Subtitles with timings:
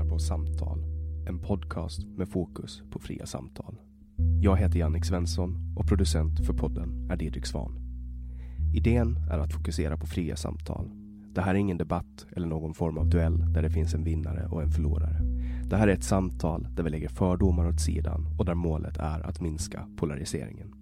[0.00, 0.84] Lyssnar på Samtal,
[1.26, 3.80] en podcast med fokus på fria samtal.
[4.42, 7.78] Jag heter Jannik Svensson och producent för podden är Didrik Svan.
[8.74, 10.90] Idén är att fokusera på fria samtal.
[11.34, 14.46] Det här är ingen debatt eller någon form av duell där det finns en vinnare
[14.50, 15.20] och en förlorare.
[15.70, 19.26] Det här är ett samtal där vi lägger fördomar åt sidan och där målet är
[19.26, 20.79] att minska polariseringen.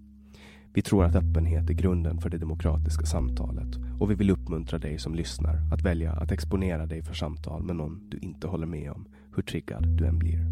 [0.79, 4.99] Vi tror att öppenhet är grunden för det demokratiska samtalet och vi vill uppmuntra dig
[4.99, 8.91] som lyssnar att välja att exponera dig för samtal med någon du inte håller med
[8.91, 10.45] om, hur triggad du än blir.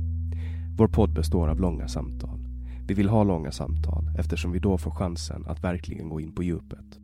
[0.78, 2.40] Vår podd består av långa samtal.
[2.88, 6.44] Vi vill ha långa samtal eftersom vi då får chansen att verkligen gå in på
[6.44, 7.00] djupet.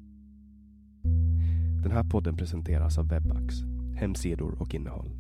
[1.84, 3.56] Den här podden presenteras av Webax,
[3.96, 5.12] hemsidor och innehåll.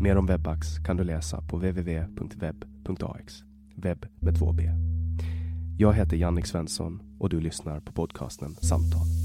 [0.00, 3.44] Mer om Webax kan du läsa på www.web.ax.
[3.74, 4.70] webb med två b.
[5.78, 9.19] Jag heter Jannik Svensson och du lyssnar på podcasten Samtal.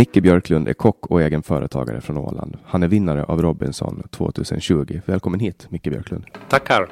[0.00, 2.56] Micke Björklund är kock och egen företagare från Åland.
[2.64, 5.00] Han är vinnare av Robinson 2020.
[5.04, 6.24] Välkommen hit Micke Björklund.
[6.48, 6.88] Tackar.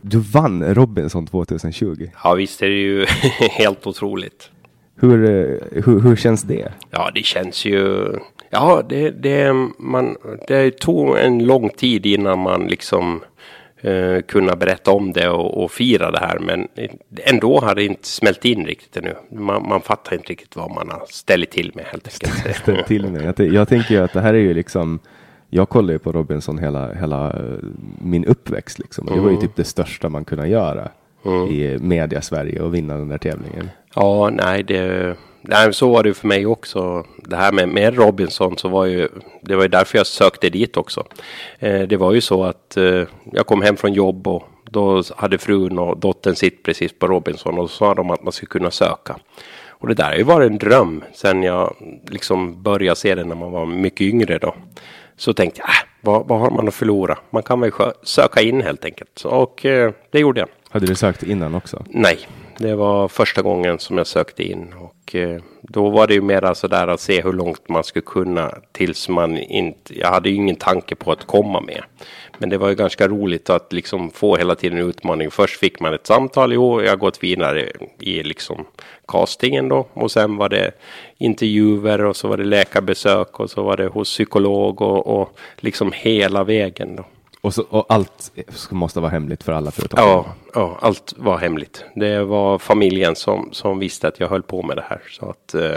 [0.00, 2.10] Du vann Robinson 2020.
[2.24, 3.06] Ja, visst är det ju
[3.50, 4.50] helt otroligt.
[4.96, 6.72] Hur, eh, hur, hur känns det?
[6.90, 8.08] Ja, det känns ju...
[8.50, 10.16] Ja, det, det, man,
[10.48, 13.20] det tog en lång tid innan man liksom
[13.82, 16.38] eh, kunna berätta om det och, och, fira det här.
[16.38, 16.68] Men
[17.24, 19.14] ändå har det inte smält in riktigt ännu.
[19.30, 22.56] Man, man fattar inte riktigt vad man har ställt till med helt enkelt.
[22.62, 23.34] ställt till med.
[23.38, 25.00] Jag, jag tänker ju att det här är ju liksom
[25.50, 27.58] jag kollade ju på Robinson hela, hela eh,
[27.98, 28.78] min uppväxt.
[28.78, 29.06] Liksom.
[29.06, 29.40] Det var ju mm.
[29.40, 30.88] typ det största man kunde göra
[31.24, 31.48] mm.
[31.48, 33.70] i media Sverige och vinna den där tävlingen.
[33.94, 37.06] Ja, nej, det, nej, så var det för mig också.
[37.24, 39.08] Det här med, med Robinson så var ju,
[39.42, 41.04] det var ju därför jag sökte dit också.
[41.58, 43.02] Eh, det var ju så att eh,
[43.32, 47.58] jag kom hem från jobb och då hade frun och dottern sitt precis på Robinson
[47.58, 49.16] och så sa de att man skulle kunna söka.
[49.68, 51.76] Och det där har ju varit en dröm sen jag
[52.08, 54.54] liksom började se det när man var mycket yngre då.
[55.16, 57.18] Så tänkte jag, äh, vad, vad har man att förlora?
[57.30, 57.72] Man kan väl
[58.02, 59.24] söka in helt enkelt.
[59.24, 60.48] Och eh, det gjorde jag.
[60.70, 61.84] Hade du sökt innan också?
[61.88, 62.18] Nej,
[62.60, 66.54] det var första gången som jag sökte in och eh, då var det ju mera
[66.54, 70.56] sådär att se hur långt man skulle kunna tills man inte, jag hade ju ingen
[70.56, 71.82] tanke på att komma med.
[72.38, 75.30] Men det var ju ganska roligt att liksom få hela tiden utmaning.
[75.30, 78.64] Först fick man ett samtal, jo, jag har gått vidare i liksom
[79.08, 80.72] castingen då och sen var det
[81.18, 85.92] intervjuer och så var det läkarbesök och så var det hos psykolog och, och liksom
[85.94, 87.04] hela vägen då.
[87.40, 88.32] Och, så, och allt
[88.70, 90.00] måste vara hemligt för alla företag?
[90.00, 91.84] Ja, ja, allt var hemligt.
[91.94, 95.00] Det var familjen som, som visste att jag höll på med det här.
[95.10, 95.76] Så att eh,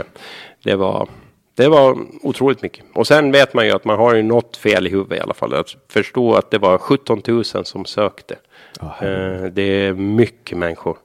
[0.63, 1.07] det var
[1.55, 2.85] det var otroligt mycket.
[2.93, 5.33] Och sen vet man ju att man har ju något fel i huvudet i alla
[5.33, 5.53] fall.
[5.53, 8.35] Att förstå att det var 17 000 som sökte.
[8.81, 10.97] Oh, eh, det är mycket människor.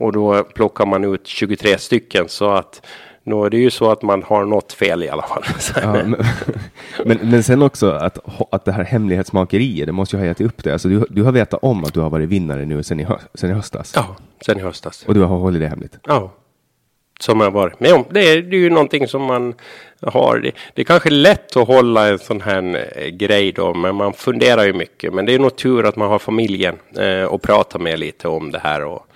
[0.00, 2.86] Och då plockar man ut 23 stycken så att
[3.24, 5.42] nu är det ju så att man har något fel i alla fall.
[5.82, 6.16] Ja, men,
[7.04, 8.18] men, men, sen också att,
[8.50, 10.72] att det här hemlighetsmakeriet, det måste ju ha gett upp det.
[10.72, 13.18] Alltså du, du har vetat om att du har varit vinnare nu sen i, hö,
[13.34, 13.92] sen i höstas?
[13.96, 15.04] Ja, sen i höstas.
[15.06, 15.98] Och du har hållit det hemligt?
[16.06, 16.32] Ja.
[17.20, 18.04] Som jag varit med om.
[18.10, 19.54] Det är, det är ju någonting som man
[20.02, 20.38] har.
[20.38, 24.12] Det, det är kanske lätt att hålla en sån här eh, grej då, men man
[24.12, 25.14] funderar ju mycket.
[25.14, 28.50] Men det är nog tur att man har familjen eh, och prata med lite om
[28.50, 28.84] det här.
[28.84, 29.06] Och,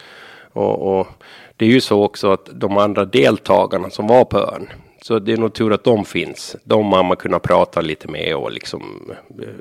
[0.53, 1.07] och, och
[1.57, 4.69] det är ju så också att de andra deltagarna som var på ön,
[5.03, 6.57] så det är nog tur att de finns.
[6.65, 8.83] De har man kunnat prata lite med och liksom,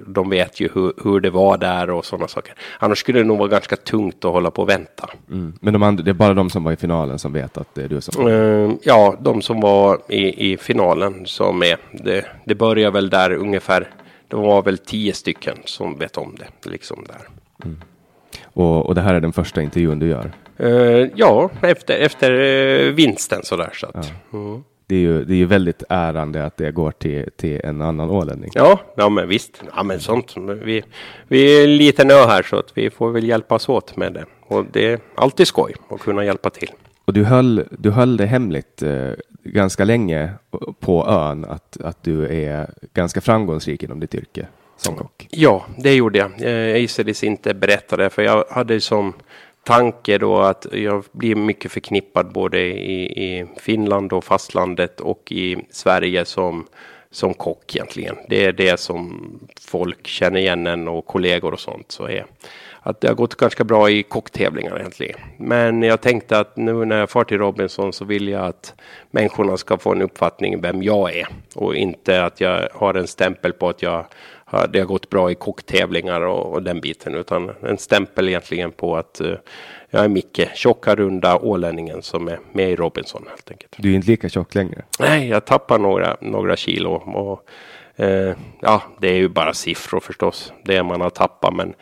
[0.08, 2.56] de vet ju hur, hur det var där och sådana saker.
[2.80, 5.10] Annars skulle det nog vara ganska tungt att hålla på och vänta.
[5.30, 5.54] Mm.
[5.62, 7.84] Men de andra, det är bara de som var i finalen som vet att det
[7.84, 8.28] är du som...
[8.28, 11.78] Uh, ja, de som var i, i finalen som är.
[11.92, 13.90] Det, det börjar väl där ungefär.
[14.28, 16.70] Det var väl tio stycken som vet om det.
[16.70, 17.28] Liksom där.
[17.66, 17.82] Mm.
[18.44, 20.32] Och, och det här är den första intervjun du gör?
[20.60, 23.70] Uh, ja, efter, efter uh, vinsten sådär.
[23.74, 24.38] Så att, ja.
[24.38, 24.64] mm.
[24.88, 28.10] det, är ju, det är ju väldigt ärande att det går till, till en annan
[28.10, 28.52] ålänning.
[28.54, 29.64] Ja, ja men visst.
[29.76, 30.36] Ja, men sånt.
[30.38, 30.84] Vi,
[31.28, 34.26] vi är en liten ö här så att vi får väl hjälpas åt med det.
[34.48, 36.72] Och det är alltid skoj att kunna hjälpa till.
[37.06, 39.12] Och du höll, du höll det hemligt eh,
[39.44, 40.30] ganska länge
[40.80, 44.48] på ön att, att du är ganska framgångsrik inom ditt yrke
[44.78, 45.28] som kock.
[45.30, 46.42] Ja, det gjorde jag.
[46.42, 49.14] Eh, jag gissades inte berätta det för jag hade som
[49.64, 55.58] tanke då att jag blir mycket förknippad både i, i Finland och fastlandet och i
[55.70, 56.68] Sverige som,
[57.12, 58.16] som kock egentligen.
[58.30, 59.30] Det är det som
[59.62, 61.92] folk känner igen en och kollegor och sånt.
[61.92, 62.26] Så är
[62.84, 65.20] att det har gått ganska bra i kocktävlingar egentligen.
[65.38, 68.74] Men jag tänkte att nu när jag far till Robinson så vill jag att
[69.12, 73.54] människorna ska få en uppfattning vem jag är och inte att jag har en stämpel
[73.54, 74.06] på att jag
[74.70, 78.98] det har gått bra i kocktävlingar och, och den biten, utan en stämpel egentligen på
[78.98, 79.36] att uh,
[79.90, 83.76] jag är Micke, tjocka runda ålänningen som är med i Robinson helt enkelt.
[83.78, 84.82] Du är inte lika tjock längre?
[85.00, 87.48] Nej, jag tappar några, några kilo och
[88.00, 91.74] uh, ja, det är ju bara siffror förstås, det man har tappat, men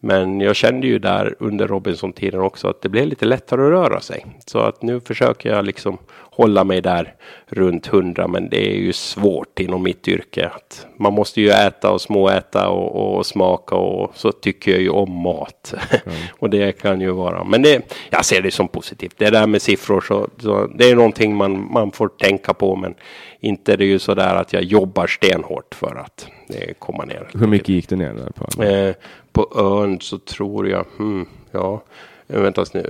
[0.00, 4.00] men jag kände ju där under Robinson-tiden också att det blev lite lättare att röra
[4.00, 4.26] sig.
[4.46, 5.98] Så att nu försöker jag liksom
[6.40, 7.14] hålla mig där
[7.46, 8.28] runt hundra.
[8.28, 10.50] Men det är ju svårt inom mitt yrke.
[10.54, 14.90] Att man måste ju äta och småäta och, och smaka och så tycker jag ju
[14.90, 15.74] om mat.
[15.90, 16.18] Mm.
[16.38, 17.44] och det kan ju vara.
[17.44, 19.14] Men det, jag ser det som positivt.
[19.18, 22.76] Det där med siffror så, så det är någonting man, man får tänka på.
[22.76, 22.94] Men
[23.40, 26.28] inte det är ju så där att jag jobbar stenhårt för att
[26.78, 27.30] komma ner.
[27.34, 28.62] Hur mycket gick det ner där på?
[28.62, 28.94] Eh,
[29.32, 31.82] på ön så tror jag, hmm, ja,
[32.28, 32.84] eh, vänta, eh,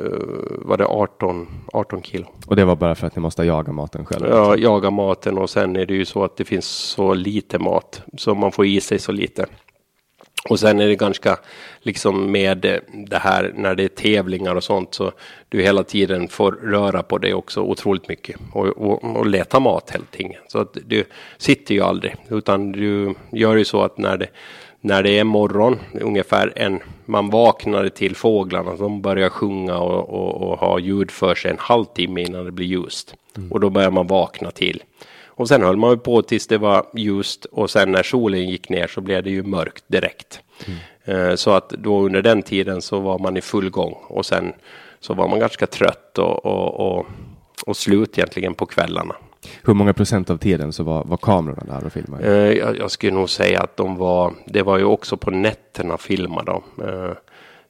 [0.48, 2.26] var det 18, 18 kilo.
[2.46, 4.26] Och det var bara för att ni måste jaga maten själv?
[4.28, 8.02] Ja, jaga maten och sen är det ju så att det finns så lite mat
[8.18, 9.46] så man får i sig så lite.
[10.48, 11.38] Och sen är det ganska
[11.80, 15.12] liksom med det här när det är tävlingar och sånt så
[15.48, 19.90] du hela tiden får röra på dig också otroligt mycket och, och, och leta mat
[19.90, 20.32] hela tiden.
[20.48, 21.04] Så att du
[21.38, 24.28] sitter ju aldrig utan du gör ju så att när det
[24.82, 30.50] när det är morgon, ungefär en, man vaknade till fåglarna, de börjar sjunga och, och,
[30.50, 33.14] och ha ljud för sig en halvtimme innan det blir ljust.
[33.36, 33.52] Mm.
[33.52, 34.82] Och då börjar man vakna till.
[35.40, 38.86] Och sen höll man på tills det var ljust och sen när solen gick ner
[38.86, 40.40] så blev det ju mörkt direkt.
[40.66, 41.30] Mm.
[41.30, 44.52] Eh, så att då under den tiden så var man i full gång och sen
[45.00, 47.06] så var man ganska trött och, och, och,
[47.66, 49.14] och slut egentligen på kvällarna.
[49.62, 52.26] Hur många procent av tiden så var, var kamerorna där och filmade?
[52.26, 55.98] Eh, jag, jag, skulle nog säga att de var, det var ju också på nätterna
[55.98, 56.84] filmade de.
[56.88, 57.12] Eh,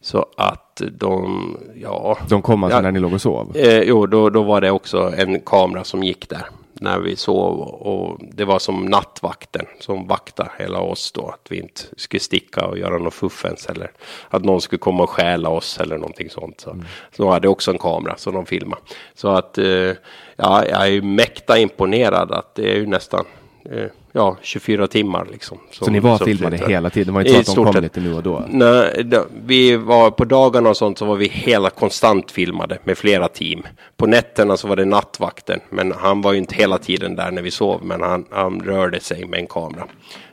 [0.01, 2.19] så att de, ja.
[2.29, 3.57] De kom alltså ja, när ni låg och sov?
[3.57, 6.47] Eh, jo, då, då var det också en kamera som gick där
[6.81, 11.29] när vi sov och det var som nattvakten som vaktade hela oss då.
[11.29, 13.91] Att vi inte skulle sticka och göra något fuffens eller
[14.29, 16.61] att någon skulle komma och stjäla oss eller någonting sånt.
[16.61, 16.87] Så, mm.
[17.17, 18.83] så de hade också en kamera som de filmade.
[19.15, 19.93] Så att eh,
[20.37, 23.25] ja, jag är mäkta imponerad att det är ju nästan
[23.65, 25.59] eh, ja, 24 timmar liksom.
[25.71, 26.73] Som, så ni var filmade flyttade.
[26.73, 27.07] hela tiden?
[27.07, 28.45] Det var inte så att de kom lite nu och då?
[28.49, 32.99] Nej, då, vi var på dagarna och sånt så var vi hela konstant filmade med
[32.99, 33.63] flera team.
[33.97, 37.43] På nätterna så var det nattvakten, men han var ju inte hela tiden där när
[37.43, 39.87] vi sov, men han, han rörde sig med en kamera.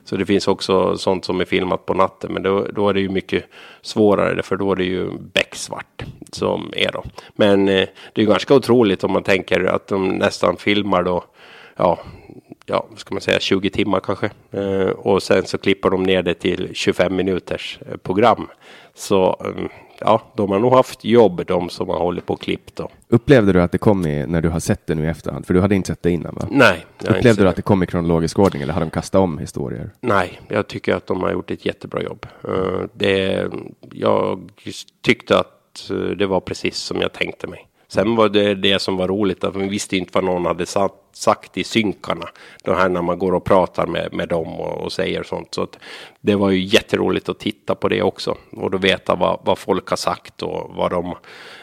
[0.06, 3.00] Så det finns också sånt som är filmat på natten, men då, då är det
[3.00, 3.44] ju mycket
[3.82, 7.04] svårare, för då är det ju becksvart som är då.
[7.36, 11.24] Men eh, det är ganska otroligt om man tänker att de nästan filmar då,
[11.76, 12.00] ja,
[12.70, 14.30] ja, vad ska man säga, 20 timmar kanske.
[14.52, 18.48] Eh, och sen så klipper de ner det till 25 minuters eh, program.
[18.96, 19.70] Så mm,
[20.00, 22.76] ja, de har nog haft jobb de som har hållit på och klippt.
[22.76, 22.90] Då.
[23.10, 25.46] Upplevde du att det kom i, när du har sett det nu i efterhand?
[25.46, 26.48] För du hade inte sett det innan va?
[26.52, 26.86] Nej.
[27.08, 29.92] Upplevde du att det kom i kronologisk ordning eller har de kastat om historier?
[30.02, 32.26] Nej, jag tycker att de har gjort ett jättebra jobb.
[32.44, 33.50] Eh, Det,
[33.92, 34.50] jag
[35.02, 37.68] tyckte att eh, det var precis som jag tänkte mig.
[37.90, 40.94] Sen var det det som var roligt att vi visste inte vad någon hade satt,
[41.18, 42.30] sagt i synkarna.
[42.64, 45.54] Det här när man går och pratar med, med dem och, och säger sånt.
[45.54, 45.80] Så att
[46.22, 48.38] det var ju jätteroligt att titta på det också.
[48.52, 51.16] Och då veta vad, vad folk har sagt och vad de,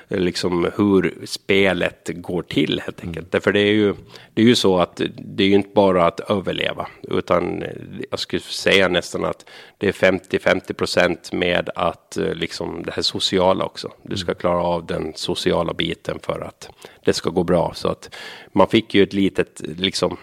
[0.08, 3.32] liksom hur spelet går till helt enkelt.
[3.32, 3.94] Därför det är ju,
[4.34, 6.86] det är ju så att det är ju inte bara att överleva.
[7.02, 7.64] Utan
[8.10, 9.46] jag skulle säga nästan att
[9.78, 13.92] det är 50-50 procent med att eh, liksom det här sociala också.
[14.02, 16.70] Du ska klara av den sociala biten för att
[17.04, 17.72] det ska gå bra.
[17.74, 18.14] Så att
[18.52, 20.16] man fick ju ett litet liksom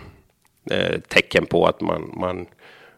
[0.71, 2.45] eh, tecken på att man, man,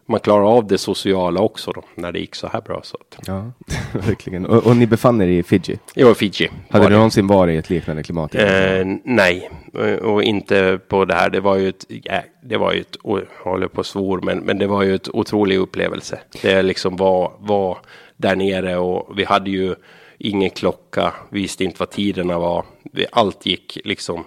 [0.06, 2.80] man klarar av det sociala också då, när det gick så här bra.
[2.82, 3.26] Så att.
[3.26, 3.52] Ja,
[3.92, 4.46] verkligen.
[4.46, 5.78] Och, och ni befann er i Fiji?
[5.96, 6.50] Var Fiji.
[6.70, 8.34] Hade du någonsin varit i ett liknande klimat?
[8.34, 11.30] Eh, nej, Eh, och inte på det här.
[11.30, 14.58] Det var ju ett, ja, det var ju ett, jag håller på svor, men, men
[14.58, 16.18] det var ju ett otrolig upplevelse.
[16.42, 17.78] Det liksom var, var
[18.16, 19.74] där nere och vi hade ju
[20.18, 22.64] ingen klocka, visste inte vad tiderna var.
[23.12, 24.24] Allt gick liksom,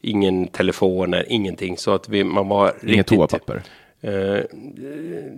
[0.00, 1.76] ingen telefoner, ingenting.
[1.76, 3.06] Så att vi, man var Inget riktigt...
[3.06, 3.62] toapapper?
[4.04, 4.40] Uh,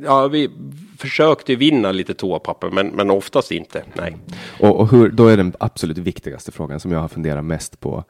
[0.02, 0.50] ja, vi
[0.98, 3.84] försökte vinna lite toapapper, men, men oftast inte.
[3.94, 4.16] Nej.
[4.60, 8.04] Och, och hur, då är den absolut viktigaste frågan som jag har funderat mest på.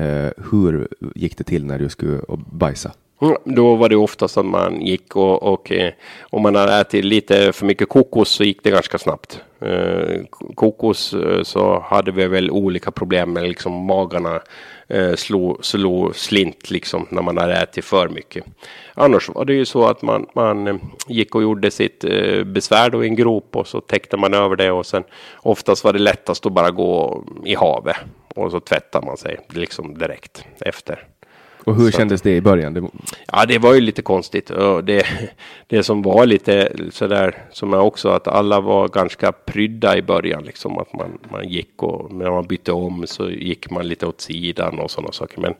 [0.00, 2.92] Uh, hur gick det till när du skulle bajsa?
[3.22, 7.04] Mm, då var det oftast att man gick och, och eh, om man hade ätit
[7.04, 9.40] lite för mycket kokos så gick det ganska snabbt.
[9.60, 10.20] Eh,
[10.54, 14.40] kokos eh, så hade vi väl olika problem med liksom magarna
[14.88, 18.44] eh, slog, slog slint liksom när man hade ätit för mycket.
[18.94, 20.76] Annars var det ju så att man, man eh,
[21.08, 24.56] gick och gjorde sitt eh, besvär då i en grop och så täckte man över
[24.56, 25.04] det och sen
[25.36, 27.96] oftast var det lättast att bara gå i havet
[28.34, 31.06] och så tvättar man sig liksom direkt efter.
[31.64, 32.90] Och hur Så kändes det i början?
[33.32, 34.50] Ja, det var ju lite konstigt.
[34.84, 35.06] Det,
[35.66, 40.42] det som var lite sådär, som är också att alla var ganska prydda i början.
[40.44, 44.20] Liksom att man, man gick och när man bytte om så gick man lite åt
[44.20, 45.40] sidan och sådana saker.
[45.40, 45.54] Men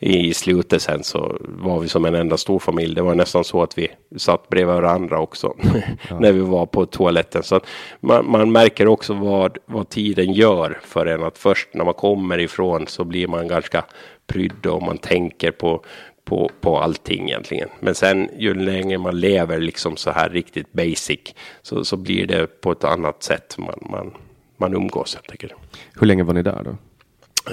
[0.00, 2.94] i slutet sen så var vi som en enda stor familj.
[2.94, 5.54] Det var nästan så att vi satt bredvid varandra också
[6.20, 7.42] när vi var på toaletten.
[7.42, 7.60] Så
[8.00, 11.22] man, man märker också vad, vad tiden gör för en.
[11.22, 13.84] Att först när man kommer ifrån så blir man ganska
[14.26, 15.84] prydd och man tänker på,
[16.24, 17.68] på, på allting egentligen.
[17.80, 21.20] Men sen ju längre man lever liksom så här riktigt basic
[21.62, 24.14] så, så blir det på ett annat sätt man, man,
[24.56, 25.52] man umgås helt enkelt.
[26.00, 26.76] hur länge var ni där då?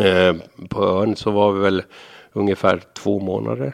[0.04, 0.36] Eh,
[0.70, 1.84] på ön så var vi väl
[2.34, 3.74] ungefär två månader.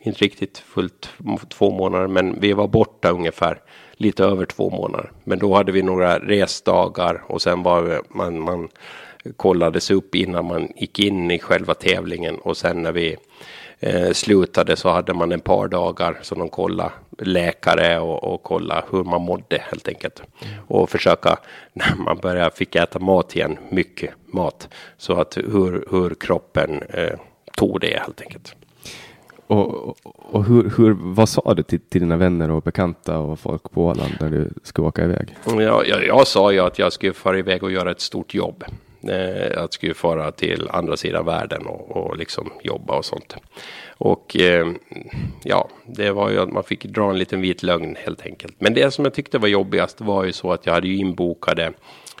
[0.00, 1.10] Inte riktigt fullt
[1.48, 3.60] två månader, men vi var borta ungefär
[3.96, 5.12] lite över två månader.
[5.24, 8.68] Men då hade vi några resdagar och sen var vi, man, man
[9.36, 13.16] kollades upp innan man gick in i själva tävlingen och sen när vi
[13.80, 18.84] eh, slutade så hade man en par dagar så de kollade läkare och, och kolla
[18.90, 20.22] hur man mådde helt enkelt.
[20.66, 21.36] Och försöka
[21.72, 27.18] när man började fick äta mat igen, mycket mat, så att hur, hur kroppen eh,
[27.56, 28.54] tog det helt enkelt.
[29.46, 33.38] Och, och, och hur, hur, vad sa du till, till dina vänner och bekanta och
[33.38, 35.36] folk på Åland när du skulle åka iväg?
[35.46, 38.64] Jag, jag, jag sa ju att jag skulle fara iväg och göra ett stort jobb.
[39.08, 43.36] Eh, att skulle fara till andra sidan världen och, och liksom jobba och sånt.
[43.98, 44.66] Och eh,
[45.42, 48.54] ja, det var ju att man fick dra en liten vit lögn helt enkelt.
[48.58, 51.72] Men det som jag tyckte var jobbigast var ju så att jag hade ju inbokade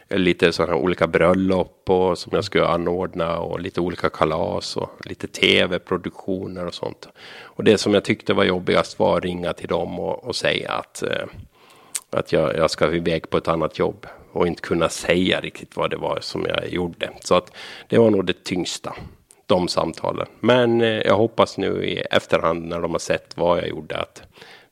[0.08, 4.90] lite sådana här olika bröllop och som jag skulle anordna och lite olika kalas och
[5.04, 7.08] lite tv-produktioner och sånt.
[7.42, 10.72] Och det som jag tyckte var jobbigast var att ringa till dem och, och säga
[10.72, 11.26] att, eh,
[12.10, 15.90] att jag, jag ska iväg på ett annat jobb och inte kunna säga riktigt vad
[15.90, 17.10] det var som jag gjorde.
[17.20, 17.52] Så att
[17.88, 18.94] det var nog det tyngsta,
[19.46, 20.26] de samtalen.
[20.40, 24.22] Men eh, jag hoppas nu i efterhand när de har sett vad jag gjorde att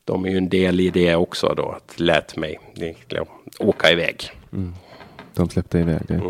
[0.04, 3.26] de är ju en del i det också då, att lät mig liksom,
[3.58, 4.30] åka iväg.
[5.34, 6.20] De släppte iväg dig.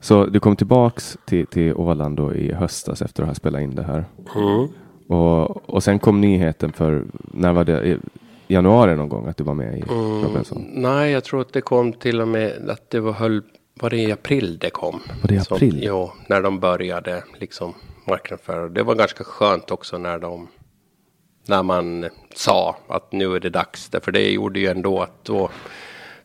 [0.00, 3.74] Så du kom tillbaks till, till Åland då i höstas efter att ha spelat in
[3.74, 4.04] det här.
[5.08, 7.98] Och, och sen kom nyheten för, när var det?
[8.48, 9.82] Januari någon gång att du var med i
[10.24, 10.66] Robinson?
[10.72, 13.42] Nej, jag tror att det kom till och med att det var, höll,
[13.74, 15.00] var det i april det kom?
[15.22, 15.84] Var det i Som- april?
[15.84, 17.74] ja, när de började liksom
[18.06, 18.68] marknadsföra.
[18.68, 20.48] Det var ganska skönt också när de
[21.46, 23.88] när man sa att nu är det dags.
[23.88, 25.50] Därför det gjorde ju ändå att då,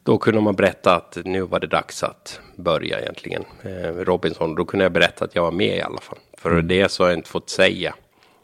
[0.03, 3.43] då kunde man berätta att nu var det dags att börja egentligen.
[3.61, 6.17] Eh, Robinson, då kunde jag berätta att jag var med i alla fall.
[6.37, 7.95] För det så har jag inte fått säga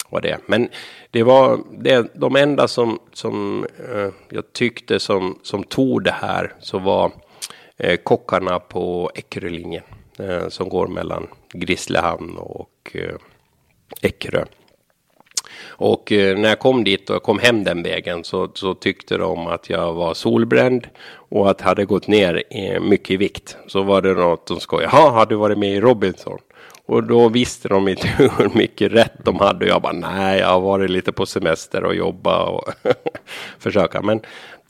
[0.10, 0.38] var det.
[0.46, 0.70] Men
[1.12, 6.54] det var det, de enda som, som eh, jag tyckte som, som tog det här
[6.60, 7.12] så var
[7.78, 9.84] eh, kockarna på Eckerölinjen
[10.20, 13.16] eh, som går mellan Grisslehamn och eh,
[14.02, 14.46] Eckerö.
[15.68, 19.18] Och eh, när jag kom dit och jag kom hem den vägen så, så tyckte
[19.18, 23.58] de att jag var solbränd och att jag hade gått ner eh, mycket i vikt.
[23.68, 24.90] Så var det något de skojade.
[24.94, 26.40] Jaha, har du varit med i Robinson?
[26.90, 29.66] Och då visste de inte hur mycket rätt de hade.
[29.66, 32.70] Och jag bara, nej, jag har varit lite på semester och jobba och
[33.60, 34.02] försöka.
[34.02, 34.22] Men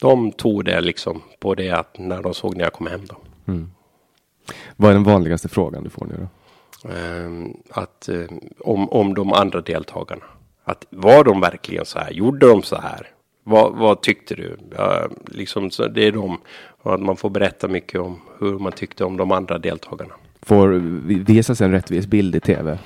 [0.01, 3.15] de tog det liksom på det att när de såg när jag kom hem då.
[3.47, 3.71] Mm.
[4.75, 6.27] Vad är den vanligaste frågan du får nu då?
[6.89, 10.25] Um, att um, om, om de andra deltagarna.
[10.63, 12.11] Att var de verkligen så här?
[12.11, 13.07] Gjorde de så här?
[13.43, 14.57] Vad, vad tyckte du?
[14.77, 16.37] Ja, liksom, det är de.
[16.83, 20.13] Att man får berätta mycket om hur man tyckte om de andra deltagarna.
[20.49, 20.67] Får
[21.33, 22.77] visas en rättvis bild i tv?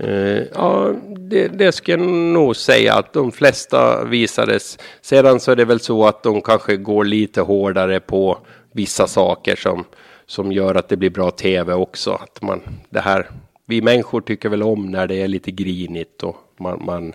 [0.00, 4.78] Uh, eh, ja, det, det ska jag nog säga att de flesta visades.
[5.00, 8.38] Sedan så är det väl så att de kanske går lite hårdare på
[8.72, 9.84] vissa saker som,
[10.26, 12.10] som gör att det blir bra tv också.
[12.10, 12.60] Att man,
[12.90, 13.30] det här,
[13.66, 17.12] vi människor tycker väl om när det är lite grinigt och man, man,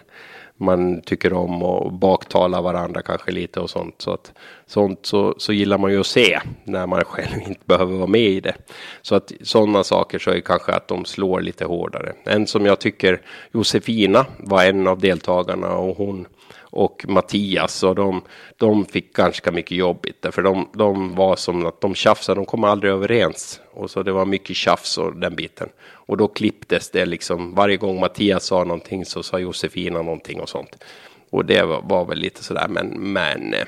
[0.58, 3.96] man tycker om och baktala varandra kanske lite och sånt.
[3.98, 4.34] Så att
[4.66, 8.22] sånt så, så gillar man ju att se när man själv inte behöver vara med
[8.22, 8.56] i det.
[9.02, 12.14] Så att sådana saker så är kanske att de slår lite hårdare.
[12.24, 13.22] En som jag tycker
[13.52, 16.28] Josefina var en av deltagarna och hon
[16.70, 18.22] och Mattias och de,
[18.58, 22.64] de fick ganska mycket jobbigt för de, de var som att de tjafsade, de kom
[22.64, 23.62] aldrig överens.
[23.72, 25.70] Och så det var mycket tjafs och den biten.
[25.80, 30.50] Och då klipptes det liksom varje gång Mattias sa någonting så sa Josefina någonting och
[30.50, 30.84] sånt.
[31.30, 33.66] Och det var, var väl lite sådär men men eh,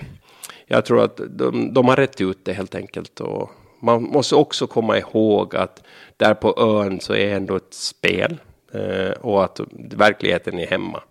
[0.66, 3.20] jag tror att de, de har rätt ut det helt enkelt.
[3.20, 5.84] Och man måste också komma ihåg att
[6.18, 8.38] där på ön så är ändå ett spel
[8.74, 11.02] eh, och att verkligheten är hemma.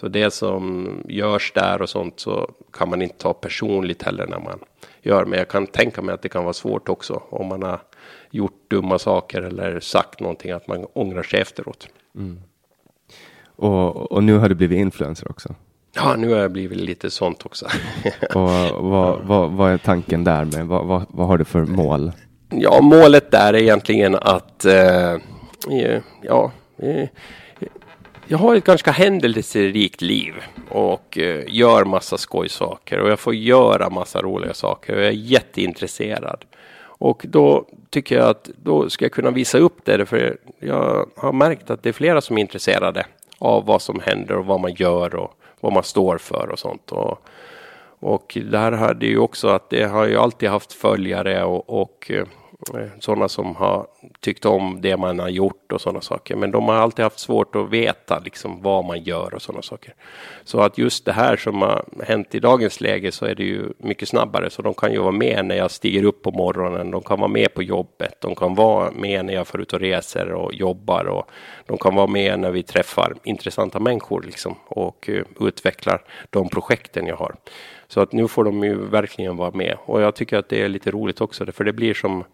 [0.00, 4.38] Så det som görs där och sånt så kan man inte ta personligt heller när
[4.38, 4.58] man
[5.02, 5.24] gör.
[5.24, 7.80] Men jag kan tänka mig att det kan vara svårt också om man har
[8.30, 11.88] gjort dumma saker eller sagt någonting att man ångrar sig efteråt.
[12.14, 12.40] Mm.
[13.56, 15.54] Och, och, nu har du blivit influencer också?
[15.94, 17.66] Ja, nu har jag blivit lite sånt också.
[18.34, 18.50] och
[18.84, 20.66] vad, vad, vad, är tanken där med?
[20.66, 22.12] Vad, vad, vad, har du för mål?
[22.48, 25.16] Ja, målet där är egentligen att eh,
[26.22, 27.08] ja, eh,
[28.30, 30.34] jag har ett ganska händelserikt liv
[30.70, 35.12] och eh, gör massa skojsaker och jag får göra massa roliga saker och jag är
[35.12, 36.44] jätteintresserad.
[36.80, 41.32] Och då tycker jag att då ska jag kunna visa upp det för jag har
[41.32, 43.06] märkt att det är flera som är intresserade
[43.38, 46.92] av vad som händer och vad man gör och vad man står för och sånt.
[46.92, 47.22] Och,
[48.00, 52.10] och det här hade ju också att det har ju alltid haft följare och, och
[52.10, 52.26] eh,
[52.74, 53.86] Eh, sådana som har
[54.20, 56.36] tyckt om det man har gjort och sådana saker.
[56.36, 59.94] Men de har alltid haft svårt att veta liksom vad man gör och sådana saker.
[60.44, 63.72] Så att just det här som har hänt i dagens läge så är det ju
[63.78, 64.50] mycket snabbare.
[64.50, 66.90] Så de kan ju vara med när jag stiger upp på morgonen.
[66.90, 68.20] De kan vara med på jobbet.
[68.20, 71.04] De kan vara med när jag får ut och reser och jobbar.
[71.04, 71.30] Och
[71.66, 77.06] de kan vara med när vi träffar intressanta människor liksom och eh, utvecklar de projekten
[77.06, 77.34] jag har.
[77.88, 79.76] Så att nu får de ju verkligen vara med.
[79.84, 81.46] Och jag tycker att det är lite roligt också.
[81.52, 82.24] För det blir som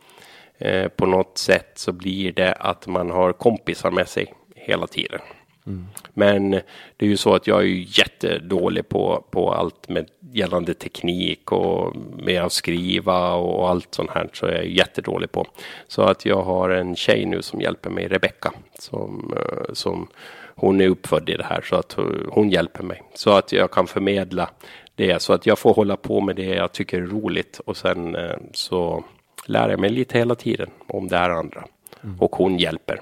[0.59, 5.21] eh, på något sätt så blir det att man har kompisar med sig hela tiden.
[5.67, 5.87] Mm.
[6.15, 6.51] Men
[6.97, 11.53] det är ju så att jag är ju jättedålig på, på allt med gällande teknik
[11.53, 15.47] och med att skriva och allt sånt här så är jag jättedålig på.
[15.89, 20.09] Så att jag har en tjej nu som hjälper mig, Rebecka, som, eh, som
[20.57, 21.97] hon är uppfödd i det här så att
[22.29, 24.51] hon hjälper mig så att jag kan förmedla
[24.95, 28.17] det så att jag får hålla på med det jag tycker är roligt och sen
[28.17, 29.05] eh, så
[29.47, 31.65] lär jag mig lite hela tiden om det här andra.
[32.05, 32.21] Mm.
[32.21, 33.01] Och hon hjälper.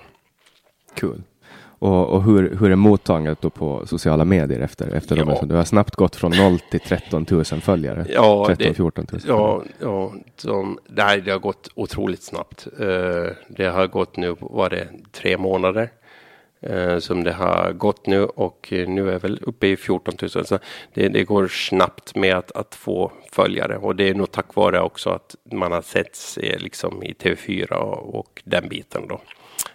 [0.95, 1.23] Kul.
[1.83, 5.25] Och, och, hur, hur är mottagandet då på sociala medier efter, efter ja.
[5.25, 8.07] de, Du har snabbt gått från 0 till 13 000 följare.
[8.09, 9.21] Ja, 13 14 000.
[9.27, 12.67] Ja, ja de, det, här, det har gått otroligt snabbt.
[12.81, 12.87] Uh,
[13.49, 15.91] det har gått nu, var det tre månader?
[16.63, 20.31] Eh, som det har gått nu och eh, nu är väl uppe i 14 000.
[20.31, 20.59] Så
[20.95, 24.81] det, det, går snabbt med att, att få följare och det är nog tack vare
[24.81, 29.21] också att man har sett eh, liksom i TV4 och, och den biten då.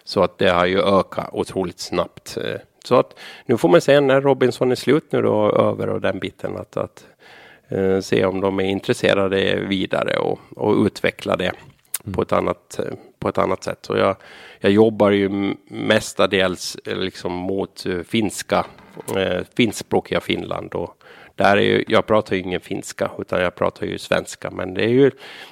[0.04, 2.38] Så att det har ju ökat otroligt snabbt.
[2.84, 6.18] Så att nu får man se när Robinson är slut nu då över och den
[6.18, 7.06] biten att, att
[8.04, 11.52] se om de är intresserade vidare och, och utveckla det
[12.08, 12.14] mm.
[12.14, 12.80] på, ett annat,
[13.18, 13.78] på ett annat sätt.
[13.82, 14.16] Så jag,
[14.60, 18.66] jag jobbar ju mestadels liksom mot finska,
[19.16, 20.94] uh, finskspråkiga Finland och
[21.38, 24.50] där är ju, jag pratar ju ingen finska utan jag pratar ju svenska.
[24.50, 25.10] Men det är ju,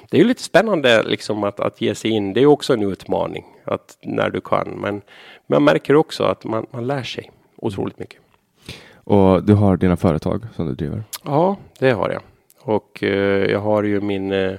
[0.09, 2.33] det är ju lite spännande liksom att, att ge sig in.
[2.33, 4.69] Det är också en utmaning att när du kan.
[4.69, 5.01] Men
[5.47, 8.21] man märker också att man, man lär sig otroligt mycket.
[8.95, 11.03] Och du har dina företag som du driver?
[11.23, 12.21] Ja, det har jag.
[12.67, 14.53] Och eh, jag har ju min, eh,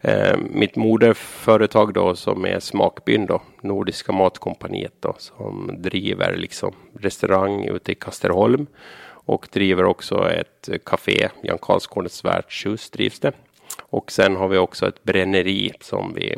[0.00, 7.64] eh, mitt moderföretag då som är Smakbyn då, Nordiska Matkompaniet då, som driver liksom restaurang
[7.64, 8.66] ute i Kasterholm
[9.08, 13.32] och driver också ett café, Jan Karlsgårdens värdshus drivs det.
[13.80, 16.36] Och sen har vi också ett bränneri som vi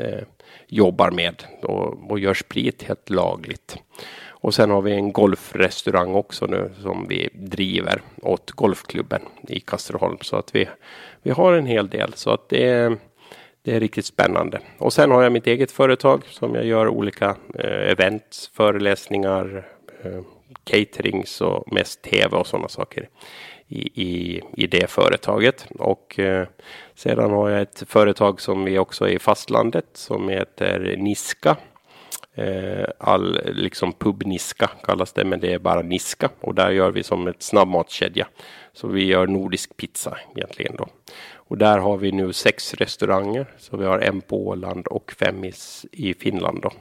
[0.00, 0.24] eh,
[0.66, 3.76] jobbar med och, och gör sprit helt lagligt.
[4.42, 10.18] Och sen har vi en golfrestaurang också nu som vi driver åt golfklubben i Kasterholm.
[10.20, 10.68] Så att vi,
[11.22, 12.96] vi har en hel del så att det är,
[13.62, 14.60] det är riktigt spännande.
[14.78, 19.66] Och sen har jag mitt eget företag som jag gör olika eh, event, föreläsningar,
[20.02, 20.22] eh,
[20.64, 23.08] caterings och mest tv och sådana saker
[23.68, 25.66] i, i, i det företaget.
[25.78, 26.46] Och eh,
[26.94, 31.56] sedan har jag ett företag som vi också är i fastlandet som heter Niska
[32.98, 37.26] all liksom pubniska kallas det, men det är bara niska och där gör vi som
[37.26, 38.26] ett snabbmatskedja.
[38.72, 40.88] Så vi gör nordisk pizza egentligen då.
[41.34, 45.44] Och där har vi nu sex restauranger, så vi har en på Åland och fem
[45.44, 45.52] i,
[45.92, 46.72] i Finland då.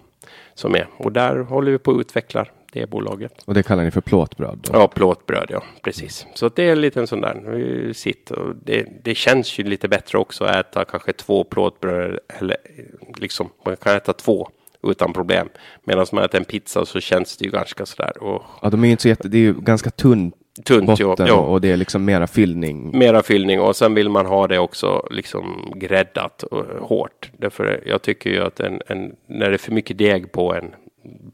[0.53, 0.87] Som är.
[0.97, 3.43] Och där håller vi på att utveckla det bolaget.
[3.45, 4.59] Och det kallar ni för plåtbröd?
[4.61, 4.73] Då?
[4.73, 6.25] Ja, plåtbröd, ja precis.
[6.33, 10.17] Så det är en liten sån där sitt och det, det känns ju lite bättre
[10.17, 12.57] också att äta kanske två plåtbröd eller
[13.17, 14.49] liksom man kan äta två
[14.83, 15.49] utan problem.
[15.83, 18.23] Medan man äter en pizza så känns det ju ganska sådär.
[18.23, 18.43] Och...
[18.61, 20.31] Ja, de är ju inte så jätte, det är ju ganska tunn
[20.65, 22.97] Tunt, botten jo, och det är liksom mera fyllning.
[22.97, 27.31] Mera fyllning och sen vill man ha det också liksom gräddat och hårt.
[27.37, 30.75] Därför jag tycker ju att en, en, när det är för mycket deg på en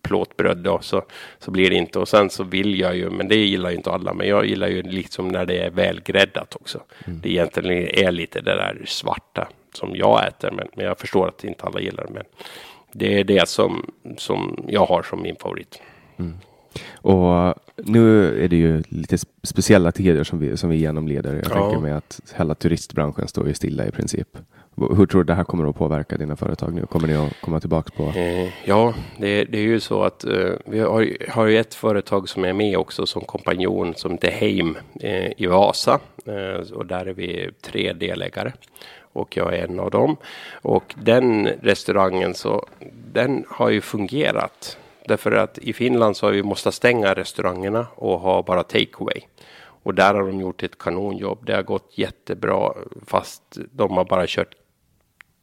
[0.02, 1.04] plåtbröd då så,
[1.40, 2.00] så blir det inte.
[2.00, 4.68] Och sen så vill jag ju, men det gillar ju inte alla, men jag gillar
[4.68, 6.82] ju liksom när det är välgräddat också.
[7.06, 7.20] Mm.
[7.24, 11.44] Det egentligen är lite det där svarta som jag äter, men, men jag förstår att
[11.44, 12.14] inte alla gillar det.
[12.14, 12.24] Men
[12.94, 15.82] det är det som, som jag har som min favorit.
[16.18, 16.34] Mm.
[16.94, 21.34] Och nu är det ju lite speciella tider som vi, som vi genomleder.
[21.34, 21.50] Jag ja.
[21.50, 24.38] tänker mig att hela turistbranschen står ju stilla i princip.
[24.98, 26.86] Hur tror du det här kommer att påverka dina företag nu?
[26.86, 28.20] Kommer ni att komma tillbaka på?
[28.20, 32.30] Eh, ja, det, det, är ju så att eh, vi har, har ju ett företag
[32.30, 36.00] som är med också som kompanjon som heter Heim eh, i Vasa.
[36.26, 38.52] Eh, och där är vi tre delägare
[39.18, 40.18] och jag är en av dem.
[40.62, 42.66] Och den restaurangen så
[43.14, 44.78] den har ju fungerat.
[45.08, 49.22] Därför att i Finland så har vi måste stänga restaurangerna och ha bara takeaway.
[49.84, 51.46] Och där har de gjort ett kanonjobb.
[51.46, 52.74] Det har gått jättebra
[53.06, 54.56] fast de har bara kört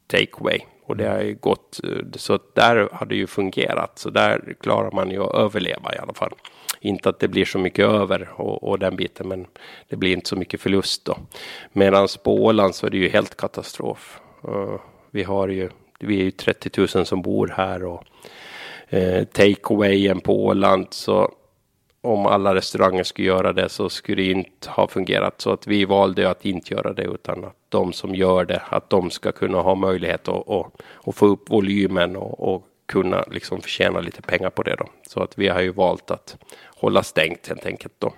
[0.07, 0.59] takeaway.
[0.85, 1.79] Och det har ju gått,
[2.15, 3.99] så där har det ju fungerat.
[3.99, 6.33] Så där klarar man ju att överleva i alla fall.
[6.85, 9.47] Inte att det blir så mycket över och, och den biten, men
[9.89, 11.17] det blir inte så mycket förlust då.
[11.73, 14.19] Medan på Åland så är det ju helt katastrof.
[14.47, 14.79] Uh,
[15.11, 15.69] vi har ju,
[15.99, 18.03] vi är ju 30 000 som bor här och
[18.93, 21.31] uh, takeawayen på Åland så
[22.05, 25.41] om alla restauranger skulle göra det så skulle det inte ha fungerat.
[25.41, 28.89] Så att vi valde att inte göra det utan att de som gör det, att
[28.89, 33.61] de ska kunna ha möjlighet att, att, att få upp volymen och, och kunna liksom
[33.61, 34.85] förtjäna lite pengar på det då.
[35.07, 36.37] Så att vi har ju valt att
[36.75, 38.13] hålla stängt helt enkelt då.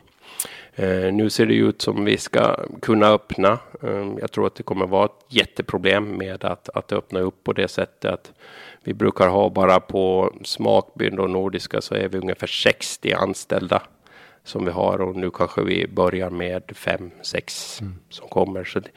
[0.76, 3.60] Eh, nu ser det ut som vi ska kunna öppna.
[3.84, 7.54] Eh, jag tror att det kommer vara ett jätteproblem med att, att öppna upp på
[7.54, 8.32] det sättet att
[8.84, 13.82] vi brukar ha bara på Smakbyn och Nordiska så är vi ungefär 60 anställda
[14.44, 17.96] som vi har och nu kanske vi börjar med fem, sex mm.
[18.10, 18.64] som kommer.
[18.64, 18.90] Så det,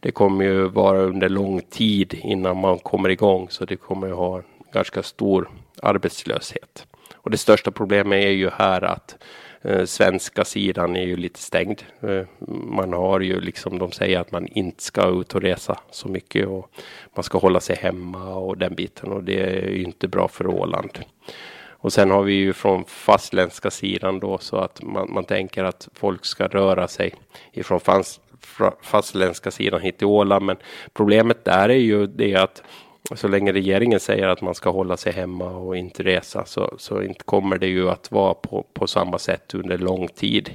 [0.00, 4.12] det, kommer ju vara under lång tid innan man kommer igång så det kommer ju
[4.12, 5.50] ha ganska stor
[5.82, 6.86] arbetslöshet.
[7.22, 9.16] Och det största problemet är ju här att
[9.62, 11.82] eh, svenska sidan är ju lite stängd.
[12.00, 16.08] Eh, man har ju liksom, de säger att man inte ska ut och resa så
[16.08, 16.70] mycket och
[17.14, 20.46] man ska hålla sig hemma och den biten och det är ju inte bra för
[20.46, 20.98] Åland.
[21.80, 25.88] Och sen har vi ju från fastländska sidan då så att man, man tänker att
[25.94, 27.14] folk ska röra sig
[27.52, 28.20] ifrån fast,
[28.82, 30.44] fastländska sidan hit till Åland.
[30.44, 30.56] Men
[30.92, 32.62] problemet där är ju det att
[33.14, 37.02] så länge regeringen säger att man ska hålla sig hemma och inte resa så, så
[37.02, 40.54] inte kommer det ju att vara på, på samma sätt under lång tid.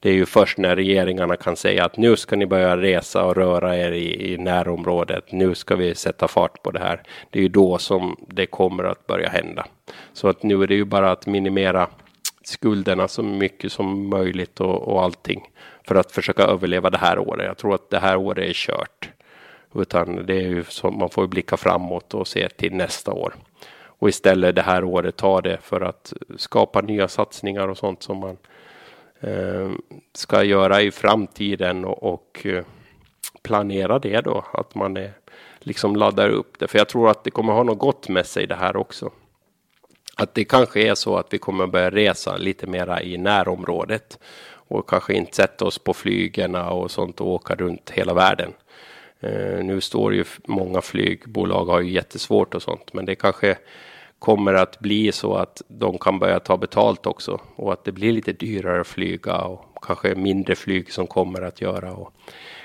[0.00, 3.36] Det är ju först när regeringarna kan säga att nu ska ni börja resa och
[3.36, 5.32] röra er i, i närområdet.
[5.32, 7.02] Nu ska vi sätta fart på det här.
[7.30, 9.66] Det är ju då som det kommer att börja hända.
[10.12, 11.88] Så att nu är det ju bara att minimera
[12.42, 15.42] skulderna så mycket som möjligt och, och allting
[15.88, 17.46] för att försöka överleva det här året.
[17.46, 19.10] Jag tror att det här året är kört.
[19.74, 23.34] Utan det är ju så man får blicka framåt och se till nästa år.
[23.98, 28.18] Och istället det här året ta det för att skapa nya satsningar och sånt som
[28.18, 28.36] man
[29.20, 29.70] eh,
[30.12, 32.64] ska göra i framtiden och, och eh,
[33.42, 34.44] planera det då.
[34.52, 35.12] Att man är,
[35.60, 36.68] liksom laddar upp det.
[36.68, 39.10] För jag tror att det kommer ha något gott med sig det här också.
[40.16, 44.18] att det kanske är så att vi kommer börja resa lite mera i närområdet
[44.68, 48.52] och kanske inte sätta oss på flygerna och sånt och åka runt hela världen.
[49.24, 53.56] Eh, nu står ju många flygbolag har ju jättesvårt och sånt, men det kanske
[54.18, 58.12] kommer att bli så att de kan börja ta betalt också och att det blir
[58.12, 62.12] lite dyrare att flyga och kanske mindre flyg som kommer att göra och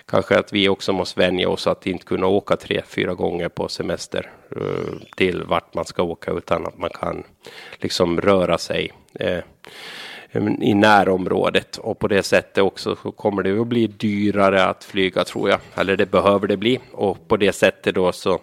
[0.06, 3.67] kanske att vi också måste vänja oss att inte kunna åka tre, fyra gånger på
[3.67, 7.24] semester eh, till vart man ska åka utan att man kan
[7.78, 8.91] liksom röra sig.
[9.13, 9.43] Eh,
[10.62, 15.24] i närområdet och på det sättet också så kommer det att bli dyrare att flyga
[15.24, 15.60] tror jag.
[15.76, 18.39] Eller det behöver det bli och på det sättet då så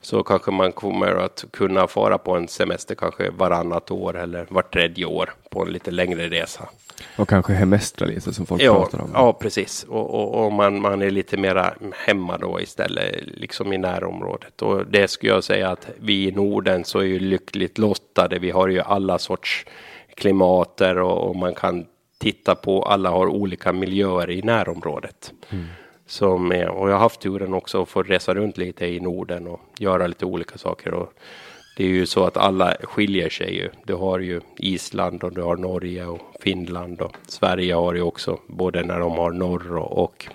[0.00, 4.72] så kanske man kommer att kunna fara på en semester kanske varannat år eller vart
[4.72, 6.68] tredje år på en lite längre resa.
[7.16, 9.10] Och kanske hemestra lite som folk ja, pratar om.
[9.14, 9.84] Ja, precis.
[9.84, 11.74] Och, och, och, man, man är lite mera
[12.06, 14.62] hemma då istället, liksom i närområdet.
[14.62, 18.38] Och det skulle jag säga att vi i Norden så är ju lyckligt lottade.
[18.38, 19.66] Vi har ju alla sorts
[20.18, 21.86] klimater och, och man kan
[22.18, 25.32] titta på, alla har olika miljöer i närområdet.
[25.50, 25.64] Mm.
[26.06, 29.46] Som är, och jag har haft turen också att få resa runt lite i Norden
[29.46, 30.94] och göra lite olika saker.
[30.94, 31.12] Och
[31.76, 33.70] det är ju så att alla skiljer sig ju.
[33.84, 38.38] Du har ju Island och du har Norge och Finland och Sverige har ju också
[38.46, 40.26] både när de har norr och, och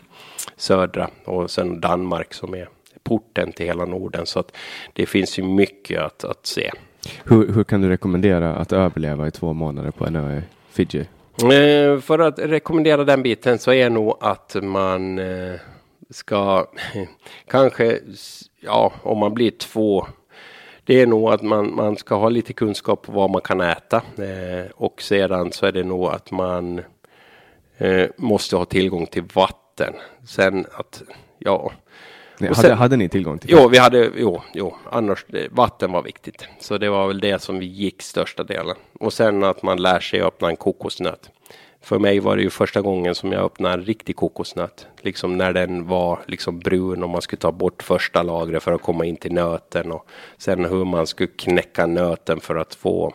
[0.57, 2.69] södra och sen Danmark som är
[3.03, 4.25] porten till hela Norden.
[4.25, 4.57] Så att
[4.93, 6.71] det finns ju mycket att, att se.
[7.23, 11.05] Hur, hur kan du rekommendera att överleva i två månader på en ö i Fiji?
[11.41, 15.55] Eh, för att rekommendera den biten så är nog att man eh,
[16.09, 16.67] ska
[17.47, 17.99] kanske,
[18.59, 20.05] ja, om man blir två
[20.85, 24.01] det är nog att man, man ska ha lite kunskap på vad man kan äta
[24.17, 26.81] eh, och sedan så är det nog att man
[27.77, 29.93] eh, måste ha tillgång till vatten.
[30.25, 31.03] Sen att,
[31.39, 31.71] ja.
[32.49, 33.63] Nej, sen, hade, hade ni tillgång till vatten?
[33.63, 36.47] Jo, vi hade, jo, jo, annars, vatten var viktigt.
[36.59, 38.75] Så det var väl det som vi gick största delen.
[38.99, 41.29] Och sen att man lär sig öppna en kokosnöt
[41.83, 44.87] för mig var det ju första gången som jag öppnade en riktig kokosnöt.
[45.01, 48.81] Liksom när den var liksom brun och man skulle ta bort första lagret för att
[48.81, 53.13] komma in till nöten och sen hur man skulle knäcka nöten för att få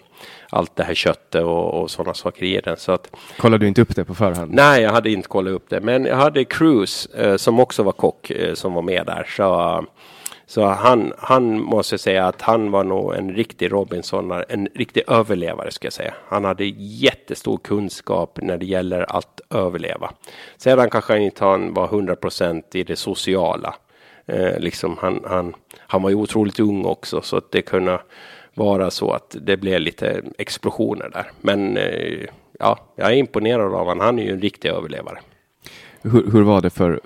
[0.50, 2.76] allt det här köttet och, och sådana saker i den.
[2.76, 4.54] Så att, Kollade du inte upp det på förhand?
[4.54, 5.80] Nej, jag hade inte kollat upp det.
[5.80, 9.26] Men jag hade Cruise eh, som också var kock eh, som var med där.
[9.36, 9.84] Så
[10.48, 15.70] så han, han måste säga att han var nog en riktig Robinson, en riktig överlevare
[15.70, 16.14] ska jag säga.
[16.28, 20.10] Han hade jättestor kunskap när det gäller att överleva.
[20.56, 23.74] Sedan kanske han inte var 100 % i det sociala.
[24.26, 28.00] Eh, liksom han, han, han var ju otroligt ung också så att det kunde
[28.54, 31.30] vara så att det blev lite explosioner där.
[31.40, 32.26] Men eh,
[32.58, 34.00] ja, jag är imponerad av honom.
[34.00, 35.18] Han är ju en riktig överlevare.
[36.02, 37.00] Hur, hur var det för,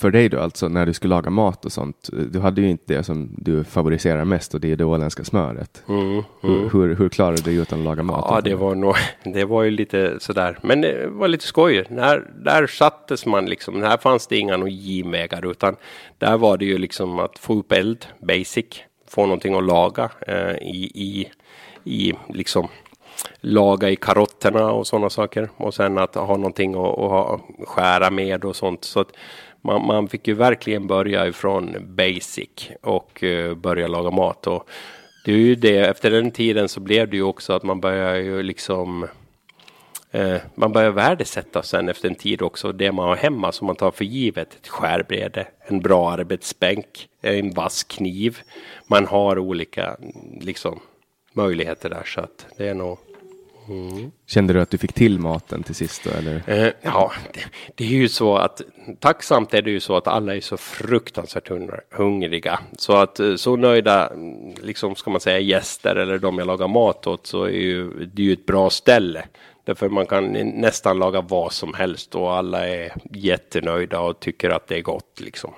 [0.00, 2.10] för dig då alltså när du skulle laga mat och sånt?
[2.30, 5.82] Du hade ju inte det som du favoriserar mest och det är det åländska smöret.
[5.88, 6.24] Mm, mm.
[6.42, 8.26] Hur, hur, hur klarade du dig utan att laga mat?
[8.28, 11.84] Ja, det var nog, det var ju lite sådär, men det var lite skoj.
[11.88, 15.76] Där, där sattes man liksom, här fanns det inga genvägar utan
[16.18, 18.66] där var det ju liksom att få upp eld, basic,
[19.08, 21.30] få någonting att laga eh, i, i,
[21.84, 22.68] i liksom
[23.40, 28.44] laga i karotterna och sådana saker och sen att ha någonting att, att skära med
[28.44, 28.84] och sånt.
[28.84, 29.12] Så att
[29.62, 34.46] man, man fick ju verkligen börja ifrån basic och uh, börja laga mat.
[34.46, 34.68] Och
[35.24, 38.14] det är ju det, efter den tiden så blev det ju också att man börjar
[38.14, 39.02] ju liksom
[40.14, 43.76] uh, man börjar värdesätta sen efter en tid också det man har hemma som man
[43.76, 44.54] tar för givet.
[44.54, 48.38] Ett skärbräde, en bra arbetsbänk, en vass kniv.
[48.86, 49.96] Man har olika
[50.40, 50.80] liksom
[51.32, 52.98] möjligheter där så att det är nog
[53.70, 54.10] Mm.
[54.26, 56.04] Kände du att du fick till maten till sist?
[56.04, 56.42] Då, eller?
[56.46, 57.40] Eh, ja, det,
[57.74, 58.62] det, är ju så att
[58.98, 61.50] tacksamt är det ju så att alla är så fruktansvärt
[61.90, 62.60] hungriga.
[62.78, 66.68] Så att eh, så nöjda, mm, liksom ska man säga gäster eller de jag lagar
[66.68, 69.24] mat åt så är ju det är ju ett bra ställe.
[69.64, 74.66] Därför man kan nästan laga vad som helst och alla är jättenöjda och tycker att
[74.66, 75.52] det är gott liksom.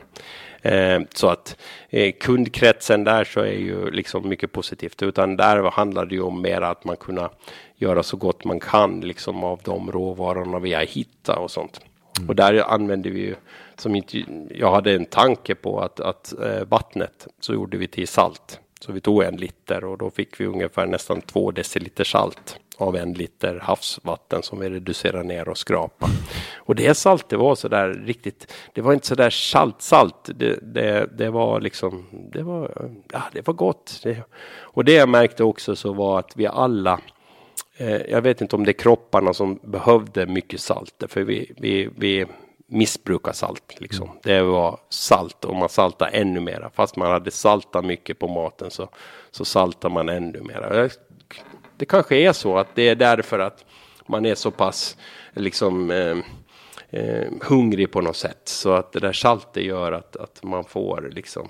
[0.62, 1.56] Eh, så att
[1.90, 5.02] eh, kundkretsen där så är ju liksom mycket positivt.
[5.02, 7.30] Utan där handlar det ju om mer att man kunna
[7.76, 11.80] göra så gott man kan liksom av de råvarorna vi har hittat och sånt.
[12.18, 12.28] Mm.
[12.28, 13.34] Och där använder vi ju,
[13.76, 18.08] som inte, jag hade en tanke på att, att eh, vattnet så gjorde vi till
[18.08, 18.60] salt.
[18.80, 22.96] Så vi tog en liter och då fick vi ungefär nästan två deciliter salt av
[22.96, 26.08] en liter havsvatten som vi reducerar ner och skrapar.
[26.56, 30.30] Och det saltet var så där riktigt, det var inte så där salt salt.
[30.34, 34.00] Det, det, det var liksom, det var, ja, det var gott.
[34.02, 34.22] Det,
[34.60, 37.00] och det jag märkte också så var att vi alla
[37.76, 41.88] eh, jag vet inte om det är kropparna som behövde mycket salt, för vi, vi,
[41.96, 42.26] vi
[42.72, 43.74] missbrukar salt.
[43.78, 44.08] Liksom.
[44.08, 44.18] Mm.
[44.22, 46.70] Det var salt och man saltar ännu mera.
[46.74, 48.88] Fast man hade saltat mycket på maten så,
[49.30, 50.76] så saltar man ännu mera.
[50.76, 50.90] Jag
[51.82, 53.64] det kanske är så att det är därför att
[54.06, 54.96] man är så pass
[55.32, 56.16] liksom eh,
[56.90, 58.40] eh, hungrig på något sätt.
[58.44, 61.48] Så att det där saltet gör att, att man får liksom,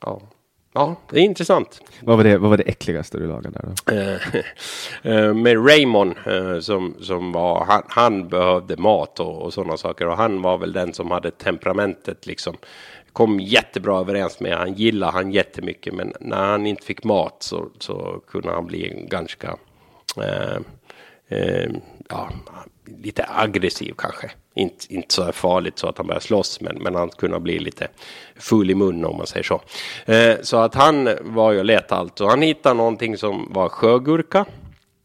[0.00, 0.22] ja.
[0.72, 1.80] Ja, det är intressant.
[2.00, 3.94] Vad var det, vad var det äckligaste du lagade där då?
[3.94, 4.42] Eh,
[5.16, 10.06] eh, med Raymond eh, som, som var, han, han behövde mat och, och sådana saker.
[10.06, 12.56] Och han var väl den som hade temperamentet liksom.
[13.12, 15.94] Kom jättebra överens med, han gillade han jättemycket.
[15.94, 19.56] Men när han inte fick mat så, så kunde han bli ganska,
[20.16, 20.56] eh,
[21.28, 21.70] eh,
[22.08, 22.30] ja,
[23.02, 24.30] lite aggressiv kanske.
[24.54, 27.88] Inte, inte så farligt så att han börjar slåss, men, men han kunde bli lite
[28.36, 29.60] full i munnen om man säger så.
[30.12, 33.68] Eh, så att han var ju och letade allt och han hittade någonting som var
[33.68, 34.46] sjögurka.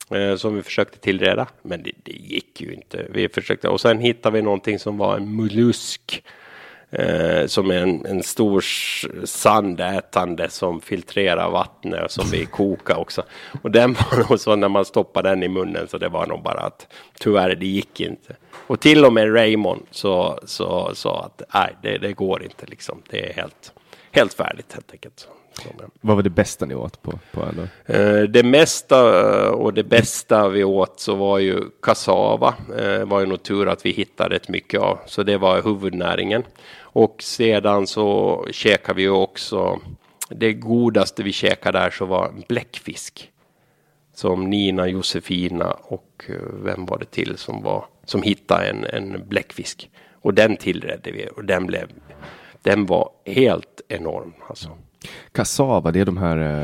[0.09, 3.07] Eh, som vi försökte tillreda, men det, det, gick ju inte.
[3.09, 6.23] Vi försökte och sen hittade vi någonting som var en mollusk
[6.99, 8.63] Eh, som är en, en stor
[9.25, 13.23] sandätande som filtrerar vattnet och som vi kokar också.
[13.61, 16.43] Och den var nog så när man stoppade den i munnen så det var nog
[16.43, 16.87] bara att
[17.19, 18.35] tyvärr det gick inte.
[18.67, 23.01] Och till och med Raymond så sa att nej det, det går inte liksom.
[23.09, 23.73] Det är helt,
[24.11, 25.27] helt färdigt helt enkelt.
[26.01, 27.69] Vad var det bästa ni åt på, på ön?
[27.85, 32.53] Eh, det mesta och det bästa vi åt så var ju kassava.
[32.79, 34.99] Eh, var ju nog tur att vi hittade rätt mycket av.
[35.05, 36.43] Så det var huvudnäringen.
[36.95, 39.79] Och sedan så käkade vi också.
[40.29, 43.31] Det godaste vi käkade där så var bläckfisk.
[44.13, 49.27] Som Nina, Josefina och eh, vem var det till som var som hittade en, en
[49.27, 49.89] bläckfisk.
[50.13, 51.89] Och den tillredde vi och den blev
[52.61, 54.77] den var helt enorm alltså.
[55.31, 56.63] Kassava, det är de här,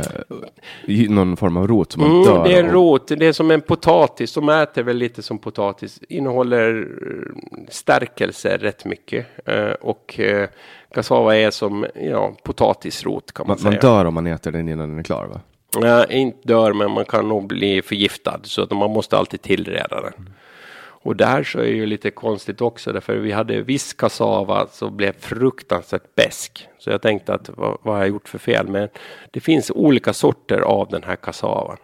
[0.88, 3.34] eh, någon form av rot som man mm, dör Det är en rot, det är
[3.34, 4.34] som en potatis.
[4.34, 6.00] De äter väl lite som potatis.
[6.10, 6.88] Innehåller
[7.70, 9.26] stärkelse rätt mycket.
[9.46, 10.50] Eh, och eh,
[10.94, 13.72] kassava är som ja, potatisrot kan man, Man, säga.
[13.72, 15.42] man dör om man äter den innan den är klar va?
[15.80, 18.40] Ja, inte dör, men man kan nog bli förgiftad.
[18.44, 20.30] Så att man måste alltid tillreda den.
[21.04, 24.98] Och där så är det ju lite konstigt också, därför vi hade viss kassava som
[24.98, 26.68] blev fruktansvärt besk.
[26.78, 28.68] Så jag tänkte att vad, vad har jag gjort för fel?
[28.68, 28.90] Men
[29.32, 31.78] det finns olika sorter av den här kassavan.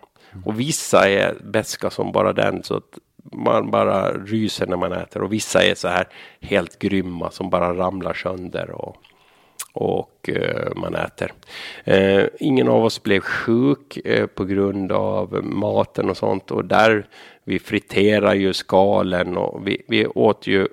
[0.45, 2.97] Och vissa är beska som bara den, så att
[3.31, 5.23] man bara ryser när man äter.
[5.23, 6.07] Och vissa är så här
[6.41, 8.71] helt grymma som bara ramlar sönder.
[8.71, 8.95] Och,
[9.73, 11.33] och eh, man äter.
[11.83, 17.07] Eh, ingen av oss blev sjuk eh, på grund av maten och sånt och där
[17.47, 20.67] vi friterar ju skalen och vi, vi åt ju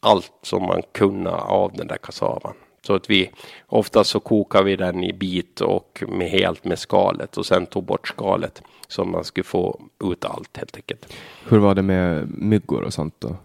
[0.00, 2.54] allt som man kunde av den där kassavan.
[2.86, 3.30] Så att vi
[3.66, 7.84] oftast så kokar vi den i bit och med helt med skalet och sen tog
[7.84, 11.14] bort skalet så man skulle få ut allt helt enkelt.
[11.48, 13.36] Hur var det med myggor och sånt då?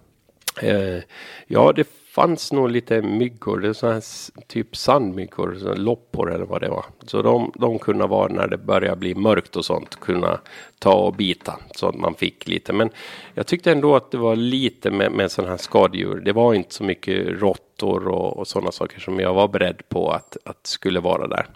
[0.62, 1.04] Eh,
[1.48, 4.04] ja, det fanns nog lite myggor, det sådana här
[4.48, 6.86] typ sandmyggor, loppor eller vad det var.
[7.08, 10.40] Så de, de kunde vara när det började bli mörkt och sånt, kunna
[10.80, 12.74] ta och bita så att man fick lite.
[12.74, 12.90] Men
[13.34, 16.22] jag tyckte ändå att det var lite med, med sådana här skadedjur.
[16.26, 20.12] Det var inte så mycket råttor och, och sådana saker som jag var beredd på
[20.12, 21.48] att, att skulle vara där.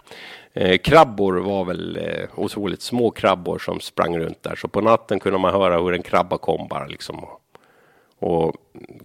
[0.52, 4.56] Eh, krabbor var väl eh, otroligt små krabbor som sprang runt där.
[4.56, 7.18] Så på natten kunde man höra hur en krabba kom bara liksom.
[7.18, 7.41] Och,
[8.22, 8.54] och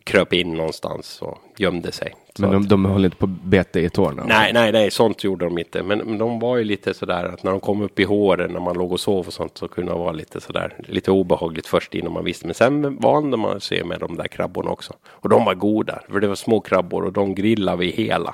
[0.04, 2.14] kröp in någonstans och gömde sig.
[2.40, 4.24] Men de, de höll inte på bete i tårna?
[4.28, 5.84] Nej, nej, nej, sånt gjorde de inte.
[5.84, 8.60] Men, men de var ju lite sådär att när de kom upp i håren när
[8.60, 11.96] man låg och sov och sånt så kunde det vara lite sådär lite obehagligt först
[11.96, 12.46] innan man visste.
[12.46, 14.94] Men sen vande man sig med de där krabborna också.
[15.06, 18.34] Och de var goda, för det var små krabbor och de grillade vi hela.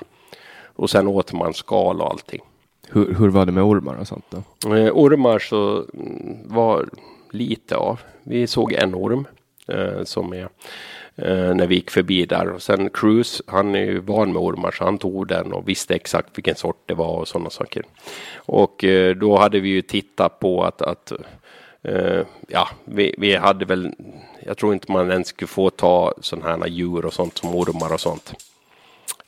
[0.76, 2.42] Och sen åt man skal och allting.
[2.90, 4.76] Hur, hur var det med ormar och sånt då?
[4.76, 6.90] Eh, ormar så mm, var
[7.32, 8.00] lite av.
[8.24, 9.28] Vi såg en orm
[9.68, 10.50] eh, som är
[11.16, 12.50] eh, när vi gick förbi där.
[12.50, 15.96] Och sen Cruise, han är ju van med ormar så han tog den och visste
[15.96, 17.84] exakt vilken sort det var och sådana saker.
[18.36, 21.12] Och eh, då hade vi ju tittat på att, att
[21.82, 23.92] eh, ja, vi, vi hade väl,
[24.46, 27.94] jag tror inte man ens skulle få ta sådana här djur och sånt som ormar
[27.94, 28.34] och sånt.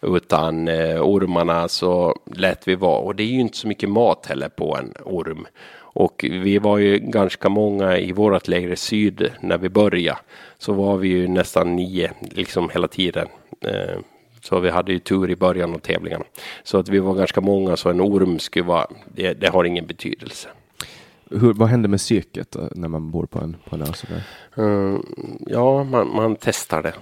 [0.02, 3.00] Utan eh, ormarna så lät vi vara.
[3.00, 5.48] Och det är ju inte så mycket mat heller på en orm.
[5.96, 10.20] Och vi var ju ganska många i vårat lägre syd när vi började.
[10.58, 13.28] Så var vi ju nästan nio liksom hela tiden.
[13.62, 14.00] Eh,
[14.42, 16.26] så vi hade ju tur i början av tävlingarna.
[16.64, 19.86] Så att vi var ganska många så en orm skulle vara, det, det har ingen
[19.86, 20.50] betydelse.
[21.30, 24.24] Hur, vad händer med psyket då, när man bor på en, på en ö sådär?
[24.60, 25.00] Uh,
[25.48, 26.94] ja, man, man testar det.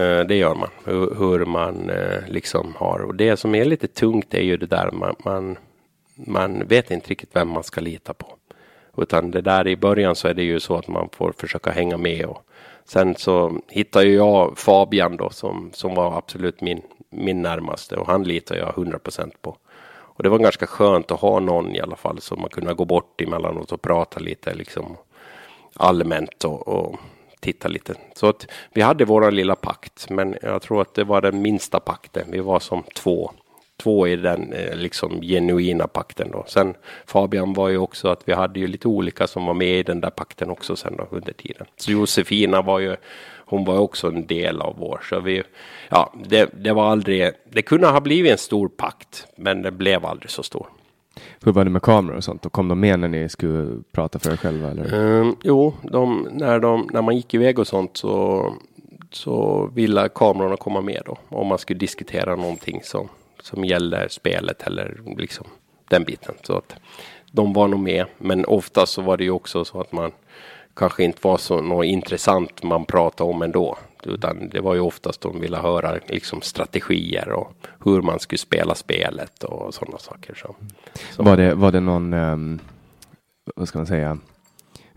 [0.00, 0.68] Uh, det gör man.
[0.84, 2.98] Hur, hur man uh, liksom har.
[2.98, 5.56] Och det som är lite tungt är ju det där man, man,
[6.14, 8.26] man vet inte riktigt vem man ska lita på.
[8.96, 11.96] Utan det där i början så är det ju så att man får försöka hänga
[11.96, 12.26] med.
[12.26, 12.46] Och
[12.84, 18.06] sen så hittade ju jag Fabian då som, som var absolut min, min närmaste och
[18.06, 19.56] han litar jag 100% på.
[20.16, 22.84] Och det var ganska skönt att ha någon i alla fall som man kunde gå
[22.84, 24.96] bort emellanåt och prata lite liksom.
[25.76, 26.96] allmänt och, och
[27.40, 27.94] titta lite.
[28.14, 31.80] Så att vi hade våran lilla pakt, men jag tror att det var den minsta
[31.80, 32.26] pakten.
[32.30, 33.30] Vi var som två
[33.82, 36.44] två i den eh, liksom genuina pakten då.
[36.46, 36.74] Sen
[37.06, 40.00] Fabian var ju också att vi hade ju lite olika som var med i den
[40.00, 41.66] där pakten också sen då under tiden.
[41.76, 42.96] Så Josefina var ju,
[43.46, 45.00] hon var också en del av vår.
[45.08, 45.42] Så vi,
[45.88, 50.06] ja, det, det var aldrig, det kunde ha blivit en stor pakt, men det blev
[50.06, 50.66] aldrig så stor.
[51.44, 52.46] Hur var det med kameror och sånt?
[52.46, 54.70] Och kom de med när ni skulle prata för er själva?
[54.70, 54.94] Eller?
[54.94, 58.52] Um, jo, de, när, de, när man gick iväg och sånt så,
[59.10, 61.18] så ville kamerorna komma med då.
[61.28, 63.08] Om man skulle diskutera någonting som,
[63.44, 65.46] som gäller spelet eller liksom
[65.90, 66.34] den biten.
[66.42, 66.76] Så att
[67.32, 68.06] de var nog med.
[68.18, 70.12] Men ofta så var det ju också så att man
[70.74, 73.78] kanske inte var så något intressant man pratade om ändå.
[74.02, 77.52] Utan det var ju oftast de ville höra liksom strategier och
[77.84, 80.34] hur man skulle spela spelet och sådana saker.
[80.34, 80.54] Så,
[81.10, 81.22] så.
[81.22, 82.60] Var, det, var det någon, um,
[83.56, 84.18] vad ska man säga,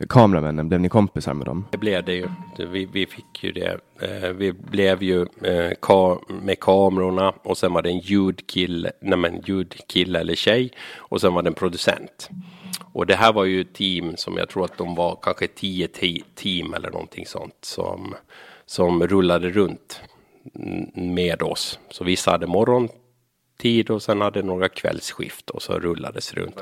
[0.06, 1.66] kameramännen, blev ni kompisar med dem?
[1.72, 2.28] Det blev det ju.
[2.58, 3.80] Vi, vi fick ju det.
[4.02, 9.18] Eh, vi blev ju eh, ka med kamerorna och sen var det en ljudkille, nej
[9.18, 12.30] men ljudkille eller tjej och sen var det en producent.
[12.94, 15.88] Och det här var ju ett team som jag tror att de var kanske tio
[16.36, 18.16] team eller någonting sånt som,
[18.66, 20.02] som rullade runt
[20.94, 21.80] med oss.
[21.90, 22.90] Så vissa hade morgon
[23.58, 26.56] tid och sen hade några kvällsskift och så rullades runt.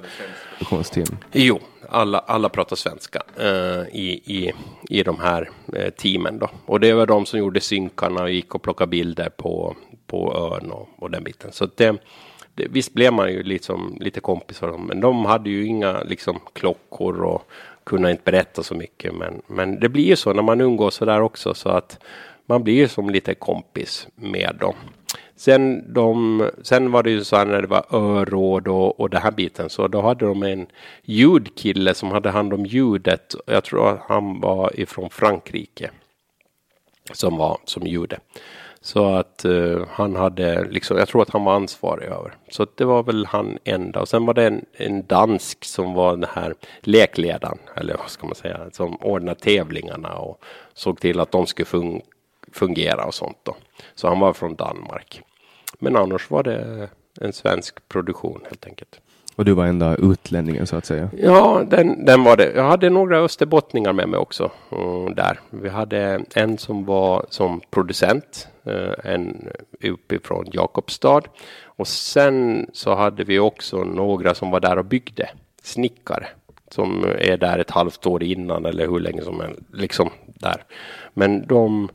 [0.57, 1.17] Produktionsteam?
[1.31, 4.53] Jo, alla, alla pratar svenska uh, i, i,
[4.89, 6.49] i de här uh, teamen då.
[6.65, 9.75] Och det var de som gjorde synkarna och gick och plockade bilder på,
[10.07, 11.51] på ön och, och den biten.
[11.51, 11.97] Så det,
[12.55, 17.21] det, visst blev man ju liksom lite kompisar men de hade ju inga liksom klockor
[17.21, 17.49] och
[17.83, 19.15] kunde inte berätta så mycket.
[19.15, 21.99] Men, men det blir ju så när man umgås så där också så att
[22.45, 24.75] man blir ju som lite kompis med dem.
[25.35, 29.21] Sen, de, sen var det ju så här när det var öråd och, och den
[29.21, 30.67] här biten så då hade de en
[31.03, 33.35] ljudkille som hade hand om ljudet.
[33.45, 35.91] Jag tror att han var ifrån Frankrike.
[37.13, 38.19] Som var som jude.
[38.81, 42.35] Så att uh, han hade liksom, jag tror att han var ansvarig över.
[42.49, 44.01] Så det var väl han enda.
[44.01, 48.27] Och sen var det en, en dansk som var den här lekledaren, eller vad ska
[48.27, 52.05] man säga, som ordnade tävlingarna och såg till att de skulle funka
[52.55, 53.55] fungera och sånt då.
[53.95, 55.21] Så han var från Danmark.
[55.79, 56.89] Men annars var det
[57.21, 58.99] en svensk produktion helt enkelt.
[59.35, 61.09] Och du var enda utlänningen så att säga?
[61.17, 62.51] Ja, den, den var det.
[62.55, 64.51] Jag hade några österbottningar med mig också.
[64.71, 65.39] Mm, där.
[65.49, 68.47] Vi hade en som var som producent.
[68.63, 69.49] Eh, en
[69.83, 71.21] uppifrån Jakobstad.
[71.63, 75.29] Och sen så hade vi också några som var där och byggde.
[75.63, 76.27] Snickare.
[76.69, 79.61] Som är där ett halvt år innan eller hur länge som helst.
[79.73, 80.63] Liksom där.
[81.13, 81.89] Men de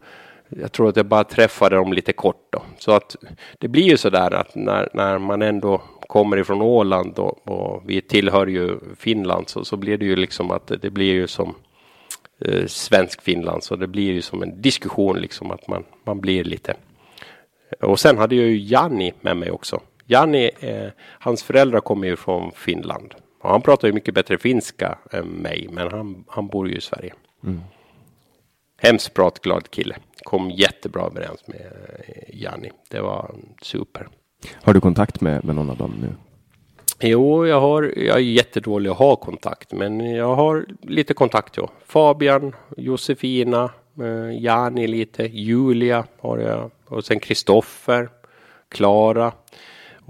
[0.50, 2.62] jag tror att jag bara träffade dem lite kort då.
[2.78, 3.16] Så att
[3.58, 7.82] det blir ju så där att när, när man ändå kommer ifrån Åland och, och
[7.86, 11.54] vi tillhör ju Finland så, så blir det ju liksom att det blir ju som
[12.44, 16.44] eh, svensk Finland så det blir ju som en diskussion liksom att man, man blir
[16.44, 16.74] lite.
[17.80, 19.80] Och sen hade jag ju Janni med mig också.
[20.06, 23.14] Janni, eh, hans föräldrar kommer ju från Finland.
[23.42, 26.80] Och han pratar ju mycket bättre finska än mig, men han, han bor ju i
[26.80, 27.14] Sverige.
[27.44, 27.60] Mm.
[28.82, 29.96] Hemskt pratglad kille.
[30.22, 32.70] Kom jättebra överens med eh, Janni.
[32.90, 34.08] Det var super.
[34.54, 36.08] Har du kontakt med, med någon av dem nu?
[37.00, 41.56] Jo, jag, har, jag är jättedålig att ha kontakt, men jag har lite kontakt.
[41.56, 41.70] Ja.
[41.86, 43.70] Fabian, Josefina,
[44.00, 48.08] eh, Jani lite, Julia har jag och sen Kristoffer,
[48.68, 49.32] Klara.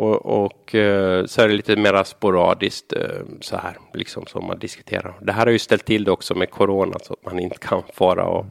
[0.01, 3.01] Och, och eh, så är det lite mera sporadiskt eh,
[3.40, 5.14] så här, liksom som man diskuterar.
[5.20, 7.82] Det här har ju ställt till det också med corona så att man inte kan
[7.94, 8.46] fara och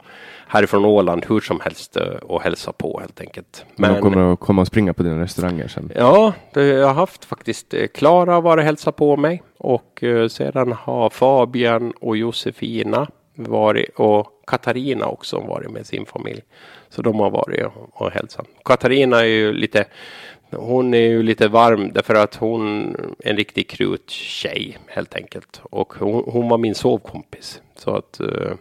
[0.46, 3.64] härifrån Åland hur som helst eh, och hälsa på helt enkelt.
[3.76, 5.92] Men de kommer att komma och springa på dina restauranger sen?
[5.94, 11.10] Ja, det, jag har haft faktiskt Klara varit och hälsat på mig och sedan har
[11.10, 16.40] Fabian och Josefina varit och Katarina också varit med sin familj.
[16.88, 18.46] Så de har varit och hälsat.
[18.64, 19.84] Katarina är ju lite
[20.50, 25.60] hon är ju lite varm därför att hon är en riktig kruttjej helt enkelt.
[25.62, 27.60] Och hon, hon, var min sovkompis.
[27.76, 28.54] Så att uh,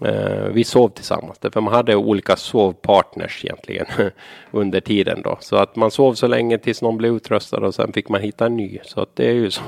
[0.00, 3.86] Eh, vi sov tillsammans, för man hade olika sovpartners egentligen
[4.50, 5.36] under tiden då.
[5.40, 8.46] Så att man sov så länge tills någon blev utröstad och sen fick man hitta
[8.46, 8.78] en ny.
[8.84, 9.62] Så att det är ju så,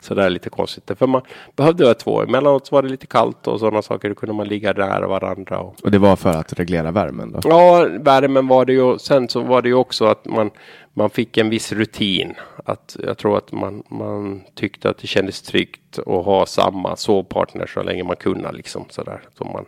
[0.00, 0.90] sådär lite konstigt.
[0.98, 1.22] För man
[1.56, 2.22] behövde vara två.
[2.22, 4.08] Emellanåt var det lite kallt och sådana saker.
[4.08, 5.58] Då kunde man ligga nära varandra.
[5.58, 5.76] Och...
[5.82, 7.40] och det var för att reglera värmen då?
[7.44, 8.98] Ja, värmen var det ju.
[8.98, 10.50] Sen så var det ju också att man
[10.92, 12.34] man fick en viss rutin.
[12.64, 17.66] Att jag tror att man, man tyckte att det kändes tryggt att ha samma sovpartner
[17.66, 19.64] så länge man kunde liksom sådär som man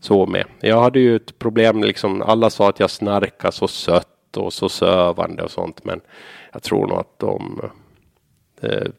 [0.00, 0.44] sov med.
[0.60, 2.22] Jag hade ju ett problem liksom.
[2.22, 5.84] Alla sa att jag snarkade så sött och så sövande och sånt.
[5.84, 6.00] Men
[6.52, 7.60] jag tror nog att de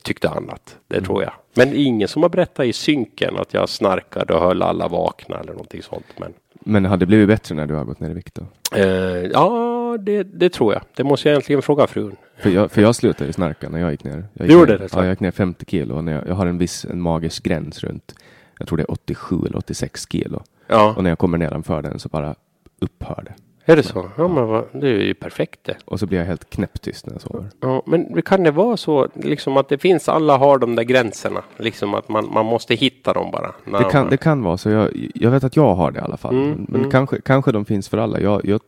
[0.03, 0.77] tyckte annat.
[0.87, 1.33] Det tror jag.
[1.53, 5.51] Men ingen som har berättat i synken att jag snarkade och höll alla vakna eller
[5.51, 6.05] någonting sånt.
[6.17, 8.45] Men Men har det blivit bättre när du har gått ner i vikt då?
[8.77, 8.85] eh,
[9.33, 10.81] ja, det, det tror jag.
[10.95, 12.15] Det måste jag egentligen fråga frun.
[12.37, 14.11] För jag, för jag slutade ju snarka när jag gick ner.
[14.33, 14.99] Jag gick Du gjorde ner, det, så?
[14.99, 15.95] Ja, jag gick ner 50 kilo.
[15.95, 18.15] Och när jag, jag har en viss en magisk gräns runt,
[18.59, 20.43] jag tror det är 87 eller 86 kilo.
[20.67, 22.35] Ja, Och när jag kommer nedanför den så bara
[22.81, 23.33] upphör det.
[23.71, 24.09] Är det så?
[24.17, 25.77] Ja, men vad, det är ju perfekt det.
[25.85, 27.45] Och så blir jag helt knäpptyst när jag sover.
[27.61, 31.43] Ja, men kan det vara så liksom att det finns, alla har de där gränserna.
[31.57, 33.53] Liksom att man, man måste hitta dem bara.
[33.65, 34.69] Det de- kan, det kan vara så.
[34.69, 36.35] Jag, jag vet att jag har det i alla fall.
[36.35, 36.91] Mm, men mm.
[36.91, 38.19] Kanske, kanske de finns för alla.
[38.19, 38.61] Jag, jag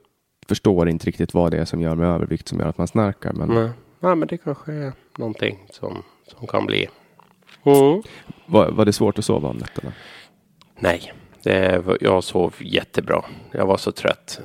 [0.47, 3.33] förstår inte riktigt vad det är som gör med övervikt som gör att man snarkar.
[3.33, 3.69] Men Nej.
[3.99, 6.87] Nej, men det kanske är någonting som, som kan bli.
[7.63, 8.01] Mm.
[8.45, 9.91] var, var det svårt att sova om nätterna?
[10.79, 13.25] Nej, det, jag sov jättebra.
[13.51, 14.41] Jag var så trött.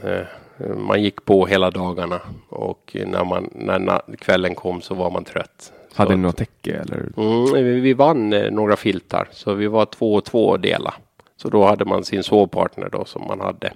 [0.59, 5.25] Eh, Man gick på hela dagarna och när, man, när kvällen kom så var man
[5.25, 5.73] trött.
[5.95, 7.09] Hade så ni något täcke eller?
[7.17, 10.95] Mm, vi, vann eh, några filtar, så vi var två och två att dela.
[11.37, 13.73] Så då hade man sin sovpartner då som man hade.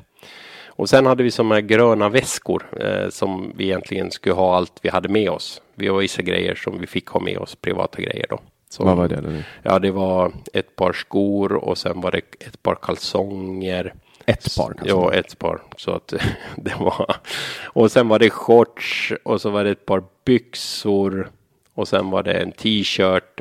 [0.66, 4.72] Och sen hade vi som här gröna väskor eh, som vi egentligen skulle ha allt
[4.83, 5.62] vi hade med oss.
[5.74, 8.39] Vi har vissa grejer som vi fick ha med oss, privata grejer då.
[8.70, 9.16] Som, Vad var det?
[9.16, 9.45] Eller?
[9.62, 13.95] Ja, det var ett par skor och sen var det ett par kalsonger.
[14.31, 14.89] Ett par kanske?
[14.89, 15.62] Ja, ett par.
[15.76, 16.14] Så att
[16.57, 17.16] det var.
[17.64, 21.31] Och sen var det shorts och så var det ett par byxor.
[21.74, 23.41] Och sen var det en t-shirt.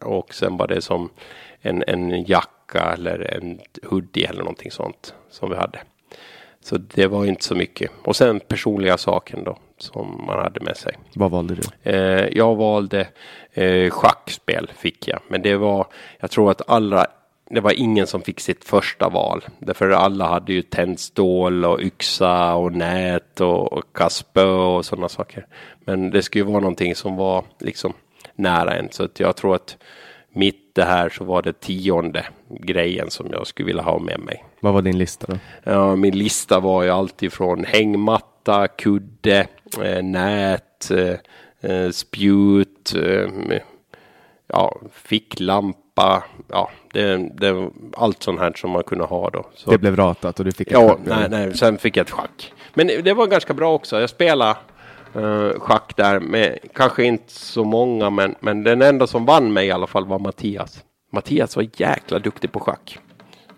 [0.00, 1.10] Och sen var det som
[1.60, 5.80] en, en jacka eller en hoodie eller någonting sånt som vi hade.
[6.60, 7.90] Så det var inte så mycket.
[8.04, 10.94] Och sen personliga saken då som man hade med sig.
[11.14, 11.90] Vad valde du?
[11.90, 13.08] Eh, jag valde
[13.52, 15.20] eh, schackspel fick jag.
[15.28, 15.86] Men det var,
[16.20, 17.06] jag tror att alla,
[17.54, 19.44] det var ingen som fick sitt första val.
[19.58, 25.46] Därför alla hade ju tändstål och yxa och nät och, och kastspö och sådana saker.
[25.84, 27.92] Men det skulle ju vara någonting som var liksom
[28.34, 28.88] nära en.
[28.90, 29.76] Så att jag tror att
[30.32, 34.44] mitt det här så var det tionde grejen som jag skulle vilja ha med mig.
[34.60, 35.38] Vad var din lista då?
[35.62, 39.46] Ja, min lista var ju alltifrån hängmatta, kudde,
[39.82, 43.28] eh, nät, eh, eh, spjut, eh,
[44.46, 45.81] ja, ficklampa,
[46.48, 49.46] ja, det, det, allt sånt här som man kunde ha då.
[49.54, 52.04] Så, Det blev ratat och du fick ett ja, schack, nej, nej, sen fick jag
[52.04, 52.52] ett schack.
[52.74, 54.00] Men det var ganska bra också.
[54.00, 54.56] Jag spelade
[55.14, 59.66] eh, schack där med kanske inte så många, men, men den enda som vann mig
[59.66, 60.84] i alla fall var Mattias.
[61.12, 62.98] Mattias var jäkla duktig på schack.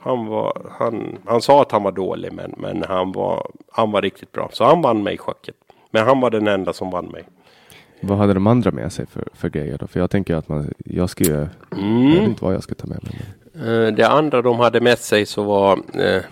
[0.01, 4.03] Han, var, han, han sa att han var dålig, men, men han, var, han var
[4.03, 4.49] riktigt bra.
[4.53, 5.55] Så han vann mig i schacket.
[5.91, 7.25] Men han var den enda som vann mig.
[8.09, 9.87] Vad hade de andra med sig för, för grejer då?
[9.87, 12.87] För jag tänker att man, jag ska ju, jag vet inte vad jag ska ta
[12.87, 13.15] med mig.
[13.87, 16.23] Eh, Det andra de hade med sig så var eh,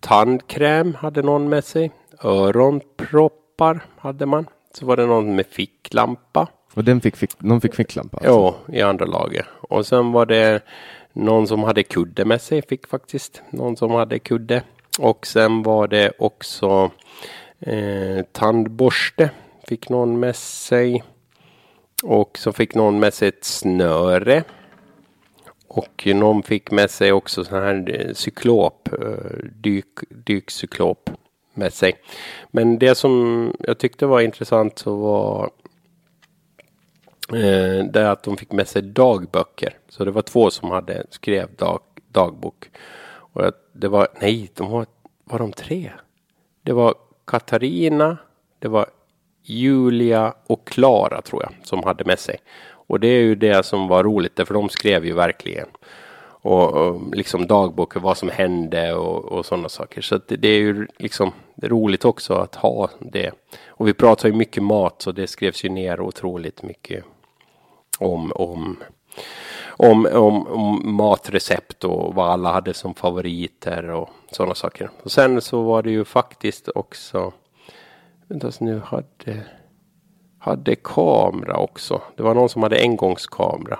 [0.00, 1.92] tandkräm hade någon med sig.
[2.22, 4.46] Öronproppar hade man.
[4.74, 6.48] Så var det någon med ficklampa.
[6.74, 8.16] Och den fick, fick, någon fick ficklampa?
[8.16, 8.32] alltså?
[8.32, 9.46] Ja, i andra laget.
[9.68, 10.60] Och sen var det
[11.12, 12.62] någon som hade kudde med sig.
[12.62, 14.62] Fick faktiskt någon som hade kudde.
[14.98, 16.90] Och sen var det också
[17.60, 19.30] eh, tandborste.
[19.68, 21.04] Fick någon med sig.
[22.02, 24.44] Och så fick någon med sig ett snöre.
[25.68, 31.10] Och någon fick med sig också sån här eh, cyklop, eh, dyk, dykcyklop
[31.54, 31.98] med sig.
[32.50, 35.50] Men det som jag tyckte var intressant så var
[37.32, 39.78] eh, det att de fick med sig dagböcker.
[39.88, 42.70] Så det var två som hade skrev dag, dagbok.
[43.08, 44.86] Och det var, nej, de var,
[45.24, 45.92] var de tre?
[46.62, 46.94] Det var
[47.24, 48.18] Katarina,
[48.58, 48.86] det var
[49.46, 52.36] Julia och Klara tror jag som hade med sig.
[52.88, 55.68] Och det är ju det som var roligt, för de skrev ju verkligen.
[56.46, 60.00] Och, och liksom dagböcker, vad som hände och, och sådana saker.
[60.02, 61.32] Så att det, det är ju liksom
[61.62, 63.30] roligt också att ha det.
[63.66, 67.04] Och vi pratar ju mycket mat så det skrevs ju ner otroligt mycket
[67.98, 68.76] om, om,
[69.68, 74.90] om, om, om matrecept och vad alla hade som favoriter och sådana saker.
[75.02, 77.32] Och sen så var det ju faktiskt också,
[78.28, 79.42] vänta nu hade,
[80.38, 82.02] hade kamera också.
[82.16, 83.78] Det var någon som hade engångskamera.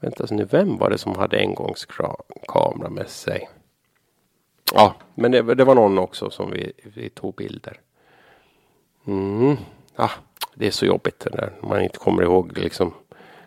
[0.00, 3.48] Vänta nu, vem var det som hade engångskamera med sig?
[4.74, 7.80] Ja, men det, det var någon också som vi, vi tog bilder.
[9.06, 9.56] Mm.
[9.96, 10.10] Ah,
[10.54, 11.52] det är så jobbigt det där.
[11.62, 12.92] Man inte kommer ihåg liksom.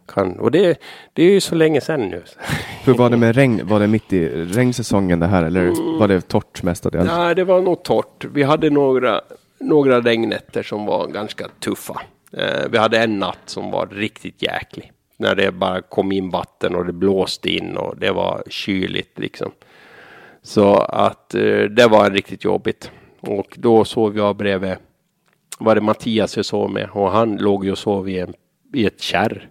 [0.05, 0.81] Kan, och det,
[1.13, 2.23] det är ju så länge sedan nu.
[2.83, 3.67] Hur var det med regn?
[3.67, 7.11] Var det mitt i regnsäsongen det här eller var det torrt mestadels?
[7.11, 8.25] Nej, det var nog torrt.
[8.25, 9.21] Vi hade några,
[9.59, 12.01] några regnnätter som var ganska tuffa.
[12.33, 14.91] Eh, vi hade en natt som var riktigt jäklig.
[15.17, 19.51] När det bara kom in vatten och det blåste in och det var kyligt liksom.
[20.41, 22.91] Så att eh, det var riktigt jobbigt.
[23.19, 24.75] Och då sov jag bredvid,
[25.59, 28.33] var det Mattias jag sov med och han låg ju och sov i, en,
[28.73, 29.49] i ett kärr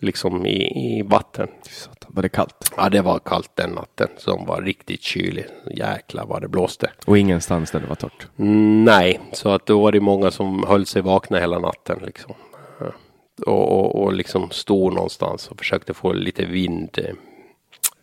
[0.00, 0.62] liksom i,
[0.98, 1.48] i vatten.
[1.62, 2.72] Satan, Var det kallt?
[2.76, 5.46] Ja, det var kallt den natten som var riktigt kylig.
[5.76, 6.90] Jäklar vad det blåste.
[7.06, 8.26] Och ingenstans där det var torrt?
[8.38, 12.34] Mm, nej, så att då var det många som höll sig vakna hela natten liksom.
[13.46, 16.98] Och, och, och liksom stod någonstans och försökte få lite vind,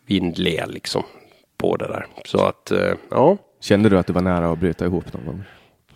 [0.06, 1.02] vindle liksom
[1.56, 2.06] på det där.
[2.24, 3.36] Så att, eh, ja.
[3.60, 5.42] Kände du att du var nära att bryta ihop någon gång?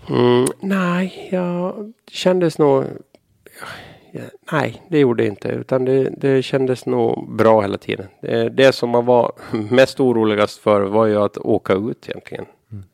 [0.08, 2.84] Mm, nej, jag kändes nog...
[4.14, 5.48] Ja, nej, det gjorde det inte.
[5.48, 8.06] Utan det, det kändes nog bra hela tiden.
[8.20, 9.32] Det, det som man var
[9.70, 12.46] mest oroligast för var ju att åka ut egentligen.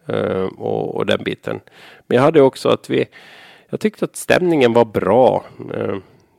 [0.06, 1.60] Eh, och, och den biten.
[2.06, 3.06] Men jag hade också att vi...
[3.70, 5.44] Jag tyckte att stämningen var bra.
[5.74, 5.96] Eh,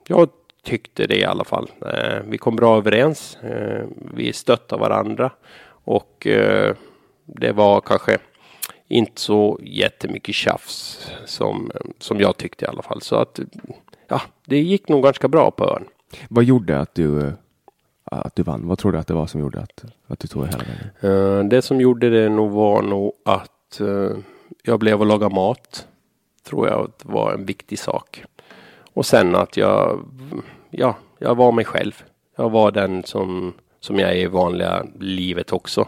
[0.07, 0.29] jag
[0.63, 1.71] tyckte det i alla fall.
[1.85, 3.37] Eh, vi kom bra överens.
[3.43, 5.31] Eh, vi stöttade varandra.
[5.83, 6.75] Och eh,
[7.25, 8.17] det var kanske
[8.87, 13.01] inte så jättemycket tjafs som, som jag tyckte i alla fall.
[13.01, 13.39] Så att
[14.09, 15.83] ja, det gick nog ganska bra på ön.
[16.29, 17.33] Vad gjorde att du, eh,
[18.03, 18.67] att du vann?
[18.67, 21.39] Vad tror du att det var som gjorde att, att du tog hela vägen?
[21.39, 24.17] Eh, det som gjorde det nog var nog att eh,
[24.63, 25.87] jag blev att laga mat.
[26.43, 28.23] Tror jag var en viktig sak.
[28.93, 29.99] Och sen att jag,
[30.69, 32.03] ja, jag var mig själv.
[32.35, 35.87] Jag var den som, som jag är i vanliga livet också.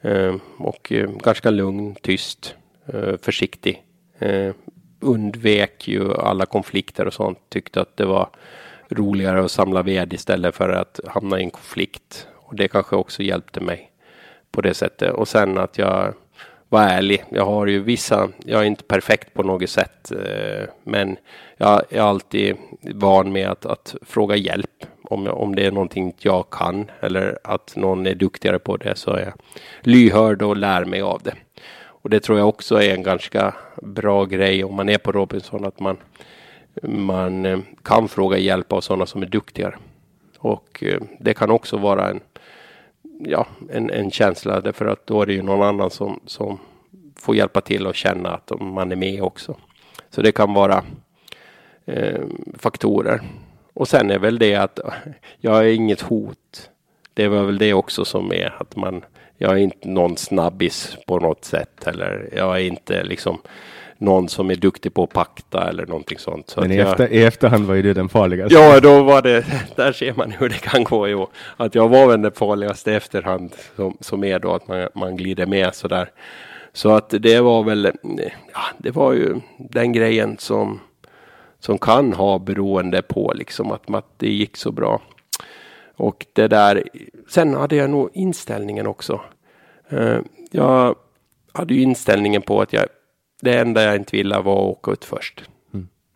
[0.00, 0.92] Eh, och
[1.22, 2.54] ganska lugn, tyst,
[3.22, 3.84] försiktig.
[5.00, 7.38] Undvek ju alla konflikter och sånt.
[7.48, 8.28] Tyckte att det var
[8.88, 12.26] roligare att samla ved istället för att hamna i en konflikt.
[12.34, 13.90] Och det kanske också hjälpte mig
[14.50, 15.12] på det sättet.
[15.12, 16.14] Och sen att jag
[16.68, 17.24] var ärlig.
[17.30, 20.12] Jag har ju vissa, jag är inte perfekt på något sätt.
[20.12, 21.16] Eh, men
[21.56, 22.56] jag är alltid
[22.94, 24.84] van med att, att fråga hjälp.
[25.02, 28.96] Om, jag, om det är någonting jag kan eller att någon är duktigare på det
[28.96, 29.32] så är jag
[29.80, 31.34] lyhörd och lär mig av det.
[32.02, 35.64] Och det tror jag också är en ganska bra grej om man är på Robinson
[35.64, 35.96] att man,
[36.82, 39.74] man eh, kan fråga hjälp av sådana som är duktigare.
[40.38, 42.20] Och eh, det kan också vara en,
[43.18, 46.58] ja, en, en känsla därför att då är det ju någon annan som, som
[47.16, 49.56] får hjälpa till och känna att man är med också.
[50.10, 50.84] Så det kan vara
[51.86, 52.20] eh,
[52.58, 53.20] faktorer.
[53.74, 54.78] Och sen är väl det att
[55.38, 56.70] jag är inget hot.
[57.14, 59.04] Det var väl det också som är att man,
[59.42, 63.38] jag är inte någon snabbis på något sätt eller jag är inte liksom
[63.98, 66.50] någon som är duktig på att pakta eller någonting sånt.
[66.50, 68.54] Så Men i, jag, efter, i efterhand var ju du den farligaste.
[68.54, 69.44] Ja, då var det,
[69.76, 71.08] där ser man hur det kan gå.
[71.08, 71.28] Jo.
[71.56, 75.16] Att jag var väl den farligaste i efterhand som, som är då att man, man
[75.16, 76.10] glider med sådär.
[76.72, 77.92] Så att det var väl,
[78.52, 80.80] ja, det var ju den grejen som,
[81.60, 85.00] som kan ha beroende på liksom att, att det gick så bra.
[86.00, 86.82] Och det där,
[87.28, 89.20] sen hade jag nog inställningen också.
[89.88, 90.18] Eh,
[90.50, 90.94] jag
[91.52, 92.86] hade ju inställningen på att jag,
[93.42, 95.44] det enda jag inte ville var att åka ut först.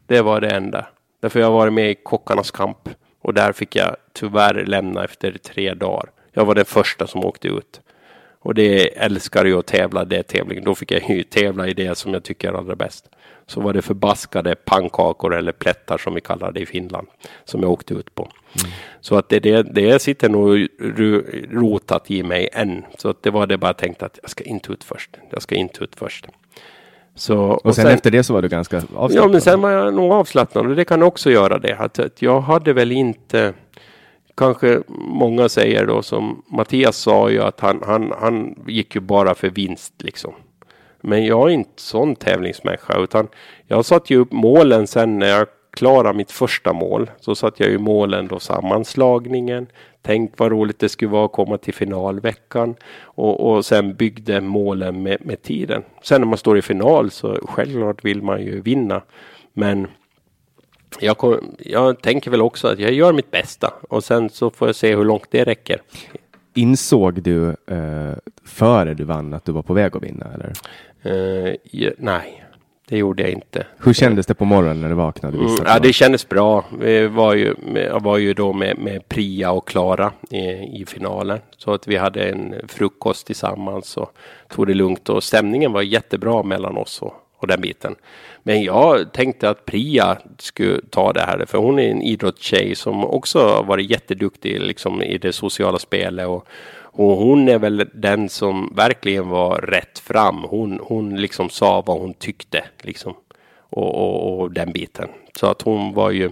[0.06, 0.86] Det var det enda.
[1.20, 2.88] Därför jag varit med i Kockarnas kamp
[3.20, 6.10] och där fick jag tyvärr lämna efter tre dagar.
[6.32, 7.80] Jag var den första som åkte ut.
[8.40, 10.64] Och det älskar ju att tävla, det tävling.
[10.64, 13.08] Då fick jag ju tävla i det som jag tycker är allra bäst.
[13.46, 17.06] Så var det förbaskade pannkakor eller plättar som vi kallar det i Finland.
[17.44, 18.28] Som jag åkte ut på.
[19.00, 20.68] Så att det, det, det sitter nog
[21.50, 22.84] rotat i mig än.
[22.98, 25.16] Så att det var det bara jag tänkte att jag ska inte ut först.
[25.30, 26.26] Jag ska inte ut först.
[27.14, 29.12] Så, Och sen, efter det så var du ganska avslappnad.
[29.12, 31.76] Ja, men sen var jag nog avslappnad och det kan också göra det.
[31.76, 33.52] Att, att jag hade väl inte,
[34.36, 39.34] kanske många säger då som Mattias sa ju att han, han, han gick ju bara
[39.34, 40.34] för vinst liksom.
[41.06, 43.28] Men jag är inte sån tävlingsmänniska utan
[43.66, 47.10] jag satte ju upp målen sen när jag klarade mitt första mål.
[47.20, 49.66] Så satte jag ju målen då sammanslagningen.
[50.02, 52.74] Tänk vad roligt det skulle vara att komma till finalveckan.
[53.02, 55.82] Och, och sen byggde målen med, med tiden.
[56.02, 59.02] Sen när man står i final så självklart vill man ju vinna.
[59.52, 59.86] Men
[61.00, 63.72] jag, kom, jag tänker väl också att jag gör mitt bästa.
[63.88, 65.80] Och sen så får jag se hur långt det räcker.
[66.54, 70.26] Insåg du eh, före du vann att du var på väg att vinna?
[70.34, 70.52] Eller?
[71.04, 71.54] Eh,
[71.98, 72.44] nej,
[72.88, 73.66] det gjorde jag inte.
[73.78, 75.38] Hur kändes det på morgonen när du vaknade?
[75.38, 76.64] Mm, ja, det kändes bra.
[76.80, 80.38] Vi var ju, jag var ju då med, med Priya och Klara i,
[80.80, 81.38] i finalen.
[81.56, 84.16] Så att vi hade en frukost tillsammans och
[84.48, 85.08] tog det lugnt.
[85.08, 87.94] Och stämningen var jättebra mellan oss och, och den biten.
[88.42, 91.44] Men jag tänkte att Priya skulle ta det här.
[91.46, 96.28] För hon är en idrottstjej som också varit jätteduktig liksom, i det sociala spelet.
[96.28, 96.46] Och,
[96.96, 100.44] och hon är väl den som verkligen var rätt fram.
[100.44, 102.64] Hon, hon liksom sa vad hon tyckte.
[102.82, 103.14] Liksom
[103.56, 105.08] och, och, och den biten.
[105.36, 106.30] Så att hon var ju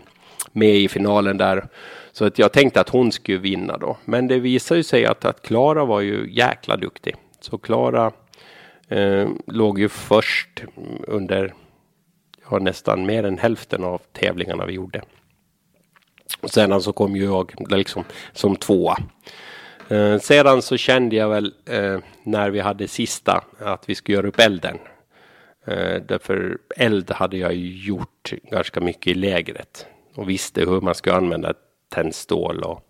[0.52, 1.68] med i finalen där.
[2.12, 3.96] Så att jag tänkte att hon skulle vinna då.
[4.04, 7.16] Men det visade ju sig att att Klara var ju jäkla duktig.
[7.40, 8.12] Så Klara
[8.88, 10.64] eh, låg ju först
[11.06, 11.54] under
[12.50, 15.02] ja, nästan mer än hälften av tävlingarna vi gjorde.
[16.40, 18.98] Och sedan så kom ju jag liksom som tvåa.
[19.92, 24.28] Eh, sedan så kände jag väl eh, när vi hade sista att vi skulle göra
[24.28, 24.78] upp elden.
[25.64, 31.14] Eh, därför eld hade jag gjort ganska mycket i lägret och visste hur man ska
[31.14, 31.54] använda
[31.88, 32.86] tändstål och,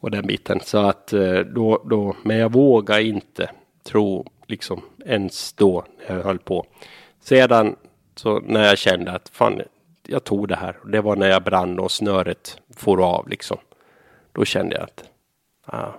[0.00, 0.60] och den biten.
[0.64, 3.50] Så att eh, då, då, men jag vågar inte
[3.84, 6.66] tro liksom ens då när jag höll på.
[7.20, 7.76] Sedan
[8.14, 9.62] så när jag kände att fan,
[10.06, 10.76] jag tog det här.
[10.92, 13.58] Det var när jag brann och snöret for av liksom.
[14.32, 15.04] Då kände jag att
[15.64, 15.92] ah,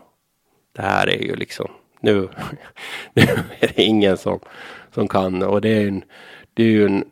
[0.77, 1.67] det här är ju liksom
[2.01, 2.29] nu,
[3.13, 3.23] nu
[3.59, 4.39] är det ingen som,
[4.93, 6.03] som kan och det är en,
[6.53, 7.05] det är ju en,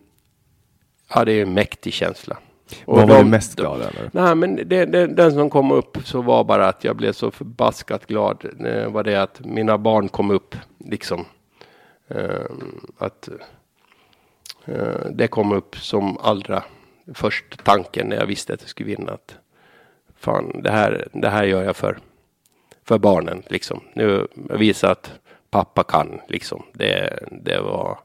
[1.13, 2.38] ja det är en mäktig känsla.
[2.86, 4.09] Och Vad var de- du mest glad över?
[4.13, 7.32] Nej, men det, det, den som kom upp så var bara att jag blev så
[7.32, 8.45] förbaskat glad.
[8.59, 11.26] Det var det att mina barn kom upp, liksom.
[12.07, 12.45] Eh,
[12.97, 13.30] att
[14.66, 16.63] eh, det kom upp som allra
[17.13, 19.11] först tanken när jag visste att jag skulle vinna.
[19.11, 19.36] Att
[20.16, 21.97] fan, det här, det här gör jag för,
[22.88, 23.81] för barnen, liksom.
[23.93, 25.11] Nu jag visar att
[25.49, 26.63] pappa kan, liksom.
[26.73, 27.99] Det, det var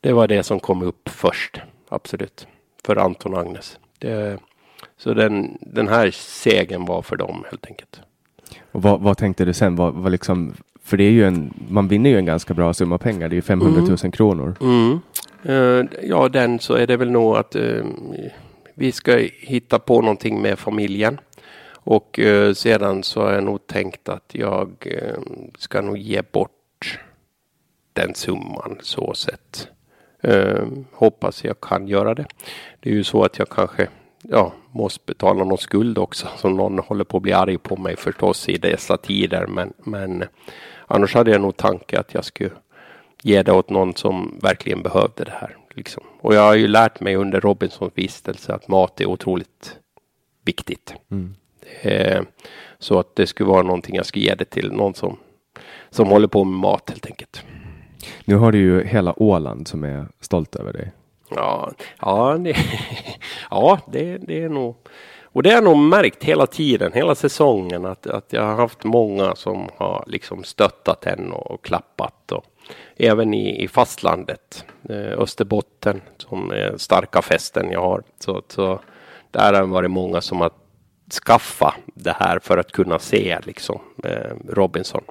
[0.00, 2.46] det var det som kom upp först, absolut.
[2.84, 3.78] För Anton och Agnes.
[3.98, 4.38] Det,
[4.96, 8.00] så den, den här segern var för dem helt enkelt.
[8.72, 9.76] Och vad, vad tänkte du sen?
[9.76, 12.98] Vad, vad liksom, för det är ju en, man vinner ju en ganska bra summa
[12.98, 13.28] pengar.
[13.28, 14.54] Det är ju 500 000 kronor.
[14.60, 15.00] Mm.
[15.42, 17.84] Eh, ja, den så är det väl nog att eh,
[18.74, 21.20] vi ska hitta på någonting med familjen.
[21.84, 25.18] Och eh, sedan så har jag nog tänkt att jag eh,
[25.58, 27.00] ska nog ge bort
[27.92, 29.68] den summan så sett.
[30.20, 32.26] Eh, hoppas jag kan göra det.
[32.80, 33.88] Det är ju så att jag kanske
[34.22, 37.96] ja, måste betala någon skuld också som någon håller på att bli arg på mig
[37.96, 39.46] förstås i dessa tider.
[39.46, 40.24] Men, men
[40.86, 42.50] annars hade jag nog tanke att jag skulle
[43.22, 45.56] ge det åt någon som verkligen behövde det här.
[45.74, 46.02] Liksom.
[46.20, 49.78] Och jag har ju lärt mig under Robinsons vistelse att mat är otroligt
[50.44, 50.94] viktigt.
[51.10, 51.34] Mm.
[51.82, 52.22] Eh,
[52.78, 55.16] så att det skulle vara någonting jag skulle ge det till någon som,
[55.90, 57.44] som håller på med mat helt enkelt.
[58.24, 60.92] Nu har du ju hela Åland som är stolt över dig.
[61.30, 62.56] Ja, ja, det,
[63.50, 64.76] ja det, det är nog.
[65.32, 68.84] Och det har jag nog märkt hela tiden, hela säsongen, att, att jag har haft
[68.84, 72.32] många som har liksom stöttat en och, och klappat.
[72.32, 72.44] Och
[72.96, 78.02] även i, i fastlandet, eh, Österbotten, som är starka fästen jag har.
[78.18, 78.80] Så, så
[79.30, 80.50] där har det varit många som har
[81.12, 84.10] skaffa det här för att kunna se liksom eh,
[84.48, 85.02] Robinson.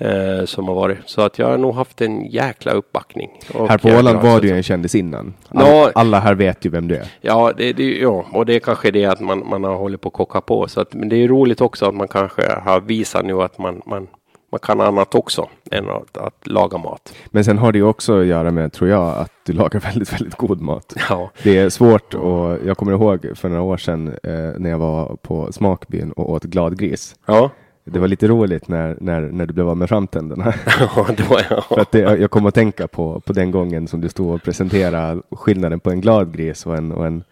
[0.00, 0.98] Eh, som har varit.
[1.06, 3.30] Så att jag har nog haft en jäkla uppbackning.
[3.54, 5.34] Och här på Åland var du ju en kändis innan.
[5.48, 5.90] All, Ja.
[5.94, 7.06] Alla här vet ju vem du är.
[7.20, 10.08] Ja, det, det, ja, och det är kanske det att man, man har hållit på
[10.08, 10.68] att kocka på.
[10.68, 13.82] Så att, men det är roligt också att man kanske har visat nu att man,
[13.86, 14.06] man,
[14.50, 17.14] man kan annat också än att, att laga mat.
[17.30, 20.12] Men sen har det ju också att göra med, tror jag, att du lagar väldigt,
[20.12, 20.94] väldigt god mat.
[21.08, 24.78] Ja, Det är svårt och jag kommer ihåg för några år sedan eh, när jag
[24.78, 27.16] var på Smakbyn och åt gladgris.
[27.26, 27.50] ja,
[27.84, 30.54] Det var lite roligt när, när, när du blev av med framtänderna.
[30.96, 31.64] ja, det var jag.
[31.64, 34.42] För att det, jag kom att tänka på, på den gången som du stod och
[34.42, 37.24] presenterade skillnaden på en glad gris och en, och en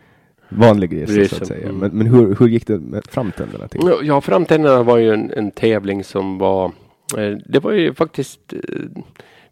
[0.49, 1.09] vanlig gris.
[1.11, 1.69] Så Grisen, att säga.
[1.69, 1.77] mm.
[1.79, 3.81] Men, men hur, hur gick det med framtänderna till?
[4.03, 6.73] Ja, framtänderna var ju en, en tävling som var,
[7.19, 8.59] Eh, det var ju faktiskt, eh,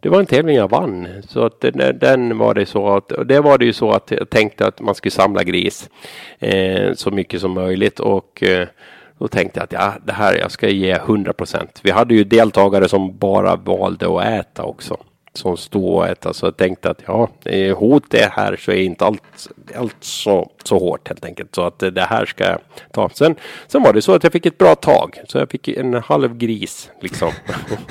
[0.01, 1.09] det var en tävling jag vann.
[1.29, 4.31] Så att den, den var det så att, det var det ju så att jag
[4.31, 5.91] tänkte att man skulle samla gris
[6.39, 8.69] eh, så mycket som möjligt och eh,
[9.19, 11.81] då tänkte jag att ja, det här, jag ska ge 100 procent.
[11.83, 14.97] Vi hade ju deltagare som bara valde att äta också.
[15.37, 17.29] Som stået, alltså jag tänkte att ja,
[17.77, 21.55] hot är här så är inte allt, allt så, så hårt helt enkelt.
[21.55, 22.59] Så att det här ska jag
[22.93, 23.09] ta.
[23.09, 25.21] Sen, sen var det så att jag fick ett bra tag.
[25.29, 27.33] Så jag fick en halv gris liksom.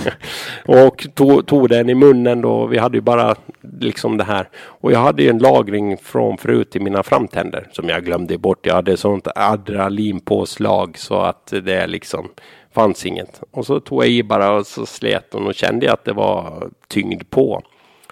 [0.65, 2.65] och tog, tog den i munnen då.
[2.65, 3.35] Vi hade ju bara
[3.79, 4.49] liksom det här.
[4.55, 7.67] Och jag hade ju en lagring från förut i mina framtänder.
[7.71, 8.65] Som jag glömde bort.
[8.65, 10.97] Jag hade sånt adrenalinpåslag.
[10.97, 12.29] Så att det liksom
[12.73, 13.41] fanns inget.
[13.51, 16.13] Och så tog jag i bara och så slet den och kände jag att det
[16.13, 17.61] var tyngd på.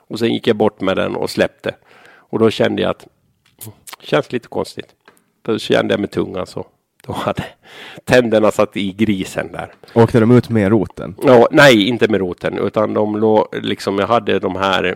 [0.07, 1.75] Och sen gick jag bort med den och släppte.
[2.03, 3.07] Och då kände jag att
[3.99, 4.95] det känns lite konstigt.
[5.41, 6.39] Då kände jag med tungan så.
[6.39, 6.65] Alltså.
[7.07, 7.43] Då hade
[8.05, 9.73] tänderna satt i grisen där.
[9.93, 11.15] Åkte de ut med roten?
[11.23, 13.99] Ja, nej, inte med roten, utan de låg liksom.
[13.99, 14.95] Jag hade de här.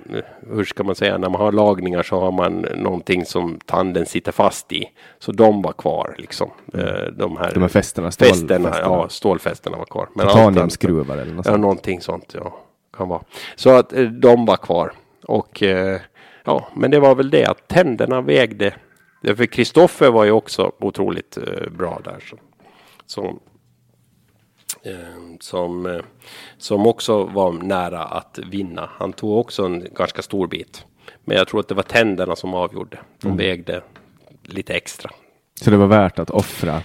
[0.53, 1.17] Hur ska man säga?
[1.17, 4.85] När man har lagningar så har man någonting som tanden sitter fast i.
[5.19, 6.51] Så de var kvar liksom.
[6.73, 6.83] Eh,
[7.17, 8.87] De här, De här fästena, stål- fästena, fästena.
[8.95, 10.07] ja, stålfästena var kvar.
[10.19, 11.61] Titaniumskruvar eller något Ja, sånt?
[11.61, 12.35] någonting sånt.
[12.37, 12.59] Ja,
[12.97, 13.21] kan vara.
[13.55, 14.91] Så att eh, de var kvar.
[15.27, 15.99] Och eh,
[16.43, 18.73] ja, men det var väl det att tänderna vägde.
[19.33, 22.19] För Kristoffer var ju också otroligt eh, bra där.
[22.29, 22.37] Så,
[23.05, 23.39] som,
[24.83, 24.93] eh,
[25.39, 26.01] som, eh,
[26.57, 28.89] som också var nära att vinna.
[28.93, 30.85] Han tog också en ganska stor bit.
[31.23, 32.99] Men jag tror att det var tänderna som avgjorde.
[33.21, 33.81] De vägde
[34.43, 35.11] lite extra.
[35.61, 36.81] Så det var värt att offra?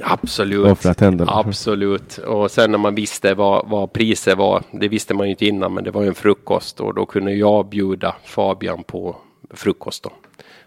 [0.00, 0.66] Absolut.
[0.66, 1.32] Offra tänderna?
[1.34, 2.18] Absolut.
[2.18, 4.62] Och sen när man visste vad, vad priset var.
[4.70, 7.32] Det visste man ju inte innan men det var ju en frukost och då kunde
[7.32, 9.16] jag bjuda Fabian på
[9.50, 10.12] frukost då.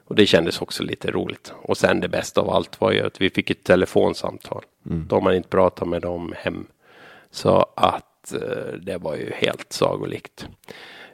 [0.09, 1.53] Och det kändes också lite roligt.
[1.61, 4.63] Och sen det bästa av allt var ju att vi fick ett telefonsamtal.
[4.85, 5.05] Mm.
[5.09, 6.67] Då man inte pratat med dem hem.
[7.31, 10.47] Så att eh, det var ju helt sagolikt.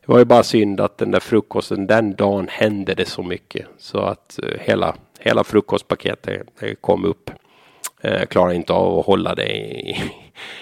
[0.02, 3.68] Det var ju bara synd att den där frukosten, den dagen hände det så mycket.
[3.78, 6.48] Så att eh, hela, hela frukostpaketet
[6.82, 7.32] kom upp.
[8.02, 10.12] Eh, klarar inte av att hålla det i,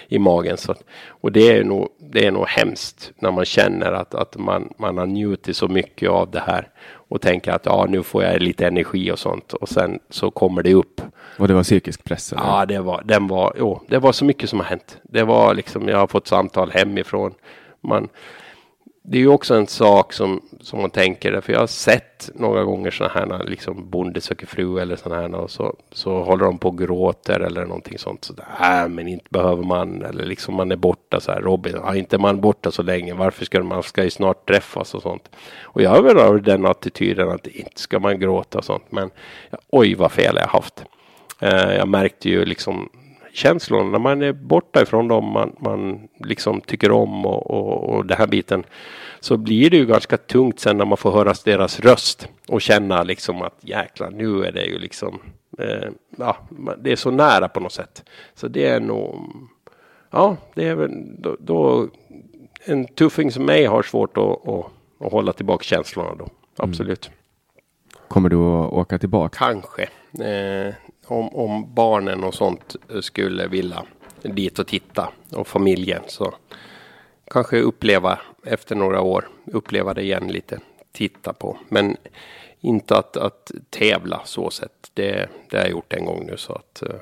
[0.08, 0.56] i magen.
[0.56, 0.74] Så,
[1.08, 4.98] och det är, nog, det är nog hemskt när man känner att, att man, man
[4.98, 6.68] har njutit så mycket av det här
[7.14, 10.62] och tänker att ja, nu får jag lite energi och sånt och sen så kommer
[10.62, 11.00] det upp.
[11.38, 12.32] Och det var psykisk press?
[12.32, 12.42] Eller?
[12.42, 14.98] Ja, det var, den var, jo, det var så mycket som har hänt.
[15.02, 17.34] Det var liksom, jag har fått samtal hemifrån.
[17.80, 18.08] Man,
[19.06, 22.64] det är ju också en sak som, som man tänker, för jag har sett några
[22.64, 26.58] gånger sådana här, liksom Bonde söker fru eller sådana här, och så, så håller de
[26.58, 28.24] på och gråter eller någonting sånt.
[28.24, 31.76] Så där, äh, men inte behöver man, eller liksom man är borta så här, Robin,
[31.76, 35.30] ja, inte man borta så länge, varför ska man, ska ju snart träffas och sånt.
[35.62, 39.10] Och jag har väl den attityden att inte ska man gråta och sånt, men
[39.70, 40.84] oj vad fel jag haft.
[41.40, 42.88] Eh, jag märkte ju liksom
[43.34, 48.06] känslorna när man är borta ifrån dem man, man liksom tycker om och, och, och
[48.06, 48.64] den här biten.
[49.20, 53.02] Så blir det ju ganska tungt sen när man får höra deras röst och känna
[53.02, 55.18] liksom att jäklar nu är det ju liksom
[55.58, 56.36] eh, ja,
[56.78, 58.04] det är så nära på något sätt.
[58.34, 59.20] Så det är nog
[60.10, 61.88] ja, det är väl då, då
[62.64, 64.66] en tuffing som mig har svårt att, att,
[65.00, 66.28] att hålla tillbaka känslorna då.
[66.56, 67.06] Absolut.
[67.06, 67.18] Mm.
[68.08, 69.38] Kommer du att åka tillbaka?
[69.38, 69.82] Kanske.
[70.24, 70.74] Eh,
[71.06, 73.84] om, om barnen och sånt skulle vilja
[74.22, 76.34] dit och titta och familjen så
[77.30, 80.60] kanske uppleva efter några år, uppleva det igen lite,
[80.92, 81.58] titta på.
[81.68, 81.96] Men
[82.60, 84.90] inte att, att tävla så sett.
[84.94, 86.82] Det, det har jag gjort en gång nu så att.
[86.86, 86.94] Uh,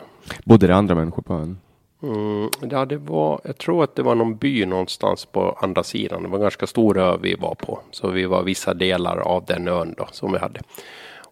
[0.44, 1.58] Bodde det andra människor på ön?
[2.02, 6.22] Mm, ja, det var, jag tror att det var någon by någonstans på andra sidan.
[6.22, 7.80] Det var en ganska stor ö vi var på.
[7.90, 10.60] Så vi var vissa delar av den ön då som vi hade.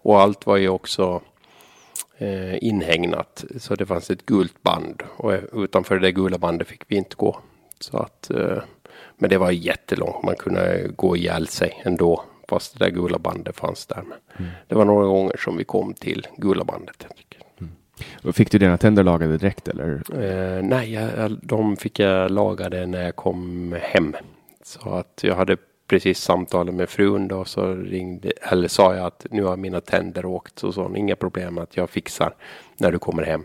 [0.03, 1.21] Och allt var ju också
[2.21, 3.45] eh, inhägnat.
[3.59, 7.41] Så det fanns ett gult band och utanför det gula bandet fick vi inte gå.
[7.81, 8.59] Så att, eh,
[9.19, 10.25] men det var jättelångt.
[10.25, 12.25] Man kunde gå ihjäl sig ändå.
[12.49, 14.03] Fast det där gula bandet fanns där.
[14.03, 14.51] Men mm.
[14.69, 17.07] Det var några gånger som vi kom till gula bandet.
[17.61, 18.33] Mm.
[18.33, 20.03] Fick du dina tänder lagade direkt eller?
[20.13, 24.17] Eh, nej, jag, de fick jag lagade när jag kom hem.
[24.65, 25.57] Så att jag hade
[25.91, 30.25] precis samtalet med frun då så ringde, eller sa jag att nu har mina tänder
[30.25, 32.35] åkt och så inga problem att jag fixar
[32.77, 33.43] när du kommer hem.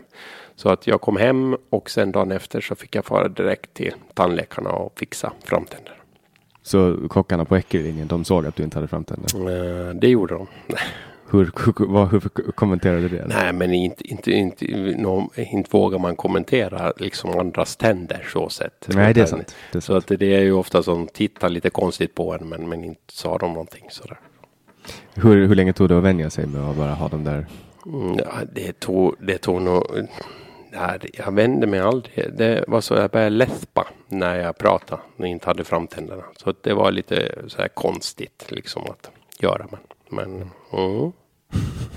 [0.56, 3.94] Så att jag kom hem och sen dagen efter så fick jag fara direkt till
[4.14, 5.92] tandläkarna och fixa framtänder.
[6.62, 9.28] Så kockarna på Eckerlinjen, de såg att du inte hade framtänder?
[9.34, 10.46] Eh, det gjorde de.
[11.38, 13.26] Hur, hur, hur, kommenterade du det?
[13.26, 14.66] Nej, men inte, inte, inte,
[14.96, 18.88] no, inte vågar man kommentera liksom andras tänder så sett.
[18.88, 19.54] Nej, det är sant.
[19.72, 20.10] Det är så sant.
[20.10, 23.38] att det är ju ofta som tittar lite konstigt på en, men, men inte sa
[23.38, 24.18] de någonting sådär.
[25.14, 27.46] Hur, hur länge tog det att vänja sig med att bara ha den där?
[27.86, 29.82] Mm, ja, det tog, det tog nog
[30.72, 32.32] Nej, jag vände mig aldrig.
[32.32, 36.22] Det var så jag började läspa när jag pratade och inte hade framtänderna.
[36.36, 39.66] Så det var lite så här konstigt liksom att göra.
[39.70, 41.12] Men, men mm.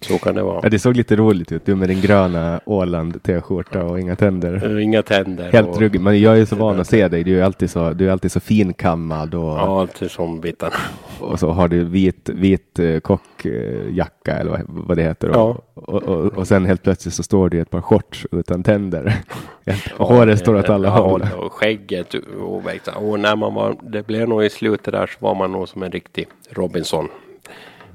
[0.00, 0.60] Så kan det vara.
[0.62, 1.66] Ja, det såg lite roligt ut.
[1.66, 4.76] Du med din gröna Åland t-skjorta och inga tänder.
[4.76, 5.52] Eh, inga tänder.
[5.52, 5.80] Helt och...
[5.80, 6.00] ruggig.
[6.00, 7.24] Men jag är så van att se dig.
[7.24, 9.34] Du är alltid så, du är alltid så finkammad.
[9.34, 10.76] Och, ja, alltid som bitarna.
[11.20, 15.30] Och så har du vit, vit uh, kockjacka eller vad, vad det heter.
[15.34, 15.58] Ja.
[15.74, 19.14] Och, och, och, sen helt plötsligt så står du i ett par shorts utan tänder.
[19.96, 21.28] och håret står åt alla håll.
[21.38, 22.62] Och skägget och,
[22.96, 25.82] och när man var, det blev nog i slutet där så var man nog som
[25.82, 27.08] en riktig Robinson.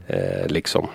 [0.08, 0.88] Eh, liksom.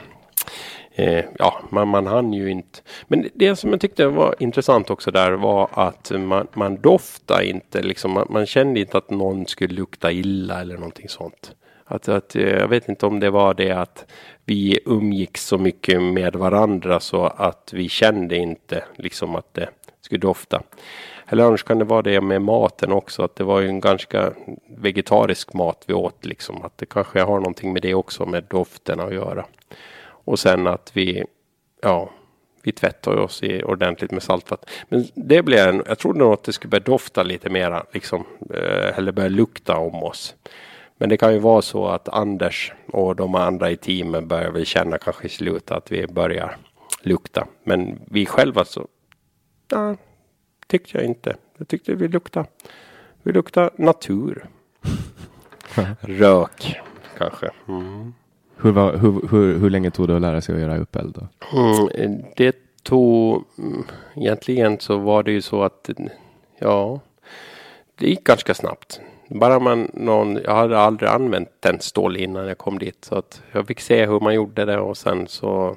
[0.93, 2.81] Eh, ja, man, man hann ju inte.
[3.09, 7.83] Men det som jag tyckte var intressant också där var att man, man doftade inte,
[7.83, 11.53] liksom, man, man kände inte att någon skulle lukta illa eller någonting sånt.
[11.85, 14.07] Att, att, eh, jag vet inte om det var det att
[14.45, 19.69] vi umgicks så mycket med varandra så att vi kände inte liksom att det
[20.01, 20.63] skulle dofta.
[21.33, 24.33] Eller annars kan det vara det med maten också, att det var ju en ganska
[24.77, 26.63] vegetarisk mat vi åt liksom.
[26.63, 29.45] Att det kanske har någonting med det också med doften att göra.
[30.03, 31.25] Och sen att vi,
[31.83, 32.11] ja,
[32.63, 34.69] vi tvättar oss i ordentligt med saltvatten.
[34.89, 38.25] Men det blev en, jag trodde nog att det skulle börja dofta lite mera, liksom,
[38.55, 40.35] eh, eller börja lukta om oss.
[40.97, 44.67] Men det kan ju vara så att Anders och de andra i teamen börjar väl
[44.67, 46.57] känna kanske i slutet att vi börjar
[47.03, 47.47] lukta.
[47.65, 48.87] Men vi själva så,
[49.71, 49.97] ja,
[50.71, 51.37] tyckte jag inte.
[51.59, 52.49] Jag tyckte vi luktade,
[53.23, 54.47] vi luktade natur.
[56.01, 56.81] Rök
[57.19, 57.51] kanske.
[57.69, 58.15] Mm.
[58.57, 61.15] Hur, var, hur, hur, hur länge tog det att lära sig att göra uppeld?
[61.15, 61.59] Då?
[61.99, 65.91] Mm, det tog mm, egentligen så var det ju så att
[66.59, 67.01] ja,
[67.95, 69.01] det gick ganska snabbt.
[69.29, 73.67] Bara man någon, jag hade aldrig använt tändstål innan jag kom dit så att jag
[73.67, 75.77] fick se hur man gjorde det och sen så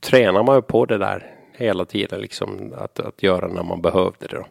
[0.00, 4.26] tränar man ju på det där hela tiden liksom att, att göra när man behövde
[4.26, 4.36] det.
[4.36, 4.46] Då.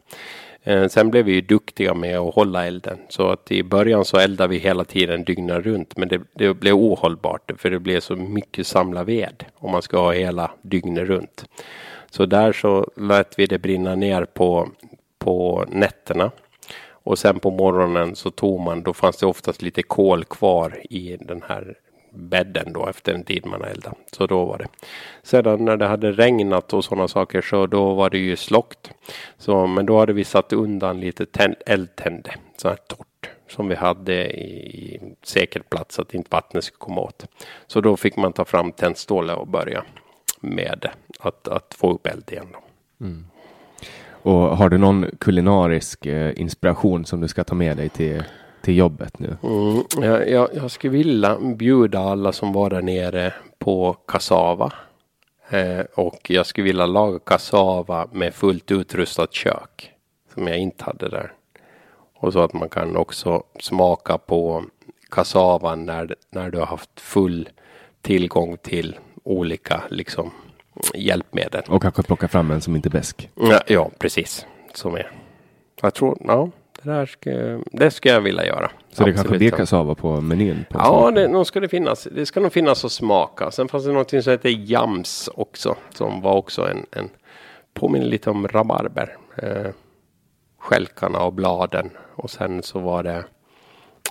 [0.64, 4.18] Eh, sen blev vi ju duktiga med att hålla elden så att i början så
[4.18, 8.16] eldade vi hela tiden dygnet runt men det, det blev ohållbart för det blev så
[8.16, 11.46] mycket samla ved om man ska ha hela dygnet runt.
[12.12, 14.70] Så där så lät vi det brinna ner på,
[15.20, 16.32] på nätterna.
[16.90, 21.18] Och sen på morgonen så tog man, då fanns det oftast lite kol kvar i
[21.20, 21.76] den här
[22.18, 23.96] bädden då efter en tid man eldade.
[24.12, 24.68] Så då var det.
[25.24, 28.92] Sedan när det hade regnat och sådana saker så då var det ju slockt.
[29.38, 33.76] Så, men då hade vi satt undan lite tänd, eldtände, så här torrt som vi
[33.76, 37.26] hade i säker plats så att inte vattnet skulle komma åt.
[37.68, 39.84] Så då fick man ta fram tändstålet och börja
[40.42, 40.86] med
[41.20, 42.48] att, att få upp eld igen.
[42.54, 42.60] Då.
[43.06, 43.26] Mm.
[44.10, 48.24] Och har du någon kulinarisk eh, inspiration som du ska ta med dig till
[48.68, 49.38] till jobbet nu?
[49.44, 54.74] Mm, jag, jag, jag skulle vilja bjuda alla som var där nere på kassava.
[55.50, 59.92] Eh, och jag skulle vilja laga kassava med fullt utrustat kök.
[60.34, 61.34] Som jag inte hade där.
[62.16, 64.64] Och så att man kan också smaka på
[65.12, 67.50] kassavan när, när du har haft full
[68.02, 70.32] tillgång till olika liksom,
[70.94, 71.64] hjälpmedel.
[71.68, 73.30] Och kanske plocka fram en som inte är bäsk.
[73.36, 74.46] Ja, ja, precis.
[74.74, 75.12] Som är.
[75.82, 76.50] Jag tror, ja,
[76.88, 78.72] där ska, det ska jag vilja göra.
[78.92, 80.66] Så det kanske blir kassava på menyn?
[80.70, 82.08] På ja, det, nog ska det finnas.
[82.12, 83.52] Det ska nog finnas att smaka.
[83.52, 85.76] Sen fanns det någonting som heter jams också.
[85.94, 87.10] Som var också en, en
[87.74, 89.18] påminner lite om rabarber.
[89.38, 89.72] Eh,
[90.60, 91.90] skälkarna och bladen.
[92.16, 93.24] Och sen så var det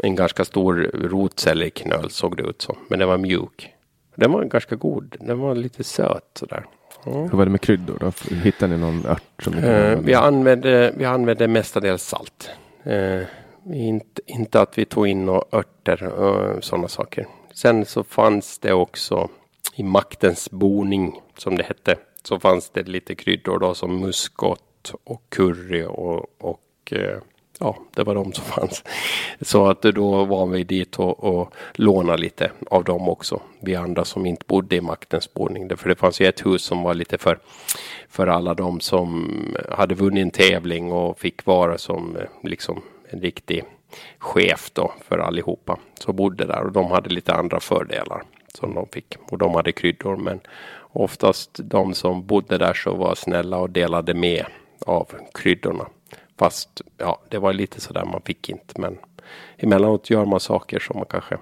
[0.03, 2.77] en ganska stor rotselleriknöl såg det ut som.
[2.89, 3.73] Men den var mjuk.
[4.15, 5.17] Den var ganska god.
[5.21, 6.67] Den var lite söt sådär.
[7.07, 7.23] Mm.
[7.23, 7.97] Hur var det med kryddor?
[8.01, 8.35] Då?
[8.35, 9.23] Hittade ni någon ört?
[9.39, 12.51] Som eh, vi, använde, vi använde mestadels salt.
[12.87, 13.27] Eh,
[13.75, 17.27] inte, inte att vi tog in några örter och sådana saker.
[17.55, 19.29] Sen så fanns det också
[19.75, 21.97] i maktens boning som det hette.
[22.23, 27.19] Så fanns det lite kryddor då som muskot och curry och, och eh,
[27.61, 28.85] ja, det var de som fanns.
[29.41, 33.41] Så att då var vi dit och, och lånade lite av dem också.
[33.61, 35.77] Vi andra som inte bodde i maktens boning.
[35.77, 37.39] För det fanns ju ett hus som var lite för,
[38.09, 39.31] för alla de som
[39.71, 43.65] hade vunnit en tävling och fick vara som eh, liksom en riktig
[44.19, 45.79] chef då för allihopa.
[46.01, 48.23] som bodde där och de hade lite andra fördelar
[48.55, 49.17] som de fick.
[49.31, 50.41] Och de hade kryddor men
[50.93, 54.45] oftast de som bodde där så var snälla och delade med
[54.87, 55.87] av kryddorna.
[56.39, 58.81] Fast ja, det var lite sådär man fick inte.
[58.81, 58.99] Men
[59.57, 61.39] emellanåt gör man saker som man kanske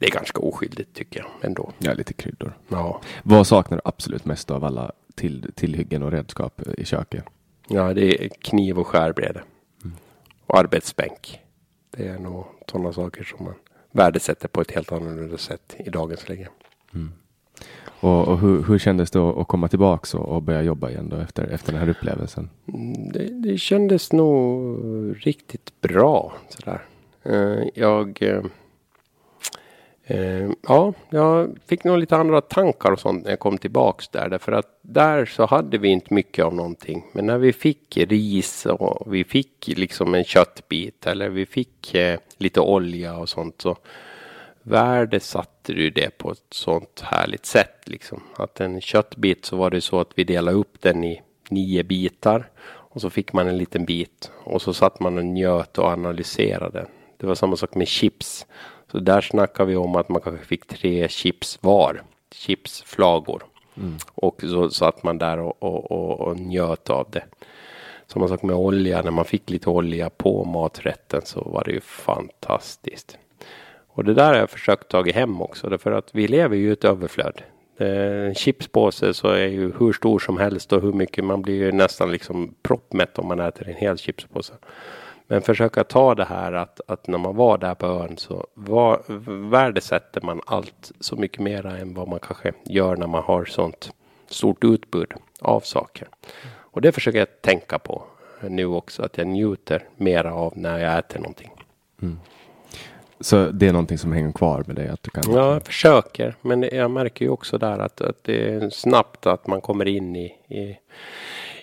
[0.00, 1.72] det är ganska oskyldigt tycker jag ändå.
[1.78, 2.58] Ja, lite kryddor.
[2.68, 3.00] Ja.
[3.22, 7.24] Vad saknar du absolut mest av alla till, tillhyggen och redskap i köket?
[7.68, 9.42] Ja, det är kniv och skärbräde.
[9.84, 9.96] Mm.
[10.46, 11.40] Och arbetsbänk.
[11.90, 13.54] Det är nog sådana saker som man
[13.90, 16.48] värdesätter på ett helt annorlunda sätt i dagens läge.
[16.94, 17.12] Mm.
[18.00, 21.16] Och, och hur, hur kändes det att, komma tillbaka och, och, börja jobba igen då
[21.16, 22.50] efter, efter den här upplevelsen?
[22.74, 24.76] Mm, det, det kändes nog
[25.26, 26.32] riktigt bra.
[26.48, 26.82] Sådär.
[27.22, 28.42] Eh, jag, eh,
[30.04, 34.28] eh, ja, jag fick nog lite andra tankar och sånt när jag kom tillbaks där.
[34.28, 37.04] Därför att där så hade vi inte mycket av någonting.
[37.12, 41.96] Men när vi fick ris och vi fick liksom en köttbit eller vi fick
[42.38, 43.76] lite olja och sånt så
[44.66, 47.80] värdesatte du det på ett sånt härligt sätt.
[47.84, 48.22] Liksom.
[48.36, 52.50] Att en köttbit så var det så att vi delade upp den i nio bitar.
[52.66, 54.30] Och så fick man en liten bit.
[54.44, 56.86] Och så satt man och njöt och analyserade.
[57.16, 58.46] Det var samma sak med chips.
[58.92, 62.02] Så där snackar vi om att man kanske fick tre chips var.
[62.32, 63.42] Chipsflagor.
[63.76, 63.96] Mm.
[64.14, 67.24] Och så satt man där och, och, och, och njöt av det.
[68.06, 69.02] Samma sak med olja.
[69.02, 73.18] När man fick lite olja på maträtten så var det ju fantastiskt.
[73.96, 75.68] Och det där har jag försökt ta hem också.
[75.68, 77.42] Därför att vi lever ju i ett överflöd.
[77.76, 81.72] En chipspåse så är ju hur stor som helst och hur mycket man blir ju
[81.72, 84.52] nästan liksom proppmätt om man äter en hel chipspåse.
[85.26, 89.02] Men försöka ta det här att, att när man var där på ön så var,
[89.50, 93.90] värdesätter man allt så mycket mera än vad man kanske gör när man har sånt
[94.28, 96.08] stort utbud av saker.
[96.56, 98.04] Och det försöker jag tänka på
[98.48, 101.50] nu också, att jag njuter mera av när jag äter någonting.
[102.02, 102.18] Mm.
[103.20, 104.88] Så det är någonting som hänger kvar med dig?
[104.88, 105.34] Att du kan...
[105.34, 106.34] Ja, jag försöker.
[106.42, 110.16] Men jag märker ju också där att, att det är snabbt att man kommer in
[110.16, 110.78] i, i,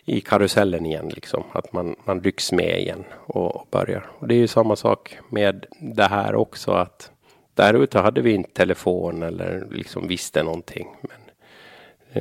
[0.05, 1.09] i karusellen igen.
[1.09, 1.43] Liksom.
[1.51, 4.09] Att man, man rycks med igen och, och börjar.
[4.19, 6.71] Och det är ju samma sak med det här också.
[6.71, 7.11] att
[7.53, 10.87] där ute hade vi inte telefon eller liksom visste någonting.
[11.01, 11.19] Men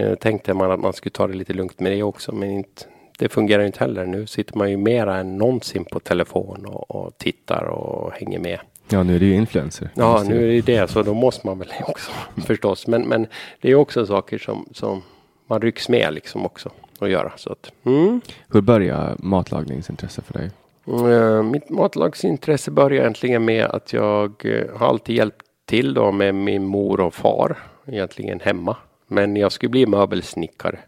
[0.03, 2.85] eh, tänkte man att man skulle ta det lite lugnt med det också, men inte,
[3.19, 4.07] det fungerar inte heller.
[4.07, 8.59] Nu sitter man ju mera än någonsin på telefon och, och tittar och hänger med.
[8.93, 9.91] Ja, nu är det ju influencer.
[9.95, 12.13] Ja, nu är det det, så då måste man väl också
[12.47, 12.87] förstås.
[12.87, 13.27] Men, men
[13.61, 15.03] det är också saker som, som
[15.47, 17.33] man rycks med liksom också att göra.
[17.37, 18.21] Så att, mm.
[18.49, 20.51] Hur börjar matlagningsintresse för dig?
[20.89, 26.35] Uh, mitt matlagsintresse började egentligen med att jag uh, har alltid hjälpt till då med
[26.35, 28.77] min mor och far egentligen hemma.
[29.07, 30.79] Men jag skulle bli möbelsnickare.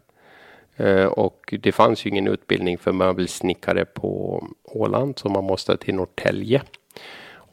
[0.81, 5.95] Uh, och det fanns ju ingen utbildning för möbelsnickare på Åland så man måste till
[5.95, 6.63] Norrtälje.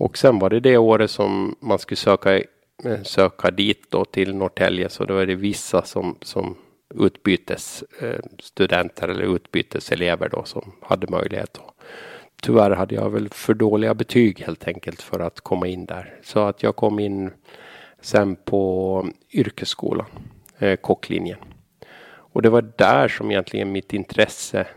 [0.01, 2.43] Och sen var det det året som man skulle söka, eh,
[3.03, 6.55] söka dit då till Norrtälje så då är det vissa som, som
[6.95, 11.53] utbytesstudenter eh, eller utbyteselever då som hade möjlighet.
[11.53, 11.73] Då.
[12.41, 16.19] Tyvärr hade jag väl för dåliga betyg helt enkelt för att komma in där.
[16.23, 17.31] Så att jag kom in
[18.01, 20.07] sen på yrkesskolan,
[20.59, 21.39] eh, kocklinjen.
[22.33, 24.67] Och det var där som egentligen mitt intresse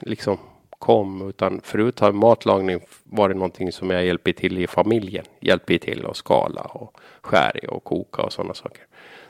[0.00, 0.38] liksom
[0.82, 1.28] kom.
[1.28, 5.24] Utan förut har matlagning varit någonting som jag hjälper till i familjen.
[5.40, 8.86] Hjälper till att skala och skära och koka och sådana saker.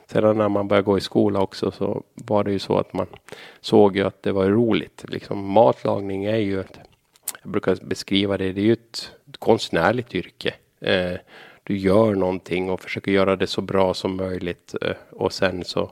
[0.07, 3.07] Sedan när man började gå i skola också så var det ju så att man
[3.61, 5.05] såg ju att det var roligt.
[5.07, 6.79] Liksom matlagning är ju ett,
[7.41, 10.53] jag brukar beskriva det, det är ju ett konstnärligt yrke.
[10.81, 11.17] Eh,
[11.63, 15.91] du gör någonting och försöker göra det så bra som möjligt eh, och sen så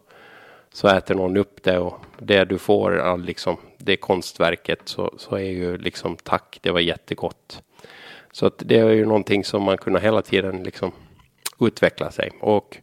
[0.74, 5.50] så äter någon upp det och det du får, liksom det konstverket så, så är
[5.50, 7.62] ju liksom tack, det var jättegott.
[8.32, 10.92] Så att det är ju någonting som man kunna hela tiden liksom
[11.60, 12.78] utveckla sig och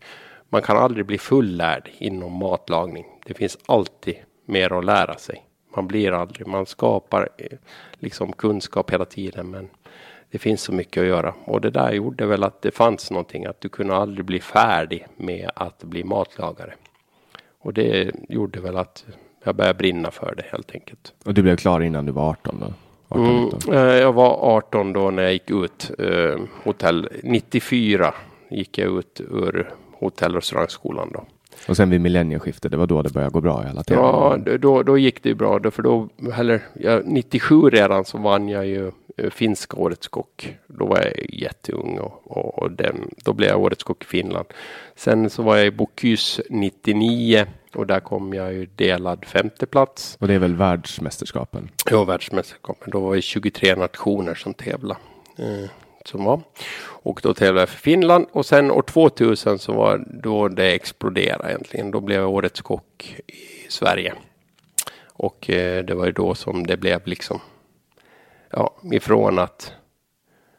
[0.49, 3.07] man kan aldrig bli fullärd inom matlagning.
[3.25, 5.45] Det finns alltid mer att lära sig.
[5.77, 7.59] Man blir aldrig, man skapar eh,
[7.95, 9.69] liksom kunskap hela tiden men
[10.31, 13.47] det finns så mycket att göra och det där gjorde väl att det fanns någonting
[13.47, 16.75] att du kunde aldrig bli färdig med att bli matlagare.
[17.59, 19.07] Och det gjorde väl att
[19.45, 21.13] jag började brinna för det helt enkelt.
[21.25, 22.73] Och du blev klar innan du var 18 då?
[23.09, 25.91] 18, mm, eh, jag var 18 då när jag gick ut.
[25.99, 28.15] Eh, hotell 94
[28.51, 31.25] gick jag ut ur hotell och restaurangskolan då.
[31.69, 34.01] Och sen vid millennieskiftet, det var då det började gå bra i alla tider?
[34.01, 35.59] Ja, då, då gick det ju bra.
[35.59, 36.09] Då, för då,
[36.39, 40.57] eller, ja, 97 redan så vann jag ju eh, finska årets kock.
[40.67, 44.47] Då var jag jätteung och, och, och den, då blev jag årets kock i Finland.
[44.97, 50.17] Sen så var jag i Bocuse 99 och där kom jag ju delad femte plats.
[50.21, 51.71] Och det är väl världsmästerskapen?
[51.91, 52.91] Ja, världsmästerskapen.
[52.91, 55.01] Då var det 23 nationer som tävlade.
[55.39, 55.71] Eh,
[56.05, 56.41] som var.
[56.81, 61.49] Och då tävlade jag för Finland och sen år 2000 så var då det exploderade
[61.49, 61.91] egentligen.
[61.91, 64.15] Då blev jag årets kock i Sverige.
[65.13, 67.41] Och eh, det var ju då som det blev liksom
[68.51, 69.73] ja, ifrån att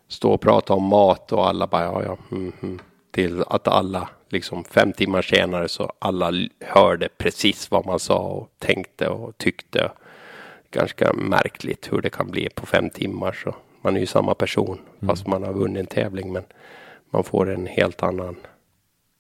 [0.08, 2.80] stå och prata om mat och alla bara ja, ja, mm, mm,
[3.12, 8.50] till att alla liksom fem timmar senare så alla hörde precis vad man sa och
[8.60, 9.92] tänkte och tyckte.
[10.72, 14.80] Ganska märkligt hur det kan bli på fem timmar så man är ju samma person
[15.02, 15.08] mm.
[15.08, 16.34] fast man har vunnit en tävling.
[16.34, 16.44] Men
[17.10, 18.36] man får en helt annan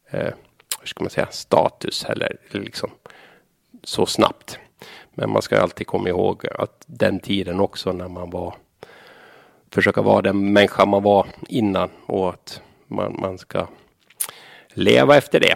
[0.10, 0.34] eh,
[0.80, 2.90] hur ska man säga, status eller liksom
[3.84, 4.60] så snabbt.
[5.14, 8.56] Men man ska alltid komma ihåg att den tiden också när man var
[9.72, 13.68] försöka vara den människa man var innan och att man, man ska
[14.74, 15.56] leva efter det.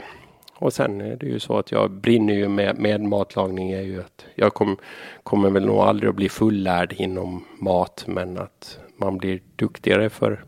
[0.55, 3.99] Och sen är det ju så att jag brinner ju med, med matlagning är ju
[3.99, 4.77] att jag kom,
[5.23, 10.43] kommer väl nog aldrig att bli fullärd inom mat men att man blir duktigare för,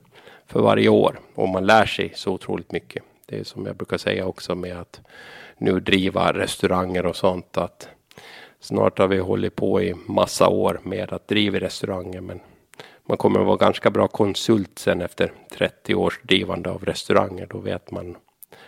[0.47, 3.03] för varje år och man lär sig så otroligt mycket.
[3.25, 5.01] Det är som jag brukar säga också med att
[5.57, 7.89] nu driva restauranger och sånt att
[8.59, 12.39] snart har vi hållit på i massa år med att driva restauranger men
[13.07, 17.47] man kommer att vara ganska bra konsult sen efter 30 års drivande av restauranger.
[17.49, 18.17] Då vet man,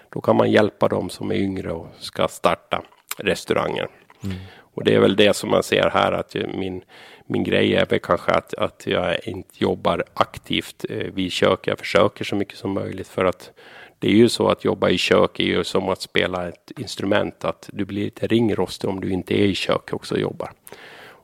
[0.09, 2.81] då kan man hjälpa dem som är yngre och ska starta
[3.17, 3.87] restauranger.
[4.23, 4.37] Mm.
[4.77, 6.81] Och det är väl det som man ser här att min,
[7.25, 11.67] min grej är väl kanske att, att jag inte jobbar aktivt eh, vid kök.
[11.67, 13.51] Jag försöker så mycket som möjligt för att
[13.99, 17.45] det är ju så att jobba i kök är ju som att spela ett instrument.
[17.45, 20.51] Att du blir lite ringrostig om du inte är i kök också och jobbar.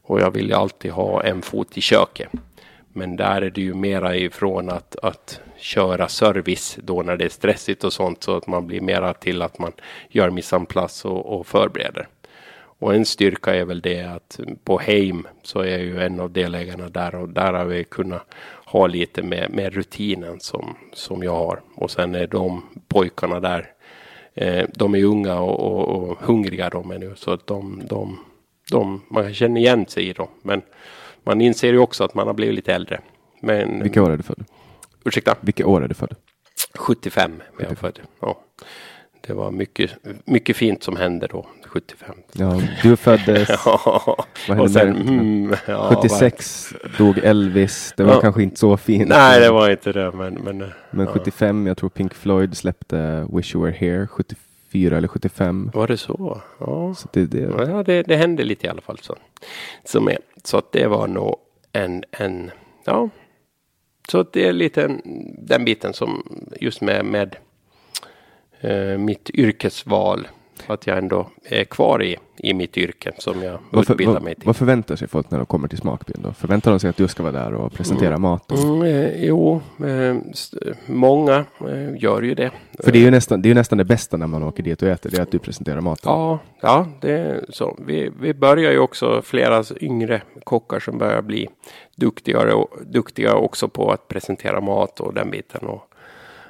[0.06, 2.30] Och jag vill ju alltid ha en fot i köket.
[2.94, 7.30] Men där är det ju mera ifrån att, att köra service då när det är
[7.30, 9.72] stressigt och sånt så att man blir mera till att man
[10.10, 12.08] gör missanplats och, och förbereder.
[12.84, 16.32] Och en styrka är väl det att på Heim så är jag ju en av
[16.32, 18.22] delägarna där och där har vi kunnat
[18.66, 21.62] ha lite med, med rutinen som, som jag har.
[21.76, 23.72] Och sen är de pojkarna där,
[24.34, 28.20] eh, de är unga och, och, och, hungriga de är nu så att de, de,
[28.72, 30.28] de, man känner igen sig i dem.
[30.42, 30.62] Men
[31.24, 33.00] man inser ju också att man har blivit lite äldre.
[33.42, 34.46] Men, Vilka år är du född?
[35.06, 35.36] Ursäkta?
[35.42, 36.16] Vilka år är du född?
[36.76, 38.00] 75 är jag född.
[38.22, 38.40] Ja.
[39.28, 39.92] Det var mycket,
[40.26, 42.16] mycket fint som hände då, 75.
[42.34, 48.22] Ja, du föddes, Ja, vad och sen, mm, ja, 76 dog Elvis, det var Ja.
[48.22, 49.10] kanske inte så fint.
[49.10, 50.58] Nej, det var inte det, men, men
[50.92, 51.12] Men ja.
[51.14, 54.08] 75, jag tror Pink Floyd släppte Wish You Were Here
[54.74, 55.72] 74 eller 75.
[55.74, 56.42] var det så?
[56.60, 58.98] Ja, Så det, det, ja det, det hände lite i alla fall.
[59.02, 59.16] Så,
[59.84, 60.18] som är.
[60.44, 61.36] så att det var nog
[61.74, 62.52] en, en,
[62.86, 63.10] ja.
[64.10, 65.02] Så att det är lite en,
[65.38, 66.24] den biten som
[66.62, 67.36] just med, med
[68.62, 70.28] eh, mitt yrkesval.
[70.68, 74.36] Att jag ändå är kvar i, i mitt yrke som jag vad, för, utbildar mig
[74.36, 74.46] till.
[74.46, 76.34] vad förväntar sig folk när de kommer till Smakbyn då?
[76.34, 78.58] Förväntar de sig att du ska vara där och presentera maten?
[78.58, 80.16] Mm, eh, jo, eh,
[80.86, 82.52] många eh, gör ju det.
[82.84, 84.88] För det är ju nästan det, är nästan det bästa när man åker dit och
[84.88, 86.12] äter, det är att du presenterar maten.
[86.12, 87.78] Ja, ja det så.
[87.86, 91.50] Vi, vi börjar ju också flera yngre kockar som börjar bli
[91.96, 95.68] duktigare och duktiga också på att presentera mat och den biten.
[95.68, 95.90] Och,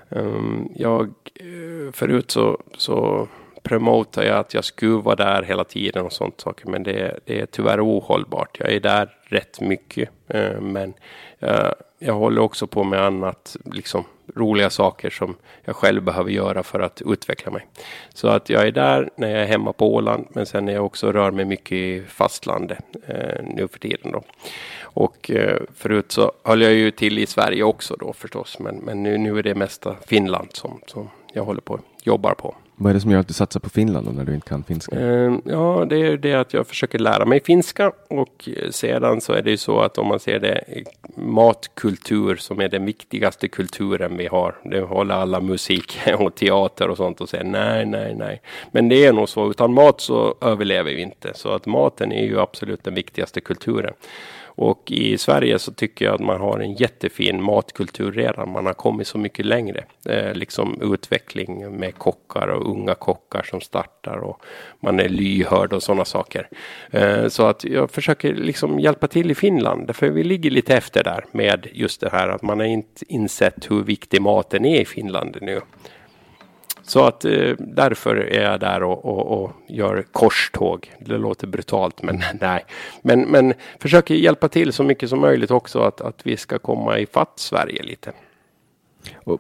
[0.10, 3.28] ehm, jag, eh, förut så, så
[3.64, 6.70] promotar jag att jag skulle vara där hela tiden och sånt saker.
[6.70, 8.60] Men det, det är tyvärr ohållbart.
[8.60, 10.10] Jag är där rätt mycket.
[10.28, 10.94] Eh, men
[11.40, 14.04] eh, jag håller också på med annat, liksom
[14.36, 17.68] roliga saker som jag själv behöver göra för att utveckla mig.
[18.14, 20.86] Så att jag är där när jag är hemma på Åland, men sen är jag
[20.86, 24.24] också rör mig mycket i fastlandet eh, nu för tiden då.
[24.82, 29.04] Och eh, förut så höll jag ju till i Sverige också då förstås, men, men
[29.04, 32.56] nu, nu är det mesta Finland som, som jag håller på jobbar på.
[32.76, 35.00] Vad är det som gör att du satsar på Finland när du inte kan finska?
[35.00, 39.42] Ehm, ja, det är det att jag försöker lära mig finska och sedan så är
[39.42, 40.64] det ju så att om man ser det
[41.16, 44.56] matkultur som är den viktigaste kulturen vi har.
[44.64, 48.42] Det håller alla musik och teater och sånt och säger nej, nej, nej.
[48.72, 49.50] Men det är nog så.
[49.50, 51.32] Utan mat så överlever vi inte.
[51.36, 53.94] Så att maten är ju absolut den viktigaste kulturen.
[54.56, 58.52] Och i Sverige så tycker jag att man har en jättefin matkultur redan.
[58.52, 59.84] Man har kommit så mycket längre.
[60.10, 64.42] Eh, liksom utveckling med kockar och unga kockar som startar och
[64.80, 66.50] man är lyhörd och sådana saker.
[66.92, 69.96] Eh, så att jag försöker liksom hjälpa till i Finland.
[69.96, 73.72] För vi ligger lite efter där med just det här att man har inte insett
[73.72, 75.62] hur viktig maten är i Finland nu.
[76.86, 80.92] Så att eh, därför är jag där och, och, och gör korståg.
[81.00, 82.66] Det låter brutalt, men nej.
[83.02, 87.00] Men, men försöker hjälpa till så mycket som möjligt också att, att vi ska komma
[87.00, 88.12] i fatt Sverige lite.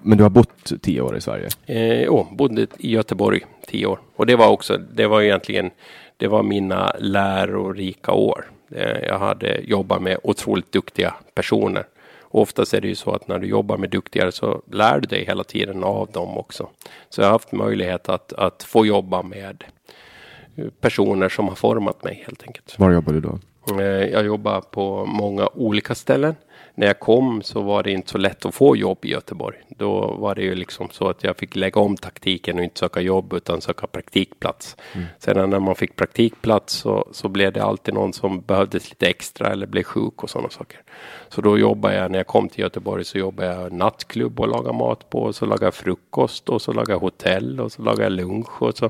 [0.01, 1.49] Men du har bott tio år i Sverige?
[1.65, 3.99] Eh, jo, bodde i Göteborg tio år.
[4.15, 5.71] Och det var också, det var egentligen,
[6.17, 8.45] det var mina lärorika år.
[8.75, 11.85] Eh, jag hade jobbat med otroligt duktiga personer.
[12.35, 15.25] Oftast är det ju så att när du jobbar med duktigare så lär du dig
[15.25, 16.69] hela tiden av dem också.
[17.09, 19.63] Så jag har haft möjlighet att, att få jobba med
[20.81, 22.79] personer som har format mig helt enkelt.
[22.79, 23.39] Var jobbar du då?
[23.79, 26.35] Eh, Jag jobbar på många olika ställen.
[26.75, 29.57] När jag kom så var det inte så lätt att få jobb i Göteborg.
[29.67, 33.01] Då var det ju liksom så att jag fick lägga om taktiken och inte söka
[33.01, 34.75] jobb utan söka praktikplats.
[35.19, 39.47] Sedan när man fick praktikplats så, så blev det alltid någon som behövdes lite extra
[39.51, 40.79] eller blev sjuk och sådana saker.
[41.29, 44.77] Så då jobbade jag, när jag kom till Göteborg så jobbade jag nattklubb och lagade
[44.77, 45.19] mat på.
[45.19, 48.61] Och så lagade jag frukost och så lagade jag hotell och så lagade jag lunch
[48.61, 48.89] och så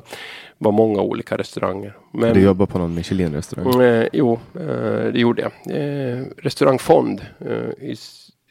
[0.57, 1.97] var många olika restauranger.
[2.11, 3.81] Men, Du jobbar på någon Michelin-restaurang?
[3.81, 5.77] Eh, jo, eh, det gjorde jag.
[5.77, 7.21] Eh, restaurang Fond.
[7.39, 7.95] Eh, i,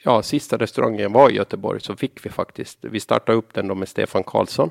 [0.05, 2.79] ja, sista restaurangen var i Göteborg så fick vi faktiskt.
[2.81, 4.70] Vi startade upp den då med Stefan Karlsson.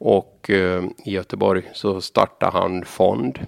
[0.00, 3.38] Och eh, i Göteborg så startade han Fond.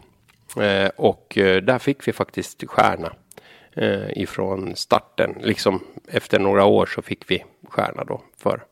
[0.56, 3.12] Eh, och eh, där fick vi faktiskt stjärna.
[3.74, 5.34] Eh, ifrån starten.
[5.40, 8.20] Liksom efter några år så fick vi stjärna då.
[8.36, 8.64] För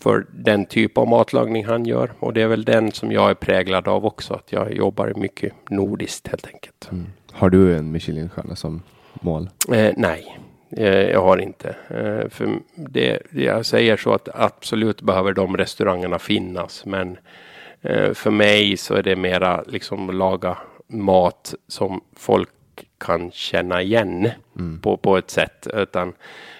[0.00, 2.12] för den typ av matlagning han gör.
[2.18, 4.34] Och det är väl den som jag är präglad av också.
[4.34, 6.90] Att jag jobbar mycket nordiskt helt enkelt.
[7.32, 8.82] Har du en Michelin-stjärna som
[9.12, 9.50] mål?
[9.72, 10.38] Eh, nej,
[10.70, 11.68] eh, jag har inte.
[11.68, 16.86] Eh, för det, jag säger så att absolut behöver de restaurangerna finnas.
[16.86, 17.18] Men
[17.80, 22.48] eh, för mig så är det mera liksom laga mat som folk
[22.98, 24.28] kan känna igen
[24.82, 25.66] på, på ett sätt.
[25.74, 26.12] Utan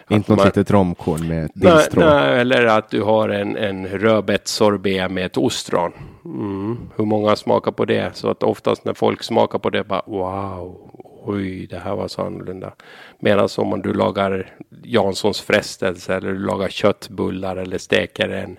[0.09, 1.51] Inte något man- litet romkorn med ett
[1.94, 5.93] Nej, eller att du har en, en rödbetssorbet med ett ostron.
[6.24, 6.78] Mm.
[6.97, 8.16] Hur många smakar på det?
[8.16, 10.90] Så att oftast när folk smakar på det bara wow,
[11.24, 12.73] oj, det här var så annorlunda.
[13.20, 14.55] Medan om du lagar
[14.85, 18.59] Janssons frestelse eller du lagar köttbullar eller steker en,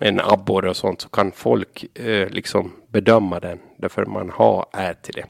[0.00, 5.14] en abborre och sånt så kan folk eh, liksom bedöma den därför man har ätit
[5.14, 5.24] det.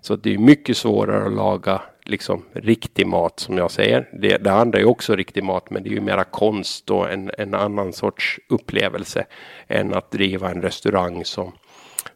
[0.00, 4.08] Så det är mycket svårare att laga liksom riktig mat som jag säger.
[4.12, 7.30] Det, det andra är också riktig mat men det är ju mera konst och en,
[7.38, 9.26] en annan sorts upplevelse
[9.66, 11.52] än att driva en restaurang som,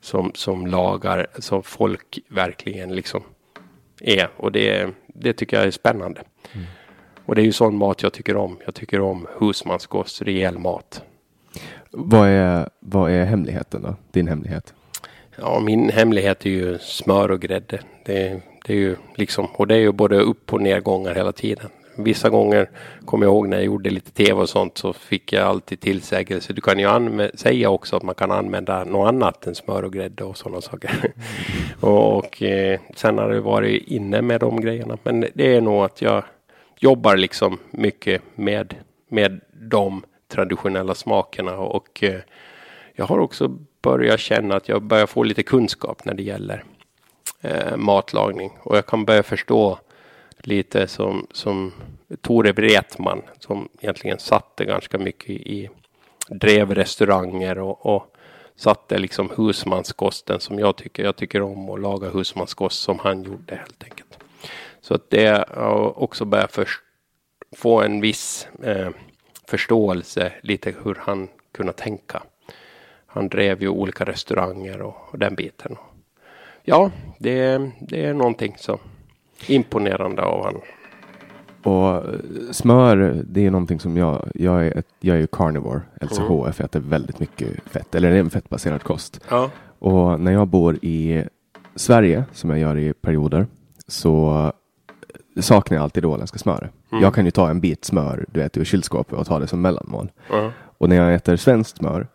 [0.00, 3.22] som, som lagar så folk verkligen liksom
[4.00, 4.30] är.
[4.36, 6.22] Och det, det tycker jag är spännande.
[7.26, 8.58] Och det är ju sån mat jag tycker om.
[8.64, 11.02] Jag tycker om husmanskost, rejäl mat.
[11.92, 13.94] Vad är, vad är hemligheten då?
[14.10, 14.74] Din hemlighet?
[15.36, 17.80] Ja, min hemlighet är ju smör och grädde.
[18.04, 21.70] Det, det är ju liksom, och det är ju både upp och nedgångar hela tiden.
[21.96, 22.70] Vissa gånger
[23.04, 26.52] kommer jag ihåg när jag gjorde lite tv och sånt så fick jag alltid tillsägelse.
[26.52, 30.24] Du kan ju säga också att man kan använda något annat än smör och grädde
[30.24, 30.90] och sådana saker.
[31.80, 34.98] Och, och eh, sen har det varit inne med de grejerna.
[35.02, 36.24] Men det är nog att jag
[36.78, 38.74] jobbar liksom mycket med,
[39.08, 40.02] med de
[40.32, 42.20] traditionella smakerna och eh,
[42.94, 43.48] jag har också
[43.82, 46.64] börjat känna att jag börjar få lite kunskap när det gäller
[47.40, 49.78] eh, matlagning och jag kan börja förstå
[50.38, 51.72] lite som, som
[52.20, 55.68] Tore Wretman som egentligen satte ganska mycket i,
[56.28, 58.16] drev restauranger och, och
[58.56, 61.04] satte liksom husmanskosten som jag tycker.
[61.04, 64.18] Jag tycker om att laga husmanskost som han gjorde helt enkelt.
[64.80, 66.58] Så att det har också börjat
[67.56, 68.90] få en viss eh,
[69.52, 72.22] förståelse lite hur han kunde tänka.
[73.06, 75.76] Han drev ju olika restauranger och, och den biten.
[76.62, 78.78] Ja, det, det är någonting så
[79.46, 80.62] imponerande av honom.
[81.62, 82.20] Och eh,
[82.50, 86.64] smör, det är någonting som jag, jag är, ett, jag är ju carnivore, LCHF, mm.
[86.64, 89.20] äter väldigt mycket fett, eller det är en fettbaserad kost.
[89.30, 89.50] Ja.
[89.78, 91.24] Och när jag bor i
[91.74, 93.46] Sverige, som jag gör i perioder,
[93.86, 94.52] så
[95.40, 96.70] saknar jag alltid det åländska smöret.
[96.92, 97.02] Mm.
[97.02, 99.60] Jag kan ju ta en bit smör du vet, ur kylskåpet och ta det som
[99.60, 100.10] mellanmål.
[100.32, 100.50] Mm.
[100.78, 102.06] Och när jag äter svenskt smör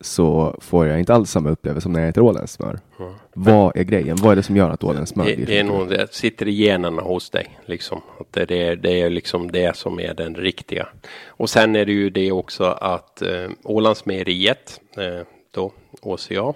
[0.00, 2.78] så får jag inte alls samma upplevelse som när jag äter åländskt smör.
[3.00, 3.12] Mm.
[3.34, 4.16] Vad är grejen?
[4.16, 6.52] Vad är det som gör att åländskt smör det, det är nog det sitter i
[6.52, 7.58] generna hos dig.
[7.66, 8.00] Liksom.
[8.20, 10.88] Att det, är, det är liksom det som är den riktiga.
[11.26, 15.72] Och sen är det ju det också att eh, Ålandsmejeriet eh, då,
[16.02, 16.54] OCA,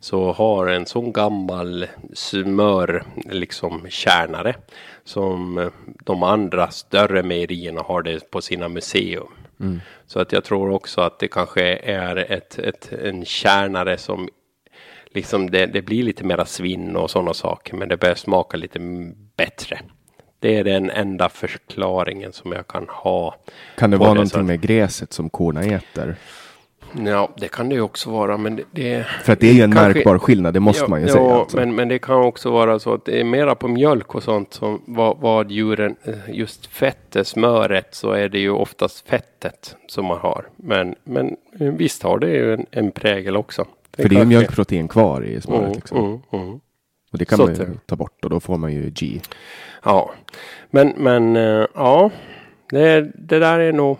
[0.00, 4.54] så har en sån gammal smör, liksom kärnare
[5.04, 5.68] som eh,
[6.04, 9.28] de andra större mejerierna har det på sina museum.
[9.60, 9.80] Mm.
[10.06, 14.28] Så att jag tror också att det kanske är ett, ett, en kärnare som
[15.06, 18.78] liksom det, det blir lite mera svinn och sådana saker, men det börjar smaka lite
[19.36, 19.80] bättre.
[20.38, 23.34] Det är den enda förklaringen som jag kan ha.
[23.76, 26.16] Kan det vara det någonting med gräset som korna äter?
[26.98, 28.64] Ja, det kan det ju också vara, men det...
[28.70, 31.06] det För att det är ju en kanske, märkbar skillnad, det måste ja, man ju
[31.06, 31.34] ja, säga.
[31.34, 31.56] Alltså.
[31.56, 34.54] Men, men det kan också vara så att det är mera på mjölk och sånt
[34.54, 40.04] som vad, vad djuren, eh, just fettet, smöret, så är det ju oftast fettet som
[40.04, 40.48] man har.
[40.56, 43.66] Men, men visst har det ju en, en prägel också.
[43.96, 45.62] Det För det är ju mjölkprotein kvar i smöret.
[45.62, 45.98] Mm, liksom.
[45.98, 46.60] mm, mm.
[47.12, 49.20] Och det kan så man ju ta bort och då får man ju G.
[49.84, 50.10] Ja,
[50.70, 52.10] men, men uh, ja,
[52.70, 53.98] det, det där är nog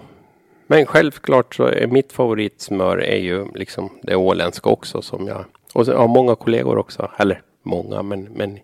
[0.66, 5.86] men självklart så är mitt favoritsmör är ju liksom det åländska också som jag och
[5.86, 8.58] så har många kollegor också, eller många, men, men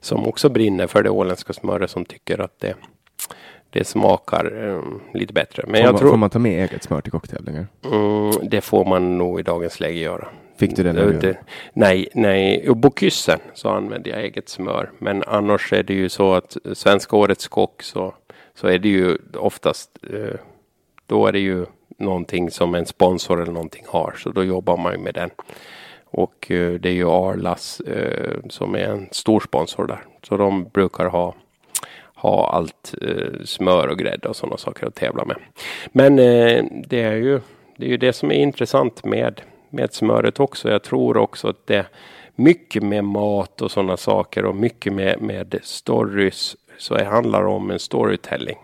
[0.00, 2.74] som också brinner för det åländska smöret som tycker att det,
[3.70, 5.62] det smakar um, lite bättre.
[5.66, 7.66] Men får, jag man, tror, får man ta med eget smör till kocktävlingar?
[7.84, 10.28] Mm, det får man nog i dagens läge göra.
[10.56, 10.92] Fick du det?
[10.92, 11.36] När det,
[11.72, 12.64] nej, nej.
[12.64, 14.90] I Bokyssen så använder jag eget smör.
[14.98, 18.14] Men annars är det ju så att Svenska Årets Kock så,
[18.54, 20.40] så är det ju oftast eh,
[21.06, 21.66] då är det ju
[21.98, 25.30] någonting som en sponsor eller någonting har, så då jobbar man ju med den.
[26.04, 30.64] Och eh, det är ju Arlas eh, som är en stor sponsor där, så de
[30.64, 31.34] brukar ha
[32.14, 35.36] ha allt eh, smör och grädde och sådana saker att tävla med.
[35.92, 37.40] Men eh, det är ju
[37.76, 39.40] det är ju det som är intressant med
[39.70, 40.70] med smöret också.
[40.70, 41.86] Jag tror också att det är
[42.34, 47.70] mycket med mat och sådana saker och mycket med med stories så det handlar om
[47.70, 48.58] en storytelling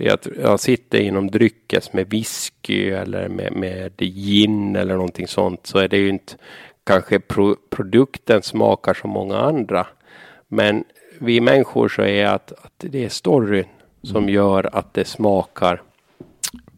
[0.00, 5.28] det är att jag sitter inom dryckes med whisky eller med, med gin eller någonting
[5.28, 6.34] sånt så är det ju inte
[6.84, 9.86] kanske pro, produkten smakar som många andra.
[10.48, 10.84] Men
[11.18, 13.64] vi människor så är att, att det är storyn
[14.02, 14.34] som mm.
[14.34, 15.82] gör att det smakar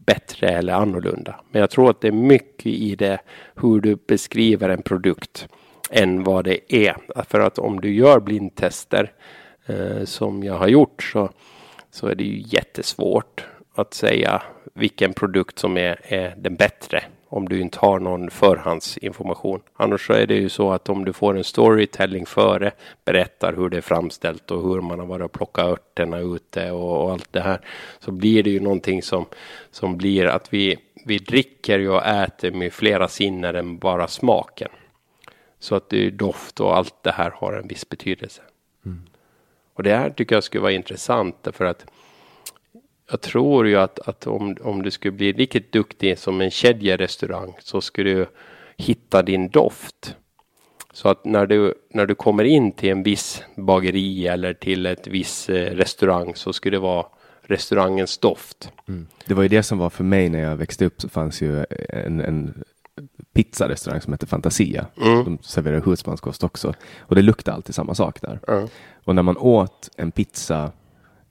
[0.05, 1.39] bättre eller annorlunda.
[1.51, 3.19] Men jag tror att det är mycket i det
[3.55, 5.47] hur du beskriver en produkt
[5.91, 6.97] än vad det är.
[7.29, 9.11] För att om du gör blindtester
[9.65, 11.29] eh, som jag har gjort så
[11.93, 13.45] så är det ju jättesvårt
[13.75, 14.41] att säga
[14.73, 19.61] vilken produkt som är, är den bättre om du inte har någon förhandsinformation.
[19.75, 22.71] Annars så är det ju så att om du får en storytelling före,
[23.05, 27.03] berättar hur det är framställt och hur man har varit och plockat örterna ute och,
[27.03, 27.61] och, allt det här,
[27.99, 29.25] så blir det ju någonting som,
[29.71, 34.69] som blir att vi, vi dricker och äter med flera sinnen än bara smaken.
[35.59, 38.41] Så att det är doft och allt det här har en viss betydelse.
[39.73, 41.85] Och det här tycker jag skulle vara intressant därför att
[43.11, 47.55] jag tror ju att, att om, om du skulle bli riktigt duktig som en kedjerestaurang
[47.59, 48.25] så skulle du
[48.77, 50.15] hitta din doft.
[50.93, 55.07] Så att när du, när du kommer in till en viss bageri eller till ett
[55.07, 57.05] viss eh, restaurang så skulle det vara
[57.41, 58.71] restaurangens doft.
[58.87, 59.07] Mm.
[59.25, 61.65] Det var ju det som var för mig när jag växte upp så fanns ju
[61.89, 62.63] en, en
[63.33, 64.85] pizzarestaurang som heter Fantasia.
[65.01, 65.23] Mm.
[65.23, 66.73] De serverar husmanskost också.
[66.99, 68.39] Och det luktar alltid samma sak där.
[68.47, 68.67] Ja.
[69.03, 70.71] Och när man åt en pizza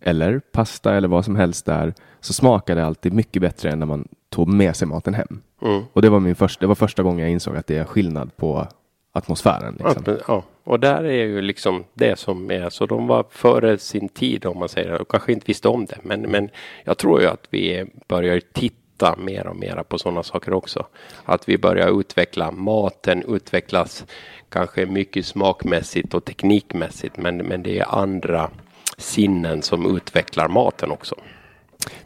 [0.01, 3.87] eller pasta eller vad som helst där så smakade det alltid mycket bättre än när
[3.87, 5.41] man tog med sig maten hem.
[5.63, 5.83] Mm.
[5.93, 8.37] Och det var, min första, det var första gången jag insåg att det är skillnad
[8.37, 8.67] på
[9.13, 9.77] atmosfären.
[9.79, 10.19] Liksom.
[10.29, 14.47] ja, och där är ju liksom det som är så de var före sin tid
[14.47, 15.99] om man säger och kanske inte visste om det.
[16.03, 16.49] Men, men
[16.85, 18.82] jag tror ju att vi börjar titta
[19.19, 20.87] mer och mer på sådana saker också.
[21.25, 24.05] Att vi börjar utveckla maten, utvecklas
[24.49, 27.17] kanske mycket smakmässigt och teknikmässigt.
[27.17, 28.51] Men, men det är andra
[28.99, 31.15] sinnen som utvecklar maten också.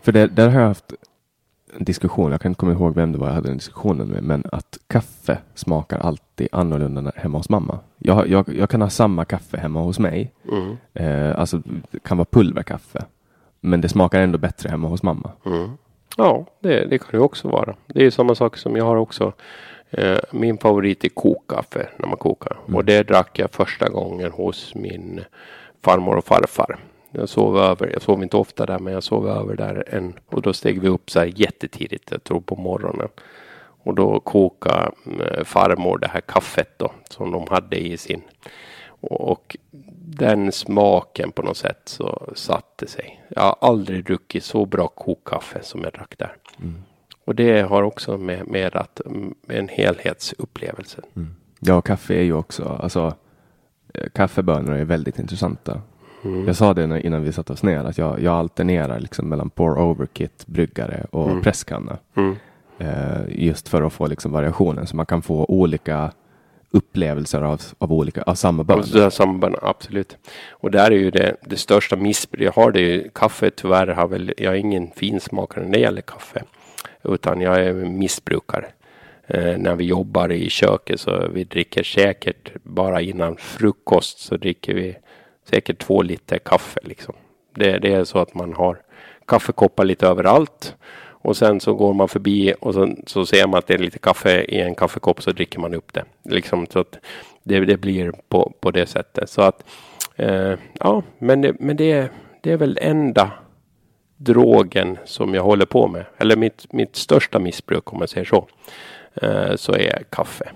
[0.02, 0.92] För det, där har jag haft
[1.78, 4.22] en diskussion, jag kan inte komma ihåg vem det var jag hade den diskussionen med,
[4.22, 7.78] men att kaffe smakar alltid annorlunda hemma hos mamma.
[7.98, 10.76] Jag, jag, jag kan ha samma kaffe hemma hos mig, Mm.
[10.94, 13.04] eh, alltså det kan vara pulverkaffe,
[13.60, 15.32] men det smakar ändå bättre hemma hos mamma.
[15.46, 15.70] Mm.
[16.16, 17.76] Ja, det, det kan det också vara.
[17.86, 19.32] Det är samma sak som jag har också.
[19.90, 22.58] Eh, min favorit är kokkaffe när man kokar.
[22.74, 25.24] Och det drack jag första gången hos min
[25.82, 26.78] farmor och farfar.
[27.10, 30.42] Jag sov över, jag sov inte ofta där men jag sov över där en, och
[30.42, 33.08] då steg vi upp så här jättetidigt, jag tror på morgonen.
[33.82, 34.90] Och då kokade
[35.20, 38.22] eh, farmor det här kaffet då som de hade i sin.
[39.00, 39.56] Och
[40.18, 43.24] den smaken på något sätt så satte sig.
[43.28, 46.36] Jag har aldrig druckit så bra kokkaffe som jag drack där.
[47.24, 51.00] Och det har också med, med att mm, en helhetsupplevelse.
[51.60, 53.14] Ja, kaffe är ju också, alltså
[53.94, 55.80] eh, kaffebönor är väldigt intressanta.
[56.46, 59.50] Jag sa det när, innan vi satte oss ner att jag, jag alternerar liksom mellan
[59.50, 61.98] pour over kit, bryggare och presskanna.
[62.14, 62.36] Mm.
[62.78, 66.12] Eh, just för att få liksom variationen så man kan få olika
[66.70, 68.74] upplevelser av, av, olika, av samma bön.
[68.74, 70.16] Av alltså, samma här samband, absolut.
[70.50, 72.44] Och där är ju det, det största missbruket.
[72.44, 76.02] Jag har det ju, kaffe tyvärr har väl, jag är ingen finsmakare när det gäller
[76.02, 76.42] kaffe.
[77.04, 78.66] Utan jag är missbrukare.
[79.26, 84.74] Eh, när vi jobbar i köket så vi dricker säkert bara innan frukost så dricker
[84.74, 84.96] vi
[85.50, 87.14] säkert två liter kaffe liksom.
[87.54, 88.78] Det, det är så att man har
[89.26, 90.76] kaffekoppar lite överallt.
[91.26, 93.98] Och sen så går man förbi och sen, så ser man att det är lite
[93.98, 96.04] kaffe i en kaffekopp så dricker man upp det.
[96.24, 96.98] Liksom så att
[97.42, 99.30] det, det blir på, på det sättet.
[99.30, 99.64] Så att
[100.16, 102.08] eh, ja, men, det, men det, är-
[102.42, 103.30] det är väl enda
[104.16, 106.04] drogen som jag håller på med.
[106.18, 108.46] Eller mitt, mitt största missbruk om man säger så.
[109.14, 110.48] Eh, så är kaffe.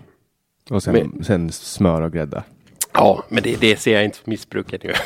[0.70, 2.42] Och sen, Men- sen smör och grädde.
[2.92, 4.92] Ja, men det, det ser jag inte som missbruket nu.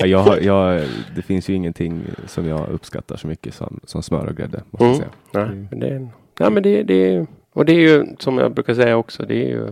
[0.00, 0.86] Ja, jag, har- jag,
[1.16, 4.62] det finns ju ingenting som jag uppskattar så mycket som, som smör och grädde.
[4.70, 4.96] Måste Mm.
[4.96, 5.08] säga.
[5.32, 6.08] Nej, men det,
[6.38, 9.22] ja, men det, det och det är ju som jag brukar säga också.
[9.26, 9.64] Det är ju,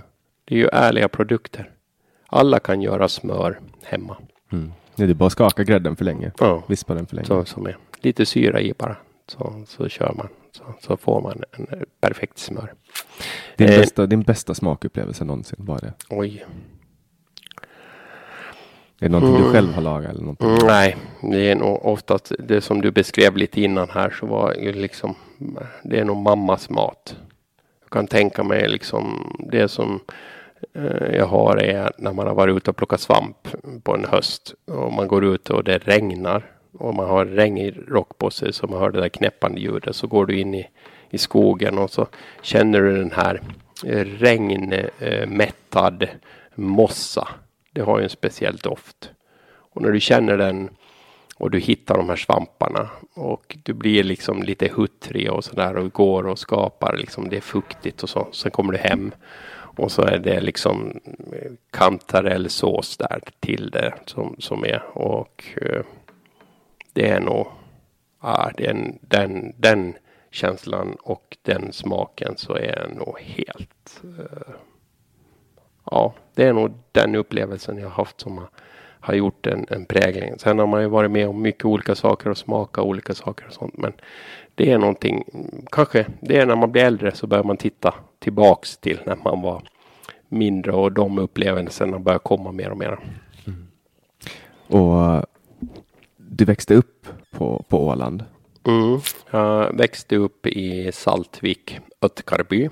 [0.45, 1.71] det är ju ärliga produkter.
[2.27, 4.17] Alla kan göra smör hemma.
[4.53, 4.73] Mm.
[4.97, 6.31] Det är bara att skaka grädden för länge.
[6.41, 7.27] Ja, Vispa den för länge.
[7.27, 8.97] så som är lite syra i bara.
[9.29, 10.29] Så, så kör man.
[10.53, 12.73] Så, så får man en perfekt smör.
[13.57, 13.79] Din, Eh.
[13.79, 15.93] bästa, din bästa smakupplevelse någonsin, vad är det?
[16.11, 16.45] Oj.
[19.01, 19.53] Är det någonting du Mm.
[19.53, 20.49] själv har lagat eller någonting?
[20.49, 24.55] Mm, nej, det är nog oftast det som du beskrev lite innan här så var
[24.55, 25.15] ju liksom
[25.85, 27.17] det är nog mammas mat.
[27.83, 30.01] Jag kan tänka mig liksom det som
[30.75, 33.49] eh, jag har är när man har varit ute och plockat svamp
[33.83, 38.19] på en höst och man går ut och det regnar och man har regnig rock
[38.19, 40.69] på sig så man hör det där knäppande ljudet så går du in i,
[41.11, 42.07] i skogen och så
[42.43, 43.41] känner du den här
[43.87, 44.05] eh,
[44.99, 46.09] regnmättad
[46.55, 47.29] mossa.
[47.77, 49.11] Det har ju en speciell doft.
[49.47, 50.71] Och när du känner den
[51.37, 55.93] och du hittar de här svamparna och du blir liksom lite huttrig och sådär och
[55.93, 58.29] går och skapar liksom det är fuktigt och så.
[58.33, 59.13] Sen kommer du hem
[59.53, 61.01] och så är det liksom
[61.33, 65.83] eh, kantarellsås där till det som, som är och eh,
[66.93, 67.47] det är nog
[68.23, 69.95] ja, det är en, den, den
[70.31, 74.55] känslan och den smaken så är den nog helt uh,
[75.91, 78.49] ja, det är nog den upplevelsen jag haft som har,
[79.01, 80.39] har gjort en, en prägling.
[80.39, 83.53] Sen har man ju varit med om mycket olika saker och smaka olika saker och
[83.53, 83.77] sånt.
[83.77, 83.93] Men
[84.55, 87.95] det är någonting, mm, kanske det är när man blir äldre så börjar man titta
[88.19, 89.63] tillbaks till när man var
[90.29, 92.99] mindre och de upplevelserna börjar komma mer och mer.
[94.69, 95.23] Och eh,
[96.17, 98.25] du växte upp på, på Åland.
[98.65, 99.01] Mm.
[99.31, 102.71] Jag växte upp i Saltvik, Ötkarby.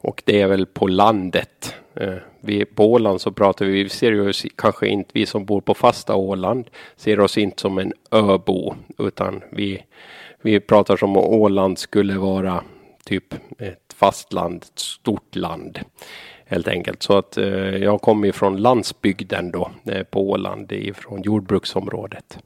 [0.00, 1.74] Och det är väl på landet.
[1.94, 5.60] Eh, vi, på Åland så pratar vi, vi ser ju kanske inte, vi som bor
[5.60, 8.74] på fasta Åland, ser oss inte som en öbo.
[8.98, 9.84] Utan vi,
[10.42, 12.64] vi pratar som om Åland skulle vara
[13.04, 15.78] typ ett fastland, ett stort land.
[16.44, 17.02] Helt enkelt.
[17.02, 22.38] Så att eh, jag kommer från landsbygden då, eh, på Åland, ifrån jordbruksområdet.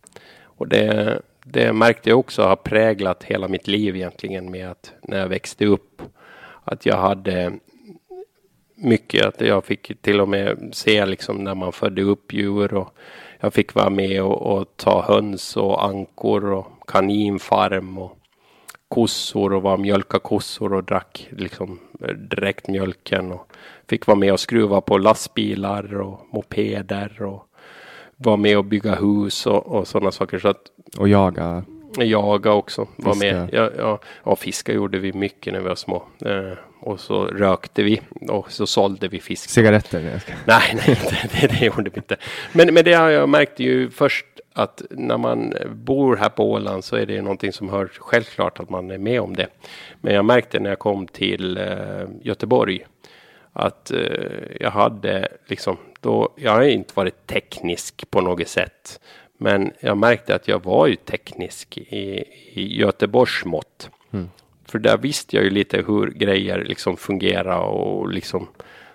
[0.45, 5.19] Och det, det märkte jag också har präglat hela mitt liv egentligen med att när
[5.19, 6.03] jag växte upp
[6.65, 7.53] att jag hade
[8.75, 9.27] mycket.
[9.27, 12.95] Att jag fick till och med se liksom när man födde upp djur och
[13.41, 18.19] jag fick vara med och, och ta höns och ankor och kaninfarm och
[18.89, 23.53] kossor och var mjölka kossor och drack liksom eh, direkt mjölken och
[23.89, 27.47] fick vara med och skruva på lastbilar och mopeder och
[28.17, 30.39] var med och bygga hus och, och sådana saker.
[30.39, 30.63] Så att,
[30.99, 31.65] Och jaga
[32.01, 32.89] jaga också.
[32.97, 33.35] Var Fiska.
[33.35, 33.49] med.
[33.53, 36.03] Ja, ja, ja, fiska gjorde vi mycket när vi var små.
[36.25, 39.51] Eh, och så rökte vi och så sålde vi fisk.
[39.51, 40.21] Cigaretter?
[40.47, 40.99] Nej, Nej,
[41.41, 42.17] det, det gjorde vi inte.
[42.53, 46.85] Men, men det har jag märkt ju först att när man bor här på Åland
[46.85, 49.47] så är det någonting som hör självklart att man är med om det.
[50.01, 52.87] Men jag märkte när jag kom till eh, Göteborg
[53.53, 53.99] att eh,
[54.61, 59.01] jag hade liksom då, jag har inte varit teknisk på något sätt.
[59.43, 63.91] Men jag märkte att jag var ju teknisk i, i Göteborgs mått.
[64.73, 68.49] För där visste jag ju lite hur grejer liksom fungerar och liksom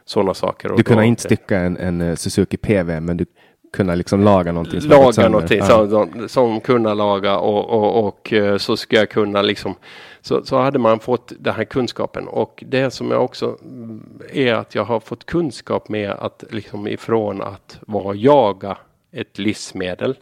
[0.06, 0.74] sådana saker.
[0.78, 3.26] Du kunde inte stycka en, en eh, Suzuki PV, men du
[3.74, 8.34] kunde liksom laga någonting som laga någonting som, som, som kunna laga och, och, och
[8.34, 9.76] eh, så ska jag kunna liksom
[10.22, 14.54] så, så hade man fått den här kunskapen och det som jag också mm, är
[14.54, 18.78] att jag har fått kunskap med att liksom ifrån att vara jaga
[19.12, 20.16] ett livsmedel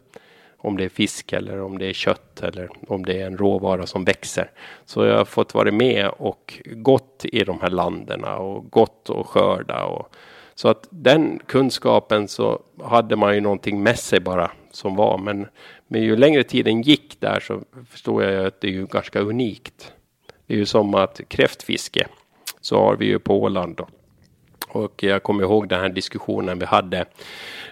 [0.66, 3.86] om det är fisk eller om det är kött eller om det är en råvara
[3.86, 4.52] som växer.
[4.86, 9.28] Så jag har fått vara med och gått i de här länderna och gått och
[9.28, 10.16] skörda och
[10.56, 15.18] så att den kunskapen så hade man ju någonting med sig bara som var.
[15.18, 15.48] Men,
[15.88, 19.20] men ju längre tiden gick där så förstår jag ju att det är ju ganska
[19.20, 19.94] unikt.
[20.48, 22.08] Det är ju som att kräftfiske
[22.62, 23.88] så har vi ju på Åland då.
[24.68, 27.06] Och jag kommer ihåg den här diskussionen vi hade.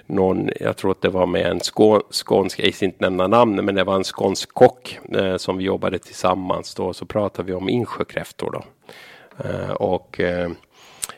[0.06, 3.66] Någon, jag tror att det var med en skå, skånsk, jag ska inte nämna namn,
[3.66, 6.94] men det var en skånsk kock eh, som vi jobbade tillsammans då.
[6.94, 8.64] Så pratade vi om insjökräftor då.
[9.50, 10.50] Eh, och eh,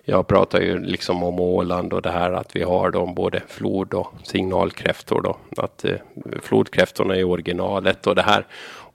[0.03, 3.93] jag pratar ju liksom om Åland och det här att vi har då både flod
[3.93, 5.37] och signalkräftor då.
[5.57, 5.95] Att eh,
[6.41, 8.45] flodkräftorna är originalet och det här.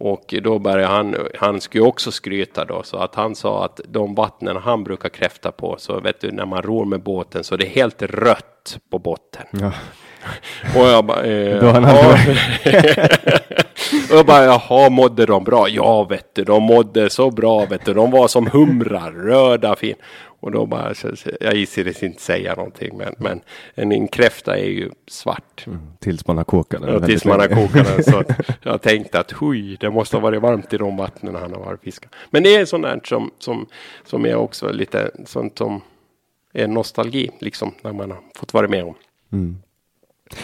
[0.00, 4.14] Och då började han, han skulle också skryta då, så att han sa att de
[4.14, 7.66] vattnen han brukar kräfta på, så vet du när man ror med båten så det
[7.66, 9.46] är helt rött på botten.
[9.50, 9.72] Ja.
[10.76, 12.18] Och jag bara, eh, Då har han ja.
[14.10, 15.68] och jag bara, jaha, mådde de bra?
[15.68, 17.94] Ja, vet du, de mådde så bra, vet du.
[17.94, 19.94] De var som humrar, röda, fin.
[20.40, 20.94] Och då bara,
[21.40, 23.40] jag gissades inte säga någonting, men, men
[23.74, 25.66] en, en kräfta är ju svart.
[25.98, 26.92] Tills man har kokat den.
[26.92, 28.04] Ja, tills man har kokat den.
[28.04, 28.22] Så
[28.62, 31.80] jag tänkte att hui, det måste ha varit varmt i de vattnen han har varit
[31.80, 32.14] fiskat.
[32.30, 33.66] Men det är sånt där som, som,
[34.04, 35.80] som är också lite sånt som
[36.52, 38.94] är nostalgi, liksom, när man har fått vara med om.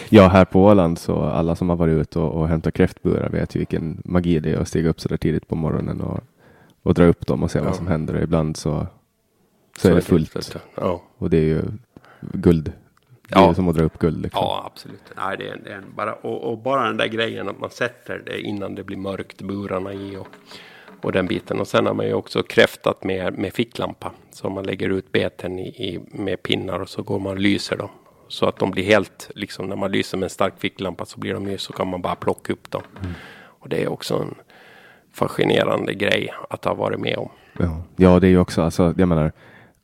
[0.09, 3.55] Ja, här på Åland så alla som har varit ute och, och hämtat kräftburar vet
[3.55, 6.19] ju vilken magi det är att stiga upp så där tidigt på morgonen och,
[6.83, 7.65] och dra upp dem och se Ja.
[7.65, 8.15] vad som händer.
[8.15, 8.87] Och ibland så,
[9.77, 11.03] så, är det fullt Ja.
[11.17, 11.61] och det är ju
[12.21, 12.71] guld.
[13.29, 13.47] Det är Ja.
[13.49, 14.21] ju som att dra upp guld.
[14.21, 14.39] Liksom.
[14.43, 15.01] Ja, absolut.
[15.17, 18.23] Nej, det är, det är bara, och, och bara den där grejen att man sätter
[18.25, 20.27] det innan det blir mörkt, burarna i och,
[21.01, 21.59] och den biten.
[21.59, 24.11] Och sen har man ju också kräftat med, med ficklampa.
[24.31, 27.77] Så man lägger ut beten i, i, med pinnar och så går man och lyser
[27.77, 27.89] dem.
[28.27, 31.33] Så att de blir helt, liksom när man lyser med en stark ficklampa så blir
[31.33, 32.81] de ju, så kan man bara plocka upp dem.
[33.43, 34.35] Och det är också en
[35.13, 37.29] fascinerande grej att ha varit med om.
[37.59, 37.83] Ja.
[37.95, 39.31] ja, det är ju också, alltså, jag menar,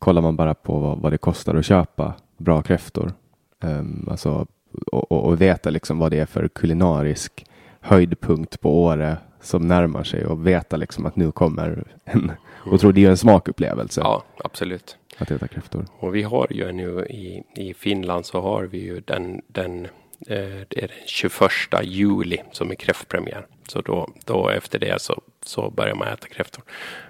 [0.04, 3.14] kollar man bara på vad, vad det kostar att köpa bra kräftor,
[3.62, 4.48] um, alltså,
[4.92, 7.46] och, och, och veta liksom vad det är för kulinarisk
[7.80, 12.94] höjdpunkt på Åre som närmar sig och veta liksom att nu kommer en, och tror
[12.94, 14.98] det är ju en smakupplevelse Ja, absolut.
[15.18, 15.86] att äta kräftor.
[16.00, 19.88] Och vi har ju nu i, i Finland så har vi ju den, den
[20.20, 21.52] det är den 21
[21.84, 23.46] juli som är kräftpremiär.
[23.68, 26.64] Så då, då efter det så, så börjar man äta kräftor.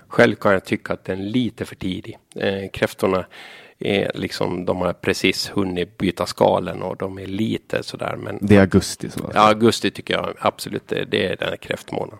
[0.07, 2.17] Själv kan jag tycka att den är lite för tidig.
[2.35, 3.25] Eh, kräftorna
[3.79, 8.15] är liksom, de har precis hunnit byta skalen och de är lite sådär.
[8.15, 11.57] Men Det är augusti som Ja, augusti tycker jag absolut det, det är den här
[11.57, 12.19] kräftmånaden.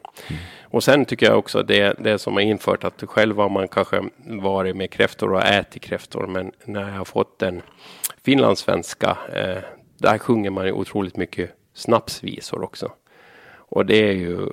[0.62, 4.04] Och sen tycker jag också det, det som har infört att själv har man kanske
[4.26, 6.28] varit med kräftor och ätit kräftor.
[6.28, 7.62] Men när jag har fått den
[8.24, 9.64] finlandssvenska, eh,
[10.04, 12.92] där sjunger man ju otroligt mycket snapsvisor också.
[13.56, 14.50] Och det är ju,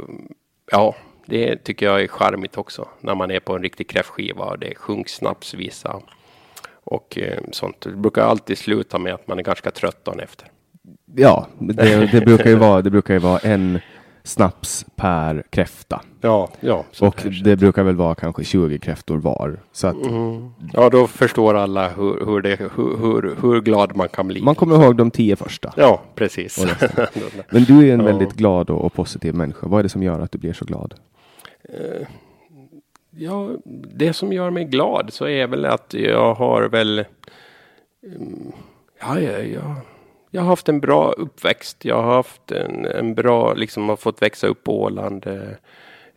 [0.70, 0.94] ja,
[1.26, 2.88] det tycker jag är charmigt också.
[3.00, 6.00] När man är på en riktig kräftskiva och det sjungs snapsvisa.
[6.84, 7.80] Och eh, sånt.
[7.80, 10.48] Det brukar alltid sluta med att man är ganska trött dagen efter.
[11.16, 13.80] Ja, det, det, brukar ju vara, det brukar ju vara en
[14.30, 16.00] snaps per kräfta.
[16.20, 16.84] Ja, ja.
[16.92, 17.44] så Och kanske.
[17.44, 19.60] det brukar väl vara kanske 20 kräftor var.
[19.72, 19.96] Så att
[20.72, 24.42] Ja, då förstår alla hur, hur, det, hur, hur, hur glad man kan bli.
[24.42, 25.72] man kommer ihåg de tio första.
[25.76, 26.66] Ja, precis.
[27.50, 28.06] Men du är en Ja.
[28.06, 29.66] väldigt glad och, och positiv människa.
[29.68, 30.94] Vad är det som gör att du blir så glad?
[33.10, 33.48] ja,
[33.94, 37.04] det som gör mig glad så är väl att jag har väl
[38.06, 38.52] mm,
[39.00, 39.76] Ja, ja, ja.
[40.32, 41.84] Jag har haft en bra uppväxt.
[41.84, 45.26] Jag har haft en, en bra, liksom har fått växa upp på Åland.
[45.26, 45.52] Eh,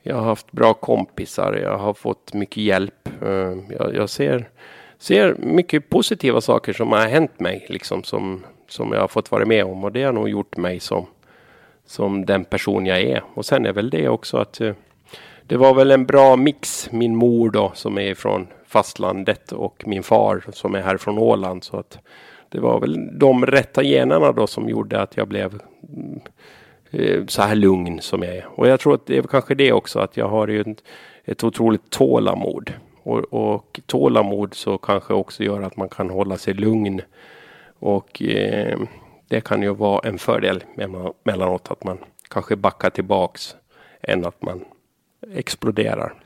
[0.04, 1.54] jag har haft bra kompisar.
[1.64, 3.10] Jag har fått mycket hjälp.
[3.22, 4.50] Eh, jag, jag ser,
[4.98, 9.46] ser mycket positiva saker som har hänt mig, liksom som, som jag har fått vara
[9.46, 9.84] med om.
[9.84, 11.06] Och det har nog gjort mig som,
[11.86, 13.24] som den person jag är.
[13.34, 14.74] Och sen är väl det också att eh,
[15.48, 16.92] det var väl en bra mix.
[16.92, 21.64] Min mor då som är från fastlandet och min far som är här från Åland.
[21.64, 21.98] Så att
[22.54, 25.62] det var väl de rätta generna då som gjorde att jag blev
[26.92, 28.48] eh, så här lugn som jag är.
[28.48, 30.84] Och jag tror att det är kanske det också att jag har ju ett,
[31.26, 32.74] ett otroligt tålamod.
[33.04, 37.02] Och, och tålamod så kanske också gör att man kan hålla sig lugn.
[37.80, 38.80] Och eh,
[39.28, 40.64] det kan ju vara en fördel
[41.24, 41.98] mellanåt att man
[42.30, 43.56] kanske backar tillbaks
[44.02, 44.66] än att man
[45.34, 46.23] exploderar.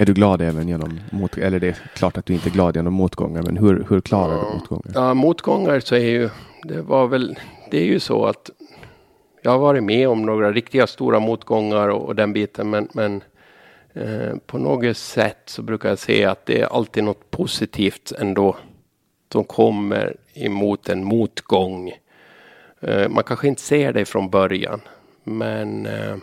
[0.00, 1.46] Är du glad även genom motgångar?
[1.46, 4.34] Eller det är klart att du inte är glad genom motgångar, men hur, hur klarar
[4.34, 4.44] ja.
[4.48, 4.92] du motgångar?
[4.94, 6.30] Ja, motgångar så är ju,
[6.62, 7.38] det var väl,
[7.70, 8.50] det är ju så att
[9.42, 13.22] jag har varit med om några riktiga stora motgångar och, och den biten, men, men
[13.92, 18.56] eh, på något sätt så brukar jag se att det är alltid något positivt ändå
[19.32, 21.92] som kommer emot en motgång.
[22.80, 24.80] Eh, man kanske inte ser det från början,
[25.24, 26.16] men eh,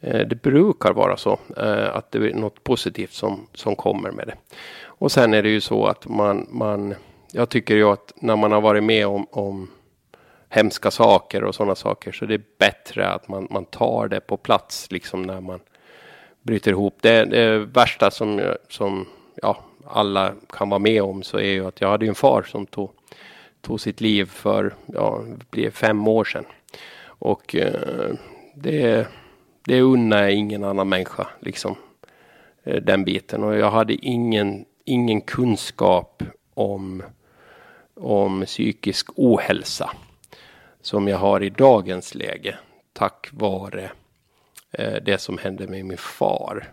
[0.00, 4.26] Eh, det brukar vara så eh, att det är något positivt som, som kommer med
[4.26, 4.34] det.
[4.84, 6.94] Och sen är det ju så att man, man
[7.32, 9.70] jag tycker ju att när man har varit med om, om
[10.48, 14.36] hemska saker och sådana saker så det är bättre att man, man tar det på
[14.36, 15.60] plats liksom när man
[16.42, 16.98] bryter ihop.
[17.00, 19.06] Det, det värsta som, som
[19.42, 22.66] ja, alla kan vara med om så är ju att jag hade en far som
[22.66, 22.90] tog,
[23.60, 26.44] tog sitt liv för ja, det blir fem år sedan.
[27.04, 28.14] Och eh,
[28.54, 29.06] det
[29.66, 31.76] det unnar jag ingen annan människa, liksom.
[32.64, 33.44] Eh, den biten.
[33.44, 36.22] Och jag hade ingen, ingen kunskap
[36.54, 37.02] om,
[37.94, 39.90] om psykisk ohälsa.
[40.80, 42.58] Som jag har i dagens läge.
[42.92, 43.90] Tack vare
[44.72, 46.72] eh, det som hände med min far.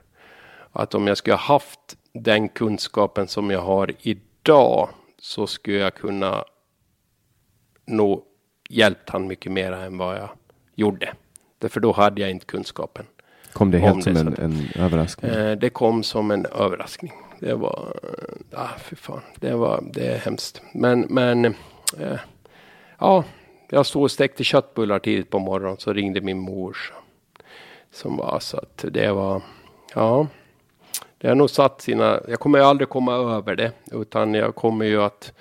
[0.71, 4.89] Att om jag skulle ha haft den kunskapen som jag har idag
[5.19, 6.45] så skulle jag kunna
[7.85, 8.23] nå
[8.69, 10.29] hjälpt han mycket mer än vad jag
[10.75, 11.13] gjorde.
[11.69, 13.06] För då hade jag inte kunskapen.
[13.53, 15.31] Kom det helt som det, en, en, överraskning?
[15.31, 17.14] Eh, det kom som en överraskning.
[17.40, 17.94] Det var,
[18.53, 20.61] ah, fy fan, det var, det är hemskt.
[20.73, 22.19] Men, men, eh,
[22.99, 23.23] ja,
[23.69, 26.77] jag stod och stekte köttbullar tidigt på morgonen så ringde min mor.
[27.91, 29.41] Som var så att det var,
[29.94, 30.27] ja,
[31.18, 34.85] det har nog satt sina, jag kommer ju aldrig komma över det, utan jag kommer
[34.85, 35.34] ju att,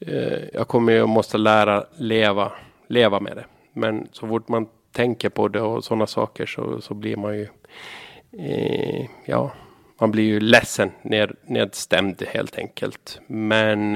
[0.00, 2.52] eh, jag kommer ju måste lära leva,
[2.86, 3.44] leva med det.
[3.72, 7.48] Men så fort man tänker på det och sådana saker så, så blir man ju
[8.32, 9.50] eh, ja,
[10.00, 13.20] man blir ju ledsen, ned, nedstämd helt enkelt.
[13.26, 13.94] Men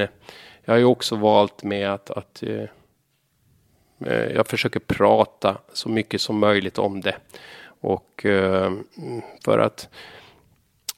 [0.64, 2.64] jag har ju också valt med att, att eh,
[4.06, 7.16] eh, jag försöker prata så mycket som möjligt om det.
[7.64, 8.72] Och eh,
[9.44, 9.88] för att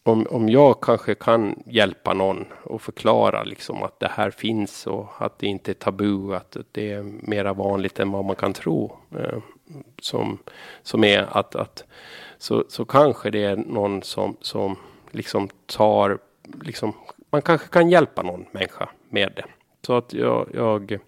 [0.02, 5.08] om, om jag kanske kan hjälpa någon och förklara liksom att det här finns och
[5.18, 8.96] att det inte är tabu, att det är mera vanligt än vad man kan tro.
[9.18, 9.38] Eh,
[9.98, 10.38] som,
[10.82, 11.84] som är att, att
[12.38, 14.76] så, så kanske det är någon som, som
[15.10, 16.18] liksom tar,
[16.62, 16.92] liksom,
[17.30, 19.44] man kanske kan hjälpa någon människa med det.
[19.86, 20.98] Så att jag, jag,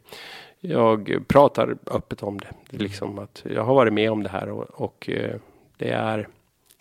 [0.61, 2.49] jag pratar öppet om det.
[2.71, 5.37] det liksom att jag har varit med om det här och, och eh,
[5.77, 6.29] det är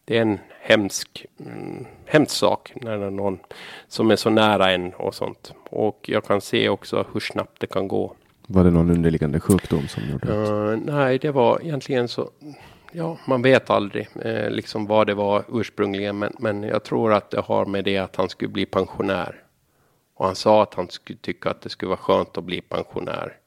[0.05, 3.39] det är en hemsk, mm, hemsk sak när det är någon
[3.87, 5.53] som är så nära en och sånt.
[5.69, 8.15] Och jag kan se också hur snabbt det kan gå.
[8.47, 10.33] Var det någon underliggande sjukdom som gjorde det?
[10.33, 12.29] Uh, nej, det var egentligen så.
[12.91, 16.19] Ja, man vet aldrig eh, liksom vad det var ursprungligen.
[16.19, 19.35] Men, men jag tror att det har med det att han skulle bli pensionär.
[20.15, 23.37] Och han sa att han skulle tycka att det skulle vara skönt att bli pensionär.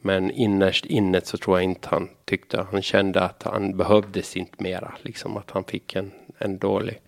[0.00, 2.66] Men innerst inne så tror jag inte han tyckte.
[2.72, 4.94] Han kände att han behövdes inte mera.
[5.02, 7.00] Liksom att han fick en, en dålig,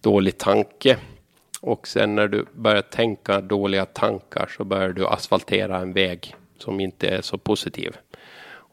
[0.00, 0.96] dålig tanke.
[1.60, 6.80] Och sen när du börjar tänka dåliga tankar så börjar du asfaltera en väg som
[6.80, 7.96] inte är så positiv.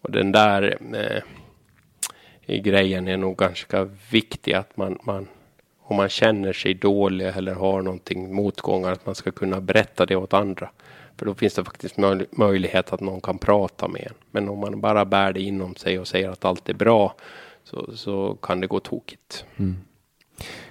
[0.02, 5.28] Och den där eh, grejen är nog ganska viktig att man, man
[5.90, 10.16] om man känner sig dålig eller har någonting motgångar att man ska kunna berätta det
[10.16, 10.70] åt andra.
[11.18, 14.14] För då finns det faktiskt möj möjlighet att någon kan prata med en.
[14.32, 17.16] Men om man bara bär det inom sig och säger att allt är bra
[17.64, 19.46] så, så kan det gå tokigt.
[19.58, 19.78] Mm.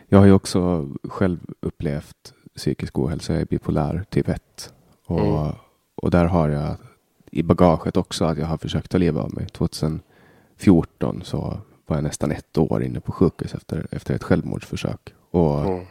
[0.09, 3.33] Jag har ju också själv upplevt psykisk ohälsa.
[3.33, 4.73] Jag är bipolär typ 1.
[5.07, 5.53] Och, mm.
[5.95, 6.77] och där har jag
[7.31, 9.47] i bagaget också att jag har försökt ta livet av mig.
[9.47, 15.15] 2014 så var jag nästan ett år inne på sjukhus efter, efter ett självmordsförsök.
[15.31, 15.85] Och Mm.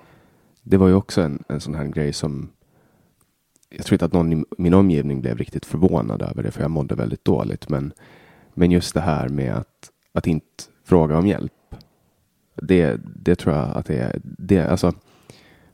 [0.64, 2.50] det var ju också en, en sån här grej som
[3.70, 6.72] jag tror inte att någon i min omgivning blev riktigt förvånad över det, för jag
[6.72, 7.70] mådde väldigt dåligt.
[7.70, 7.94] Men,
[8.54, 11.54] men just det här med att, att inte fråga om hjälp.
[12.56, 14.20] Det, det tror jag att det är.
[14.24, 14.94] Det, alltså,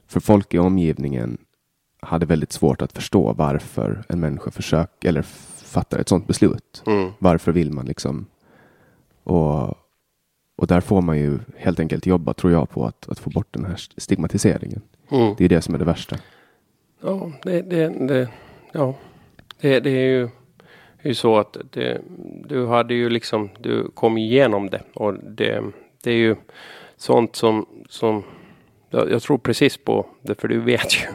[0.08, 1.38] för folk i omgivningen
[2.00, 5.22] hade väldigt svårt att förstå varför en människa försöker eller
[5.74, 6.84] fattar ett sådant beslut.
[6.86, 7.12] Mm.
[7.20, 8.26] Varför vill man liksom?
[9.24, 9.70] Och,
[10.56, 13.48] och där får man ju helt enkelt jobba, tror jag, på att, att få bort
[13.52, 14.82] den här stigmatiseringen.
[15.12, 15.36] Mm.
[15.38, 16.18] Det är det som är det värsta.
[17.02, 18.28] Ja, det, det, det,
[18.72, 18.96] ja.
[19.62, 20.30] det, det är ju,
[21.02, 22.02] det är ju så att det,
[22.46, 25.64] du hade ju liksom, du kom igenom det och det,
[26.04, 26.36] det är ju
[26.98, 28.24] sånt som, som
[28.90, 31.08] jag, jag tror precis på det, för du vet ju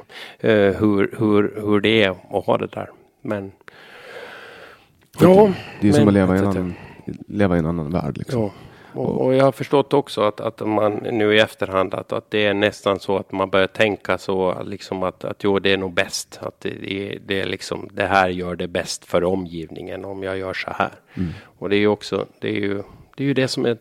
[0.51, 2.91] eh, hur, hur, hur det är att ha det där.
[3.23, 3.53] Men
[5.21, 6.75] ja, Det är som att leva i en annan,
[7.27, 8.19] leva i en annan värld.
[8.19, 8.43] Liksom.
[8.43, 8.51] Ja.
[8.93, 12.47] Och, och jag har förstått också att, att man nu i efterhand att, att det
[12.47, 15.93] är nästan så att man börjar tänka så liksom att, att jo det är nog
[15.93, 16.39] bäst.
[16.43, 20.55] Att det, det är liksom det här gör det bäst för omgivningen om jag gör
[20.55, 20.93] så här.
[21.45, 22.83] Och det är ju också det är ju
[23.17, 23.79] det är ju det som är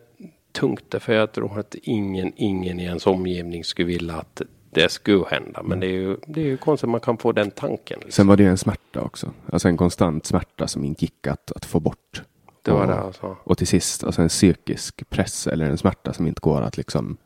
[0.52, 4.42] tungt för jag tror att ingen ingen i ens omgivning skulle vilja att
[4.78, 5.62] det skulle hända.
[5.62, 7.98] Men det är ju det är ju konstigt att man kan få den tanken.
[7.98, 8.12] Liksom.
[8.12, 9.30] Sen var det ju en smärta också.
[9.52, 12.22] Alltså en konstant smärta som inte gick att, att få bort.
[12.62, 13.36] Det var och, det alltså.
[13.44, 17.16] Och till sist alltså en psykisk press eller en smärta som inte går att liksom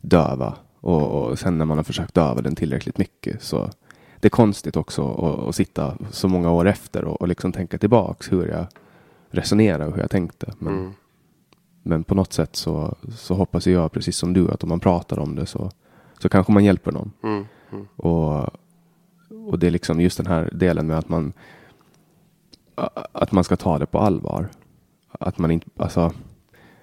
[0.00, 0.56] döva.
[0.80, 3.70] Och, och sen när man har försökt döva den tillräckligt mycket så
[4.20, 7.78] det är konstigt också att, att sitta så många år efter och, och liksom tänka
[7.78, 8.66] tillbaks hur jag
[9.30, 10.52] resonerade och hur jag tänkte.
[10.58, 10.92] Men, Mm.
[11.82, 15.18] men på något sätt så, så hoppas jag precis som du att om man pratar
[15.18, 15.70] om det så,
[16.22, 17.12] så kanske man hjälper någon.
[17.22, 17.44] Mm.
[17.72, 17.86] Mm.
[17.96, 18.48] Och,
[19.48, 21.32] och det är liksom just den här delen med att man
[23.12, 24.48] att man ska ta det på allvar.
[25.12, 26.12] Att man inte, alltså,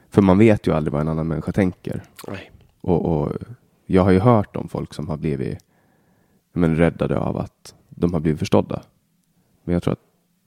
[0.10, 2.04] för man vet ju aldrig vad en annan människa tänker.
[2.82, 3.32] Och, och
[3.86, 5.58] jag har ju hört om folk som har blivit
[6.54, 8.82] men, räddade av att de har blivit förstådda.
[9.64, 10.00] Men jag tror att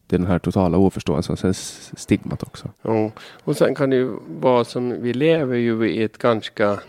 [0.07, 2.69] det är den här totala oförståelsen, sen s- stigmat också.
[2.83, 3.11] Ja,
[3.45, 6.81] och sen kan det ju vara som vi lever ju i ett ganska,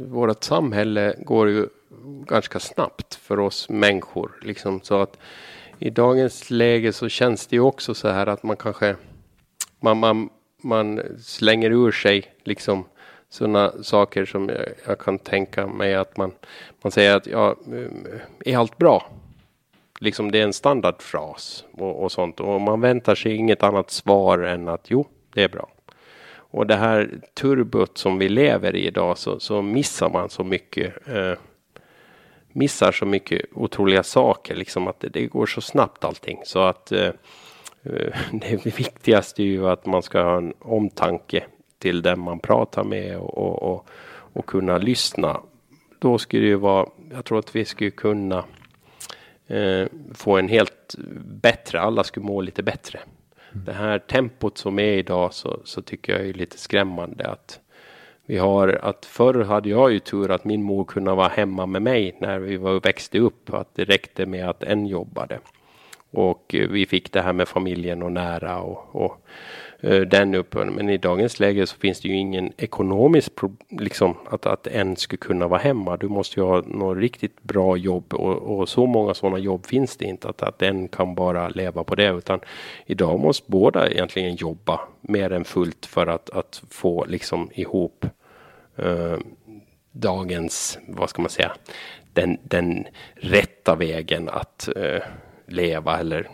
[0.00, 1.66] vårt samhälle går ju
[2.26, 4.40] ganska snabbt för oss människor.
[4.42, 5.18] Liksom så att
[5.78, 8.96] i dagens läge så känns det ju också så här att man kanske,
[9.80, 10.28] man, man,
[10.62, 12.84] man slänger ur sig liksom
[13.28, 16.32] sådana saker som jag, jag kan tänka mig att man,
[16.82, 19.10] man säger att ja, eh, är allt bra?
[20.02, 22.40] liksom det är en standardfras och, och sånt.
[22.40, 25.68] Och man väntar sig inget annat svar än att jo, det är bra.
[26.52, 31.08] Och det här turbot som vi lever i idag så, så missar man så mycket.
[31.08, 31.32] Eh,
[32.52, 34.54] missar så mycket otroliga saker.
[34.54, 36.40] Liksom att det, det går så snabbt allting.
[36.44, 37.10] Så att eh,
[37.82, 41.44] eh det viktigaste är ju att man ska ha en omtanke
[41.78, 43.88] till den man pratar med och, och, och,
[44.32, 45.40] och kunna lyssna.
[45.98, 48.44] Då skulle det ju vara, jag tror att vi skulle kunna
[49.46, 53.00] eh, få en helt bättre, alla skulle må lite bättre.
[53.52, 57.60] Det här tempot som är idag så, så tycker jag är lite skrämmande att
[58.26, 61.82] vi har att förr hade jag ju tur att min mor kunde vara hemma med
[61.82, 63.54] mig när vi var växte upp.
[63.54, 65.38] Att det räckte med att en jobbade.
[66.12, 69.20] Och eh, vi fick det här med familjen och nära och, och
[69.80, 70.72] eh, den uppen.
[70.72, 73.32] Men i dagens läge så finns det ju ingen ekonomisk
[73.68, 75.96] liksom att, att en skulle kunna vara hemma.
[75.96, 79.96] Du måste ju ha något riktigt bra jobb och, och så många sådana jobb finns
[79.96, 82.08] det inte att, att en kan bara leva på det.
[82.08, 82.40] Utan
[82.86, 88.06] idag måste båda egentligen jobba mer än fullt för att, att få liksom ihop
[88.76, 89.18] eh,
[89.92, 91.52] dagens, vad ska man säga,
[92.12, 95.02] den, den rätta vägen att eh,
[95.46, 96.28] leva eller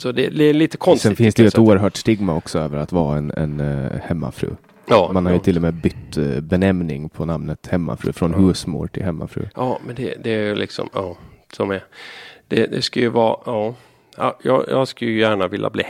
[0.00, 1.02] så det, det är lite konstigt.
[1.02, 4.50] Sen finns det ju ett oerhört stigma också över att vara en, en eh, hemmafru.
[4.86, 5.42] Ja, Man har ju ja.
[5.42, 9.48] till och med bytt eh, benämning på namnet hemmafru från husmor till hemmafru.
[9.54, 11.16] Ja, men det, det är ju liksom, ja,
[11.52, 11.84] som är,
[12.48, 13.74] det, det ska ju vara, ja,
[14.16, 15.82] ja jag, jag skulle ju gärna vilja bli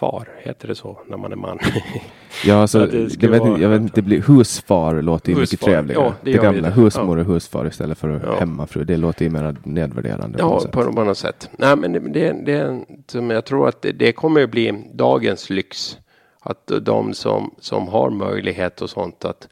[0.00, 1.58] hemmafar, heter det så, när man är man?
[2.44, 5.34] Ja, alltså, Ja, det det vet, vara- jag vet inte, det blir husfar låter ju
[5.38, 6.04] mycket Husfar, trevligare.
[6.04, 8.38] ja, det det, gamla husmor och husfar istället för Ja.
[8.38, 8.84] hemmafru.
[8.84, 10.38] Det låter ju mer nedvärderande.
[10.38, 10.72] på Ja, något sätt.
[10.72, 11.50] på något sätt.
[11.58, 15.50] Nej, men det, det, det som jag tror att det, det kommer att bli dagens
[15.50, 15.98] lyx.
[16.40, 19.48] Att de som, som har möjlighet och sånt att,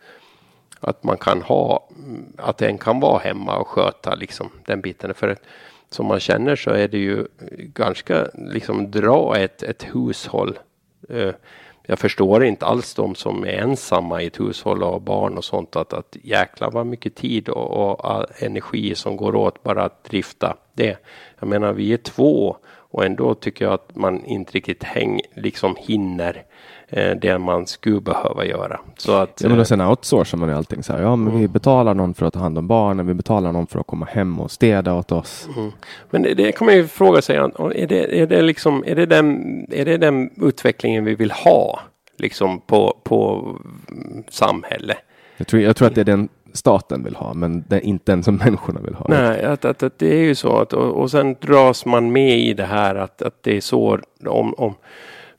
[0.81, 1.89] att man kan ha,
[2.39, 5.14] att en kan vara hemma och sköta liksom den biten.
[5.14, 5.40] För att,
[5.90, 7.26] som man känner så är det ju
[7.58, 10.58] ganska liksom dra ett, ett hushåll.
[11.08, 11.30] Eh,
[11.88, 15.44] jag förstår inte alls de som är ensamma i ett hushåll och har barn och
[15.44, 20.04] sånt att, att jäklar vad mycket tid och, och energi som går åt bara att
[20.04, 20.96] drifta det.
[21.38, 22.56] Jag menar vi är två
[22.96, 26.44] Och ändå tycker jag att man inte riktigt häng, liksom hinner
[27.20, 28.80] det man skulle behöva göra.
[28.96, 31.02] Så att, Ja, men eh, och sen outsourcar man ju allting så här.
[31.02, 33.06] Ja, men vi betalar någon för att ta hand om barnen.
[33.06, 35.48] Vi betalar någon för att komma hem och städa åt oss.
[35.56, 35.72] Mm.
[36.10, 39.06] Men det, det kan man ju fråga sig, är det, är det, liksom, är det,
[39.06, 41.80] den, är det den utvecklingen vi vill ha
[42.16, 43.48] liksom på, på
[43.90, 44.94] mm, samhälle?
[45.36, 48.12] Jag tror, jag tror att det är den staten vill ha, men det är inte
[48.12, 49.06] den som människorna vill ha.
[49.08, 52.38] Nej, att, att, att det är ju så att och, och sen dras man med
[52.38, 54.74] i det här att, att det är så om, om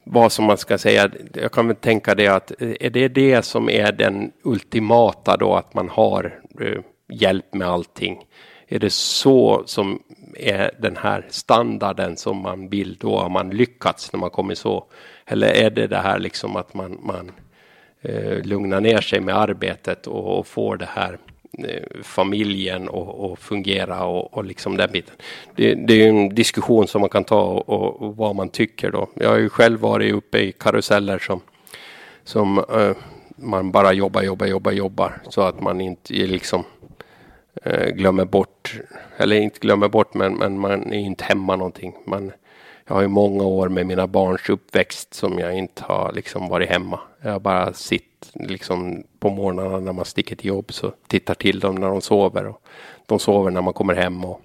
[0.10, 1.10] vad som man ska säga.
[1.34, 5.74] Jag kan väl tänka det att är det det som är den ultimata då att
[5.74, 8.24] man har eh, hjälp med allting?
[8.68, 10.04] Är det så som
[10.36, 14.86] är den här standarden som man vill då har man lyckats när man kommer så?
[15.26, 17.32] Eller är det det här liksom att man, man
[18.02, 21.18] eh, lugnar ner sig med arbetet och, och får det här
[21.58, 25.16] Eh, familjen och, och fungera och, och liksom den biten.
[25.56, 28.92] Det, det är ju en diskussion som man kan ta och, och, vad man tycker
[28.92, 29.10] då.
[29.14, 31.42] Jag har ju själv varit uppe i karuseller som,
[32.24, 32.92] som uh,
[33.36, 36.64] man bara jobbar, jobbar, jobbar, jobbar så att man inte liksom
[37.68, 38.80] uh, glömmer bort,
[39.18, 41.94] eller inte glömmer bort, men, men man är inte hemma någonting.
[42.06, 42.32] Man,
[42.88, 46.70] jag har ju många år med mina barns uppväxt som jag inte har liksom varit
[46.70, 47.00] hemma.
[47.22, 51.60] Jag har bara sitt liksom på morgnarna när man sticker till jobb så tittar till
[51.60, 52.48] dem när de sover.
[52.48, 52.62] Och
[53.06, 54.42] de sover när man kommer hem och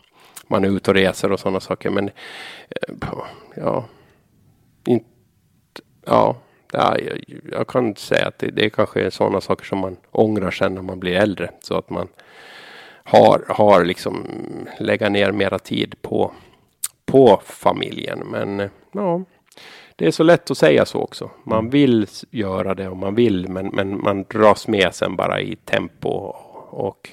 [0.47, 1.91] man är ute och reser och sådana saker.
[1.91, 2.95] Men eh,
[3.57, 3.85] ja,
[4.85, 5.07] inte,
[6.07, 6.37] ja,
[6.73, 6.99] jag,
[7.53, 10.83] jag kan säga att det, det är kanske sådana saker som man ångrar sen när
[10.83, 11.51] man blir äldre.
[11.61, 12.09] Så att man
[13.05, 14.27] har, har liksom
[14.79, 16.33] lägga ner mera tid på
[17.13, 18.19] på familjen.
[18.19, 19.23] Men ja,
[19.97, 21.31] det är så lätt att säga så också.
[21.45, 25.57] Man vill göra det och man vill, men, men man dras med sen bara i
[25.57, 26.09] tempo.
[26.71, 27.11] Och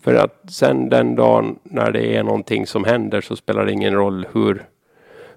[0.00, 3.94] för att sen den dagen när det är någonting som händer så spelar det ingen
[3.94, 4.64] roll hur,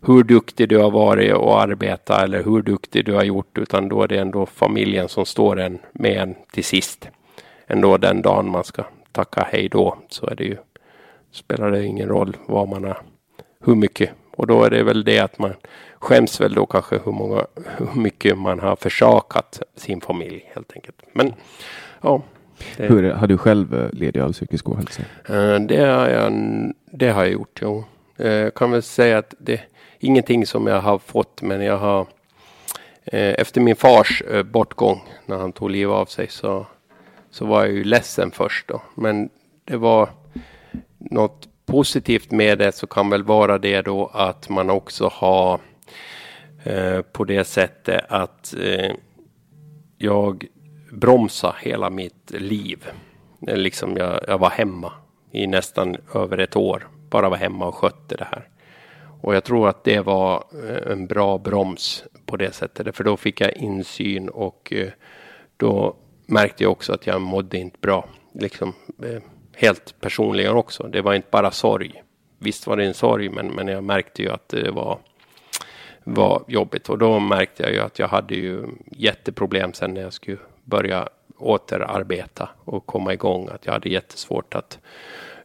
[0.02, 4.04] hur duktig du har varit och arbeta eller hur duktig du har gjort, utan då
[4.04, 7.10] är det ändå familjen som står en med en till sist.
[7.68, 10.58] Ändå den dagen man ska tacka hej då så är det ju
[11.32, 12.98] spelar det ingen roll vad man har
[13.68, 14.10] hur mycket.
[14.36, 15.54] Och då är det väl det att man
[16.00, 17.46] skäms väl då kanske hur, många,
[17.78, 21.02] hur mycket man har försakat sin familj helt enkelt.
[21.14, 21.34] Men
[22.02, 22.22] ja.
[22.78, 25.02] Det, hur, har du själv eh, ledig av psykisk ohälsa?
[25.30, 26.34] Eh, det har jag,
[26.92, 27.84] det har jag gjort, jo.
[28.18, 29.66] Eh, jag kan väl säga att det är
[30.00, 32.08] ingenting som jag har fått, men jag har
[33.12, 36.66] efter min fars bortgång när han tog livet av sig så,
[37.32, 38.82] så var jag ju ledsen först då.
[38.96, 39.30] Men
[39.66, 40.10] det var
[40.98, 45.60] något positivt med det så kan väl vara det då att man också har
[46.64, 48.92] eh, på det sättet att eh,
[49.98, 50.46] jag
[50.92, 52.86] bromsade hela mitt liv.
[53.40, 54.94] Liksom jag, jag var hemma
[55.32, 56.88] i nästan över ett år.
[57.10, 58.50] Bara var hemma och skötte det här.
[59.22, 62.96] Och jag tror att det var eh, en bra broms på det sättet.
[62.96, 64.90] För då fick jag insyn och eh,
[65.58, 65.96] då
[66.26, 68.10] märkte jag också att jag mådde inte bra.
[68.34, 68.74] Liksom,
[69.04, 69.22] eh,
[69.58, 70.84] helt personligen också.
[70.84, 72.04] Det var inte bara sorg.
[72.40, 75.00] Visst var det en sorg, men, men jag märkte ju att det var,
[76.04, 76.90] var jobbigt.
[76.90, 81.10] Och då märkte jag ju att jag hade ju jätteproblem sen när jag skulle börja
[81.38, 83.50] återarbeta och komma igång.
[83.52, 84.80] Att jag hade jättesvårt att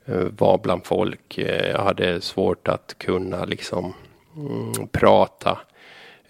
[0.08, 1.38] uh, vara bland folk.
[1.38, 3.94] Uh, jag hade svårt att kunna liksom
[4.36, 5.58] mm, prata.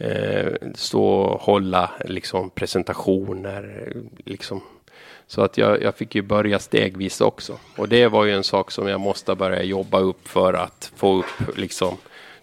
[0.01, 3.93] Uh, stå och hålla liksom presentationer.
[4.25, 4.63] Liksom
[5.33, 7.59] så att jag, jag fick ju börja stegvis också.
[7.77, 11.19] Och det var ju en sak som jag måste börja jobba upp för att få
[11.19, 11.97] upp liksom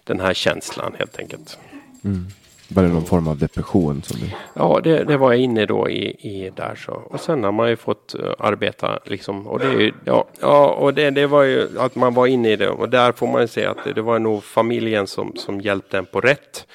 [0.03, 1.57] den här känslan helt enkelt.
[2.03, 2.27] Mm.
[2.67, 4.03] Var det någon form av depression?
[4.03, 4.25] Som du...
[4.53, 6.91] Ja, det, det var jag inne då i, i där så.
[6.91, 9.47] Och sen har man ju fått uh, arbeta liksom.
[9.47, 12.55] Och det ju, ja, ja, och det, det var ju att man var inne i
[12.55, 12.69] det.
[12.69, 15.97] Och där får man ju säga att det, det var nog familjen som, som hjälpte
[15.97, 16.67] en på rätt.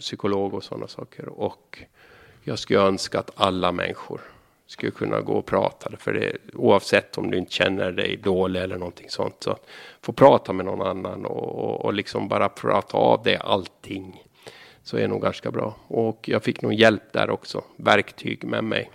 [0.00, 1.28] Psykolog och sådana saker.
[1.28, 1.78] Och
[2.42, 4.20] jag skulle önska att alla människor
[4.70, 5.90] skulle kunna gå och prata.
[5.98, 9.36] För det, oavsett om du inte känner dig dålig eller någonting sånt.
[9.40, 9.56] Så
[10.02, 14.24] få prata med någon annan och, och, och liksom bara prata av det allting.
[14.82, 15.76] Så är nog ganska bra.
[15.86, 17.64] Och jag fick nog hjälp där också.
[17.76, 18.90] Verktyg med mig.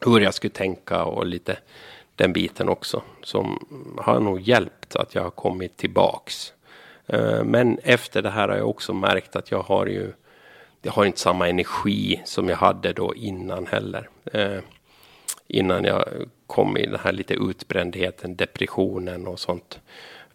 [0.00, 1.58] Hur jag skulle tänka och lite
[2.14, 3.02] den biten också.
[3.22, 3.66] Som
[3.98, 6.52] har nog hjälpt att jag har kommit tillbaks.
[7.06, 10.12] Eh, men efter det här har jag också märkt att jag har ju
[10.82, 14.08] jag har inte samma energi som jag hade då innan heller.
[14.32, 14.58] Eh,
[15.48, 16.04] Innan jag
[16.46, 19.80] kom i den här lite utbrändheten, depressionen och sånt.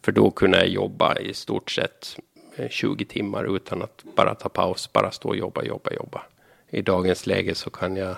[0.02, 2.18] För då kunde jag jobba i stort sett
[2.56, 6.22] eh, 20 timmar utan att bara ta paus, bara stå och jobba, jobba, jobba.
[6.70, 8.16] I dagens läge så kan jag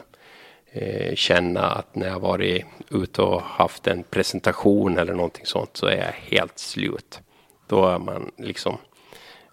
[0.72, 5.86] eh, känna att när jag varit ute och haft en presentation eller någonting sånt så
[5.86, 7.20] är jag helt slut.
[7.68, 8.78] Då är man liksom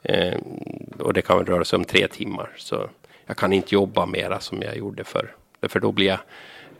[0.02, 0.38] Eh,
[0.98, 2.50] och det kan röra sig om tre timmar.
[2.56, 2.90] Så
[3.26, 5.34] jag kan inte jobba mera som jag gjorde förr.
[5.62, 6.18] För då blir jag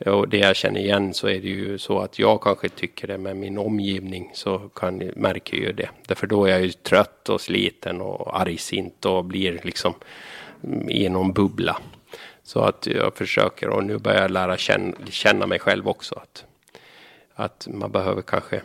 [0.07, 3.19] och det jag känner igen så är det ju så att jag kanske tycker det
[3.19, 5.89] med min omgivning så kan, märker ju det.
[6.07, 9.95] Därför då är jag ju trött och sliten och argsint och blir liksom
[10.65, 11.79] mm, i någon bubbla.
[12.43, 16.15] Så att jag försöker och nu börjar jag lära känna, känna mig själv också.
[16.15, 16.45] Att,
[17.35, 18.63] att man behöver kanske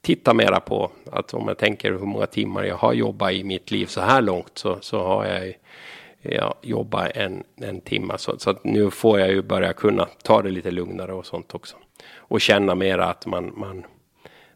[0.00, 3.70] titta mera på att om jag tänker hur många timmar jag har jobbat i mitt
[3.70, 5.54] liv så här långt så, så har jag
[6.22, 8.14] ja, jobba en, en timme.
[8.18, 11.76] Så, så nu får jag ju börja kunna ta det lite lugnare och sånt också.
[12.16, 13.84] Och känna mera att man, man,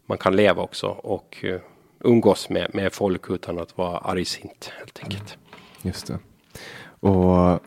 [0.07, 1.61] man kan leva också och uh,
[2.01, 5.39] umgås med, med folk utan att vara argsint helt enkelt.
[5.83, 6.19] Just det.
[7.09, 7.61] Och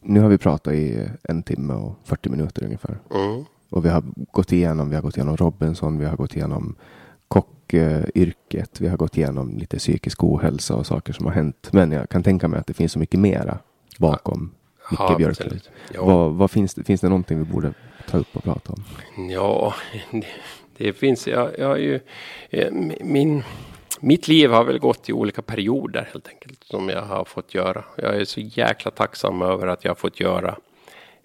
[0.00, 2.98] nu har vi pratat i en timme och 40 minuter ungefär.
[3.14, 3.44] Mm.
[3.70, 4.02] Och vi har
[4.32, 6.76] gått igenom, vi har gått igenom Robinson, vi har gått igenom
[7.32, 11.68] kockyrket, vi har gått igenom lite psykisk ohälsa och saker som har hänt.
[11.72, 13.58] Men jag kan tänka mig att det finns så mycket mera
[13.98, 14.54] bakom
[14.90, 15.60] Micke ja, Björklund.
[15.94, 16.04] Ja.
[16.04, 17.72] Vad, vad, finns, det, finns det någonting vi borde
[18.10, 18.84] ta upp och prata om?
[19.30, 19.74] Ja,
[20.10, 20.26] det,
[20.76, 22.00] det finns, jag, jag ju,
[22.50, 23.42] eh, min,
[24.00, 27.84] mitt liv har väl gått i olika perioder helt enkelt som jag har fått göra.
[27.96, 30.56] Jag är så jäkla tacksam över att jag har fått göra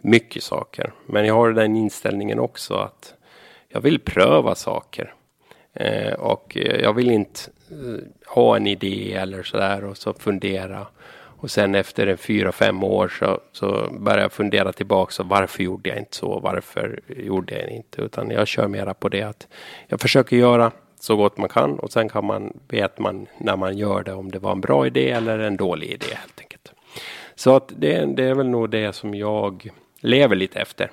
[0.01, 0.93] mycket saker.
[1.05, 3.13] Men jag har den inställningen också att
[3.69, 5.13] jag vill pröva saker.
[5.79, 7.39] Eh, och eh, jag vill inte
[7.71, 10.87] eh, ha en idé eller sådär och så fundera.
[11.39, 15.11] Och sen efter en fyra, fem år så, så börjar jag fundera tillbaka.
[15.11, 16.39] Så varför gjorde jag inte så?
[16.39, 18.01] Varför gjorde jag inte?
[18.01, 19.47] Utan jag kör mera på det att
[19.87, 23.77] jag försöker göra så gott man kan och sen kan man, vet man när man
[23.77, 26.71] gör det om det var en bra idé eller en dålig idé helt enkelt.
[27.35, 30.91] Så att det, det är väl nog det som jag lever lite efter.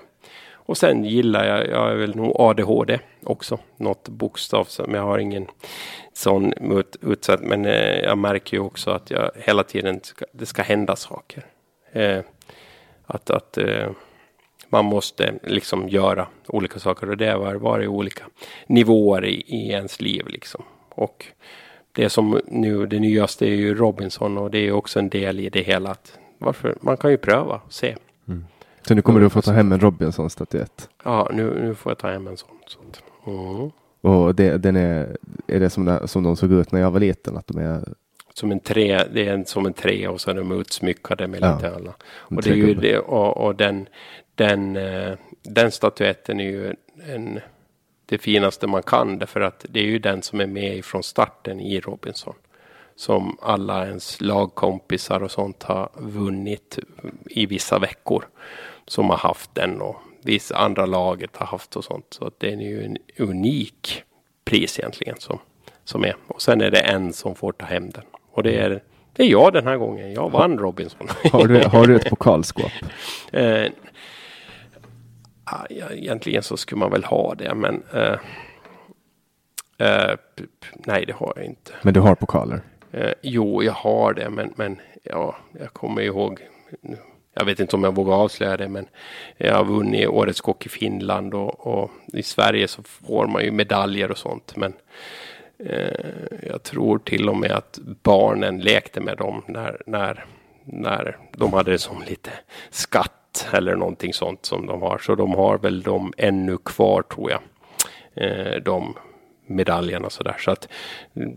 [0.66, 3.58] Och sen gillar jag, jag är väl nog ADHD också.
[3.76, 5.46] Något bokstav som jag har ingen
[6.12, 6.52] sån
[7.00, 7.40] utsatt.
[7.40, 11.44] Men eh, jag märker ju också att jag hela tiden ska, det ska hända saker.
[11.92, 12.20] Eh,
[13.06, 13.90] att att eh,
[14.68, 18.24] man måste liksom göra olika saker och det har varit olika
[18.66, 20.64] nivåer i, i ens liv liksom.
[20.88, 21.26] Och
[21.92, 25.48] det som nu, det nyaste är ju Robinson och det är också en del i
[25.48, 25.90] det hela.
[25.90, 27.96] Att varför, man kan ju pröva och se.
[28.88, 30.88] Så nu kommer du att få ta hem en Robinson-statyett?
[31.04, 32.48] Ja, nu, nu får jag ta hem en sån.
[32.66, 33.02] sånt.
[33.26, 33.70] Mm.
[34.00, 35.16] Och det, den är,
[35.46, 37.36] är det som, som de såg ut när jag var liten?
[37.36, 37.84] Att de är...
[38.34, 41.42] Som en tre, det är en, som en tre och så är de utsmyckade med
[41.42, 41.54] ja.
[41.54, 41.94] lite alla.
[42.04, 43.88] Och, det är ju det, och, och den,
[44.34, 45.12] den, eh,
[45.42, 46.74] den statyetten är ju
[47.14, 47.40] en,
[48.06, 49.18] det finaste man kan.
[49.18, 52.34] Därför att det är ju den som är med från starten i Robinson.
[52.96, 56.78] Som alla ens lagkompisar och sånt har vunnit
[57.26, 58.24] i vissa veckor
[58.86, 62.06] som har haft den och vissa andra laget har haft och sånt.
[62.10, 64.02] Så att det är ju en unik
[64.44, 65.38] pris egentligen som,
[65.84, 66.16] som är.
[66.26, 68.04] Och sen är det en som får ta hem den.
[68.32, 68.82] Och det är,
[69.12, 70.12] det är jag den här gången.
[70.12, 71.08] Jag vann Robinson.
[71.32, 72.72] Har du, har du ett pokalskåp?
[73.32, 73.66] eh,
[75.70, 78.18] ja, egentligen så skulle man väl ha det men eh,
[79.78, 80.16] eh,
[80.74, 81.72] nej det har jag inte.
[81.82, 82.60] Men du har pokaler?
[82.92, 86.40] Eh, jo, jag har det men, men ja, jag kommer ihåg
[87.34, 88.86] jag vet inte om jag vågar avslöja det, men
[89.36, 93.50] jag har vunnit Årets kock i Finland och, och, i Sverige så får man ju
[93.50, 94.56] medaljer och sånt.
[94.56, 94.72] Men
[95.58, 96.06] eh,
[96.48, 100.24] jag tror till och med att barnen lekte med dem när, när,
[100.64, 102.30] när de hade det som lite
[102.70, 104.98] skatt eller någonting sånt som de har.
[104.98, 107.40] Så de har väl dem ännu kvar tror jag.
[108.14, 108.94] Eh, de
[109.46, 110.36] medaljerna så där.
[110.38, 110.68] Så att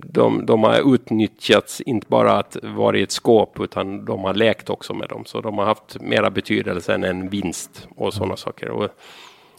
[0.04, 4.70] de, de har utnyttjats, inte bara att vara i ett skåp, utan de har lekt
[4.70, 5.26] också med dem.
[5.26, 8.38] Så de har haft mera betydelse än en vinst och sådana mm.
[8.38, 8.70] saker.
[8.70, 8.90] Och,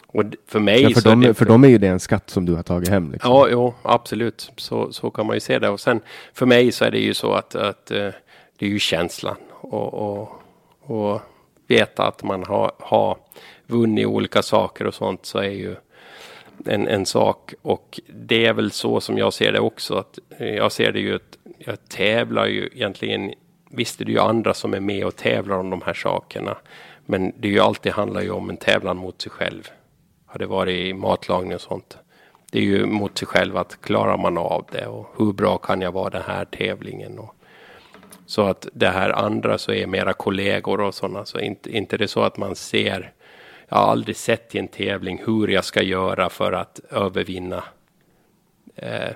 [0.06, 2.30] och för mig ja, för, så dem, det, för dem är ju det en skatt
[2.30, 3.12] som du har tagit hem.
[3.12, 3.30] Liksom.
[3.30, 4.52] Ja, jo, absolut.
[4.56, 5.68] Så, så kan man ju se det.
[5.68, 6.00] Och sen
[6.32, 8.10] för mig så är det ju så att, att uh,
[8.58, 10.42] det är ju känslan och, och,
[10.80, 11.20] och
[11.66, 13.16] veta att man har, har
[13.66, 15.76] vunnit olika saker och sånt så är ju
[16.66, 19.94] en, en sak och det är väl så som jag ser det också.
[19.94, 23.34] Att eh, jag ser det ju att jag tävlar ju egentligen.
[23.70, 26.56] Visst är det ju andra som är med och tävlar om de här sakerna.
[27.06, 29.68] Men det är ju alltid handlar ju om en tävlan mot sig själv.
[30.26, 31.96] Har det varit i matlagning och sånt.
[32.50, 35.80] Det är ju mot sig själv att klarar man av det och hur bra kan
[35.80, 37.18] jag vara den här tävlingen.
[37.18, 37.34] Och,
[38.26, 41.24] så att det här andra så är mera kollegor och sådana.
[41.24, 43.12] Så inte, inte det så att man ser
[43.68, 47.64] jag har aldrig sett i en tävling hur jag ska göra för att övervinna
[48.76, 49.10] eh,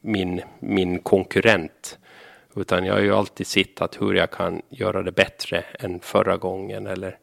[0.00, 1.98] min, min konkurrent.
[2.56, 6.86] Utan jag har ju alltid sett hur jag kan göra det bättre än förra gången
[6.86, 7.18] eller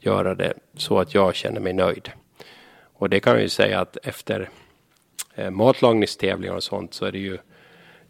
[0.00, 2.10] göra det så att jag känner mig nöjd.
[2.98, 4.50] Och det kan jag ju säga att efter
[5.34, 7.38] eh, matlagningstävlingar och sånt så är det ju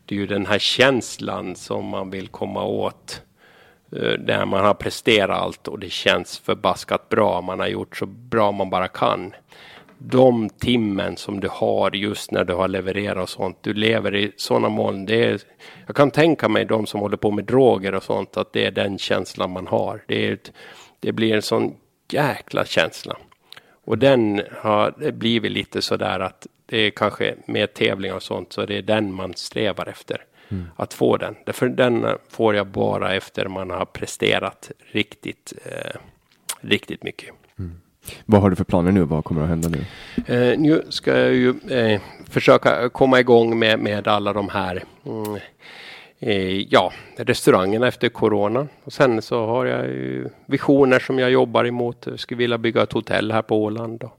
[0.05, 3.23] det är ju den här känslan som man vill komma åt.
[3.93, 7.41] Eh, Där man har presterat allt och det känns förbaskat bra.
[7.41, 9.33] Man har gjort så bra man bara kan.
[9.99, 13.59] De timmen som du har just när du har levererat och sånt.
[13.61, 15.07] Du lever i sådana moln.
[15.07, 15.41] Det är,
[15.87, 18.37] jag kan tänka mig de som håller på med droger och sånt.
[18.37, 20.03] Att det är den känslan man har.
[20.07, 20.53] Det, är ett,
[21.01, 21.75] det blir en sån
[22.13, 23.17] jäkla känsla.
[23.85, 28.67] Och den har blivit lite sådär att det är kanske med tävlingar och sånt så
[28.67, 30.25] det är den man strävar efter.
[30.49, 30.65] Mm.
[30.77, 31.37] Att få den.
[31.47, 36.01] Därför den får jag bara efter man har presterat riktigt, eh,
[36.61, 37.35] riktigt mycket.
[37.59, 37.81] Mm.
[38.25, 39.03] Vad har du för planer nu?
[39.03, 39.85] Vad kommer att hända nu?
[40.35, 45.37] Eh, nu ska jag ju eh, försöka komma igång med, med alla de här mm,
[46.19, 48.67] eh, ja, restaurangerna efter corona.
[48.85, 52.07] Och sen så har jag ju visioner som jag jobbar emot.
[52.07, 54.03] Jag skulle vilja bygga ett hotell här på Åland.
[54.03, 54.19] Och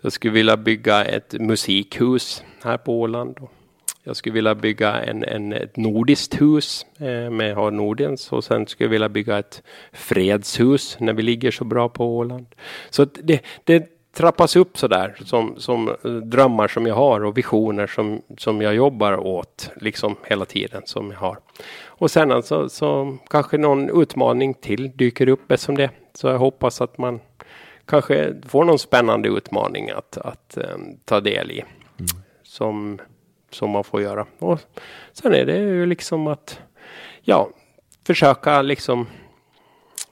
[0.00, 3.38] jag skulle vilja bygga ett musikhus här på Åland.
[3.38, 3.52] Och
[4.06, 8.66] jag skulle vilja bygga en, en, ett nordiskt hus eh, med ha Nordens och sen
[8.66, 9.62] skulle jag vilja bygga ett
[9.92, 12.46] fredshus när vi ligger så bra på Åland.
[12.90, 17.86] Så det, det trappas upp så där som, som drömmar som jag har och visioner
[17.86, 21.38] som, som jag jobbar åt liksom hela tiden som jag har.
[21.84, 25.90] Och sen alltså så kanske någon utmaning till dyker upp som det.
[26.14, 27.20] Så jag hoppas att man
[27.84, 31.60] kanske får någon spännande utmaning att, att um, ta del i.
[31.60, 32.06] Mm.
[32.42, 32.98] Som
[33.50, 34.26] som man får göra.
[34.38, 34.60] Och
[35.12, 36.60] sen är det ju liksom att
[37.22, 37.48] ja,
[38.06, 39.06] försöka liksom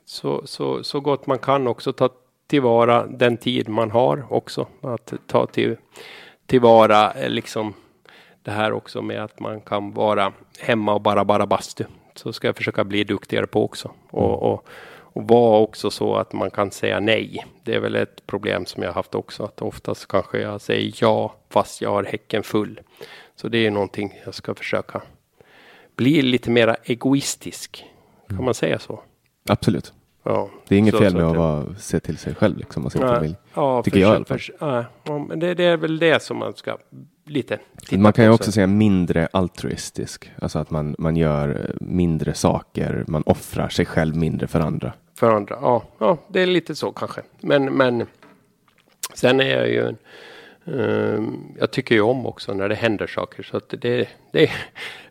[0.05, 2.09] så, så, så gott man kan också ta
[2.47, 4.67] tillvara den tid man har också.
[4.81, 5.77] Att ta till,
[6.47, 7.75] tillvara eh, liksom
[8.43, 11.85] det här också med att man kan vara hemma och bara bara bastu.
[12.15, 13.91] Så ska jag försöka bli duktigare på också.
[14.11, 14.69] Och, och,
[15.15, 17.47] och vara också så att man kan säga nej.
[17.65, 19.45] Det är väl ett problem som jag haft också.
[19.45, 22.81] Att oftast kanske jag säger ja fast jag har häcken full.
[23.37, 25.03] Så det är någonting jag ska försöka
[25.97, 27.85] bli lite mera egoistisk.
[28.27, 28.45] Kan mm.
[28.45, 29.03] man säga så?
[29.49, 29.93] Absolut.
[30.23, 32.93] Ja, det är inget så, fel med att vara, se till sig själv liksom, och
[32.93, 33.37] sin nej, familj.
[33.55, 34.41] Ja, tycker jag i alla fall.
[35.05, 36.79] Ja, men det, det, är väl det som man ska
[37.25, 40.31] lite titta Man kan ju också säga mindre altruistisk.
[40.43, 43.05] Alltså att man, man gör mindre saker.
[43.09, 44.93] Man offrar sig själv mindre för andra.
[45.15, 45.85] För andra, ja.
[45.99, 47.23] ja det är lite så kanske.
[47.41, 48.07] Men, men
[49.15, 49.97] sen är jag ju en
[51.59, 54.51] jag tycker ju om också när det händer saker så att det, det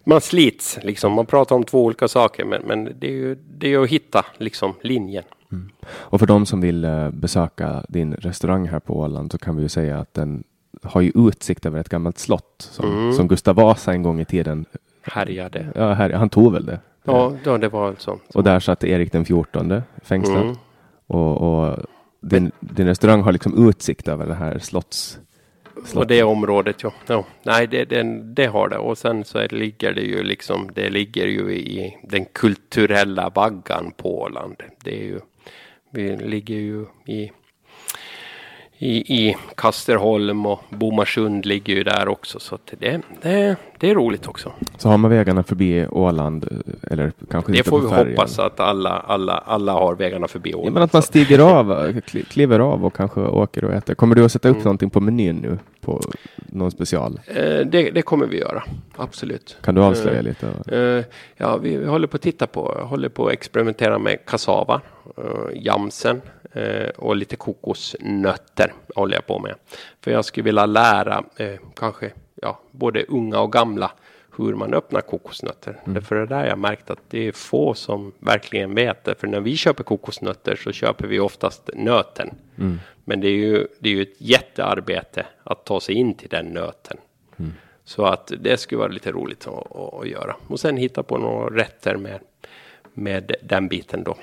[0.03, 1.13] man slits liksom.
[1.13, 4.25] Man pratar om två olika saker men, men det är ju det är att hitta
[4.37, 5.23] liksom linjen.
[5.51, 5.69] Mm.
[5.85, 9.61] Och för de som vill eh, besöka din restaurang här på Åland så kan vi
[9.61, 10.43] ju säga att den
[10.83, 13.13] har ju utsikt över ett gammalt slott som, mm.
[13.13, 14.65] som Gustav Vasa en gång i tiden
[15.01, 15.67] härjade.
[15.75, 16.79] Ja, här, han tog väl det?
[17.03, 18.19] Ja, ja det var så.
[18.33, 20.43] Och där satt Erik den fjortonde fängslad.
[20.43, 20.55] Mm.
[21.07, 21.77] Och, och
[22.21, 25.19] din, din restaurang har liksom utsikt över det här slotts
[25.95, 26.93] och det området, ja.
[27.07, 27.25] ja.
[27.43, 28.77] Nej, det, det, det, har det.
[28.77, 33.91] Och sen så är, ligger det ju liksom, det ligger ju i den kulturella vaggan
[33.97, 34.55] på Åland.
[34.83, 35.19] Det är ju,
[35.89, 37.31] vi ligger ju i
[38.83, 42.39] i, i Kasterholm och Bomarsund ligger ju där också.
[42.39, 44.51] Så det, det, det är roligt också.
[44.77, 48.07] Så har man vägarna förbi Åland eller kanske Det får vi färgen.
[48.07, 50.67] hoppas att alla, alla, alla har vägarna förbi Åland.
[50.67, 51.93] Ja, men att man stiger av,
[52.29, 53.95] kliver av och kanske åker och äter.
[53.95, 54.63] Kommer du att sätta upp mm.
[54.63, 55.57] någonting på menyn nu?
[55.81, 56.01] På
[56.35, 57.19] någon special?
[57.27, 57.35] Eh,
[57.65, 58.63] det, det, kommer vi göra,
[58.95, 59.57] absolut.
[59.61, 60.47] Kan du avslöja eh, lite?
[60.67, 61.05] Eh,
[61.37, 64.81] ja, vi, vi håller på att titta på, håller på att experimentera med kassava,
[65.17, 66.21] eh, jamsen
[66.97, 69.55] och lite kokosnötter håller jag på med.
[70.01, 73.91] För jag skulle vilja lära eh, kanske ja, både unga och gamla
[74.37, 75.79] hur man öppnar kokosnötter.
[75.83, 75.93] Mm.
[75.93, 79.15] Därför är det där jag märkt att det är få som verkligen vet det.
[79.15, 82.33] För när vi köper kokosnötter så köper vi oftast nöten.
[82.57, 82.79] Mm.
[83.05, 86.45] Men det är, ju, det är ju ett jättearbete att ta sig in till den
[86.45, 86.97] nöten.
[87.37, 87.51] Mm.
[87.85, 90.35] Så att det skulle vara lite roligt att, att, göra.
[90.47, 92.19] Och sen hitta på några rätter med,
[92.93, 94.17] med den biten då.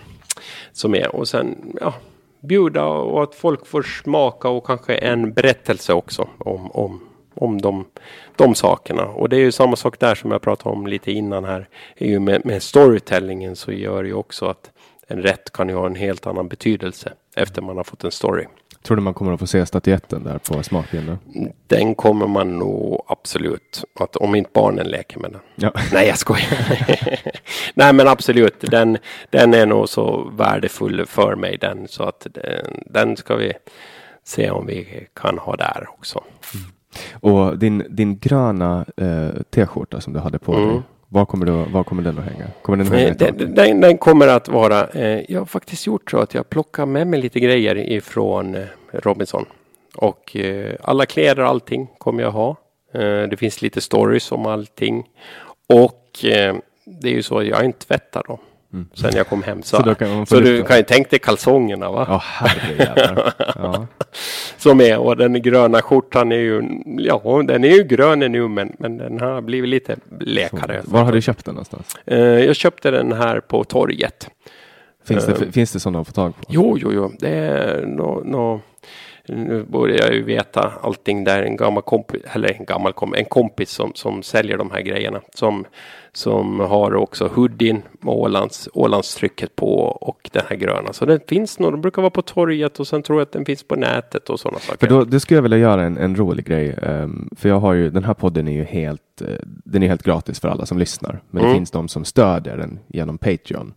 [0.73, 1.94] Som är och sen ja,
[2.41, 7.01] bjuda och att folk får smaka och kanske en berättelse också om, om,
[7.35, 7.85] om de,
[8.37, 9.05] de sakerna.
[9.05, 11.69] Och det är ju samma sak där som jag pratade om lite innan här.
[11.97, 14.71] Ju med, med storytellingen så gör det ju också att
[15.07, 18.47] en rätt kan ju ha en helt annan betydelse efter man har fått en story.
[18.82, 21.19] Tror du man kommer att få se statyetten där på smakbilden?
[21.66, 23.85] Den kommer man nog absolut.
[24.01, 25.40] Att om inte barnen leker med den.
[25.55, 25.73] Ja.
[25.93, 26.59] Nej, jag skojar.
[27.74, 28.61] Nej, men absolut.
[28.61, 28.98] Den,
[29.31, 31.89] den är nog så värdefull för mig den.
[31.89, 33.52] Så att den, den ska vi
[34.24, 36.24] se om vi kan ha där också.
[36.55, 36.66] Mm.
[37.12, 40.69] Och din, din gröna eh, t-skjorta som du hade på mm.
[40.69, 40.82] dig.
[41.12, 42.47] Var kommer, du, var kommer den att hänga?
[42.62, 46.11] Kommer den, att hänga den, den, den, kommer att vara, eh, jag har faktiskt gjort
[46.11, 49.45] så att jag plockar med mig lite grejer ifrån eh, Robinson.
[49.97, 52.57] Och eh, alla kläder och allting kommer jag ha.
[52.95, 55.09] Eh, det finns lite stories om allting.
[55.69, 58.27] Och eh, det är ju så, jag har inte tvättat
[58.71, 58.89] dem.
[58.95, 59.63] Sen jag kom hem.
[59.63, 62.23] Så, Så så, kan få du kan ju tänka dig kalsongerna va?
[62.25, 63.33] Herrejävlar.
[63.63, 63.87] Ja.
[64.57, 66.63] Som är, och den gröna skjortan är ju,
[66.99, 70.81] ja den är ju grön nu men, men den har blivit lite blekare.
[70.85, 71.97] Var har du köpt den någonstans?
[72.07, 74.29] Eh, jag köpte den här på torget.
[75.05, 75.51] Finns det, Eh.
[75.51, 76.43] finns det sådana att få tag på?
[76.49, 78.61] Jo, jo, jo, det är nå, nå,
[79.29, 81.43] nu borde jag ju veta allting där.
[81.43, 85.21] En gammal kompis, eller en gammal kompis, en kompis som, som säljer de här grejerna.
[85.35, 85.65] Som,
[86.12, 90.93] som har också hoodien med Ålands, Ålandstrycket på och den här gröna.
[90.93, 93.45] Så den finns nog, den brukar vara på torget och sen tror jag att den
[93.45, 94.78] finns på nätet och sådana saker.
[94.87, 96.77] För då, då skulle jag vilja göra en, en rolig grej.
[96.82, 100.03] ehm, för jag har ju, den här podden är ju helt, eh, den är helt
[100.03, 101.20] gratis för alla som lyssnar.
[101.31, 101.57] Men det Mm.
[101.59, 103.74] finns de som stödjer den genom Patreon.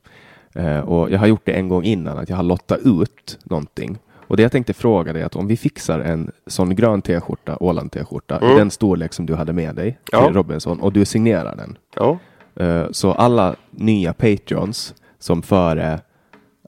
[0.56, 3.98] Eh, och jag har gjort det en gång innan, att jag har lottat ut någonting.
[4.28, 7.58] Och det jag tänkte fråga dig är att om vi fixar en sån grön t-skjorta,
[7.60, 8.58] Åland t-skjorta, i Mm.
[8.58, 10.30] den storlek som du hade med dig till Ja.
[10.34, 11.78] Robinson och du signerar den.
[11.96, 12.18] Ja,
[12.56, 16.00] Eh, Så alla nya Patreons som före,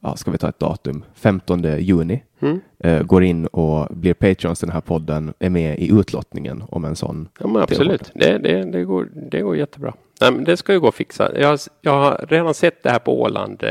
[0.02, 2.60] ja, ska vi ta ett datum, 15 juni, Mm.
[2.80, 6.96] eh, går in och blir Patreons den här podden, är med i utlottningen om en
[6.96, 7.28] sån.
[7.40, 8.12] ja men absolut.
[8.16, 9.94] Det, det, det, går, det går jättebra.
[10.22, 11.40] Nej, det ska ju gå att fixa.
[11.40, 13.64] Jag, jag har redan sett det här på Åland.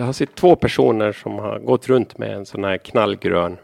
[0.00, 3.56] Jag har sett två personer som har gått runt med en sån här knallgrön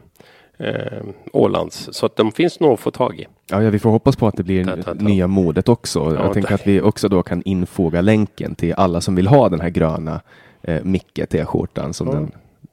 [0.58, 1.02] eh,
[1.32, 1.88] Ålands.
[1.92, 3.26] Så att de finns nog att få tag i.
[3.50, 4.92] Ja, ja, vi får hoppas på att det blir Ta, ta, ta.
[5.04, 5.98] nya modet också.
[6.00, 9.48] Ja, jag tänker att vi också då kan infoga länken till alla som vill ha
[9.48, 10.20] den här gröna
[10.62, 12.12] eh, Micke t-skjortan som Ja.
[12.14, 12.32] den.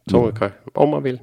[0.09, 0.33] Så
[0.73, 1.19] om man vill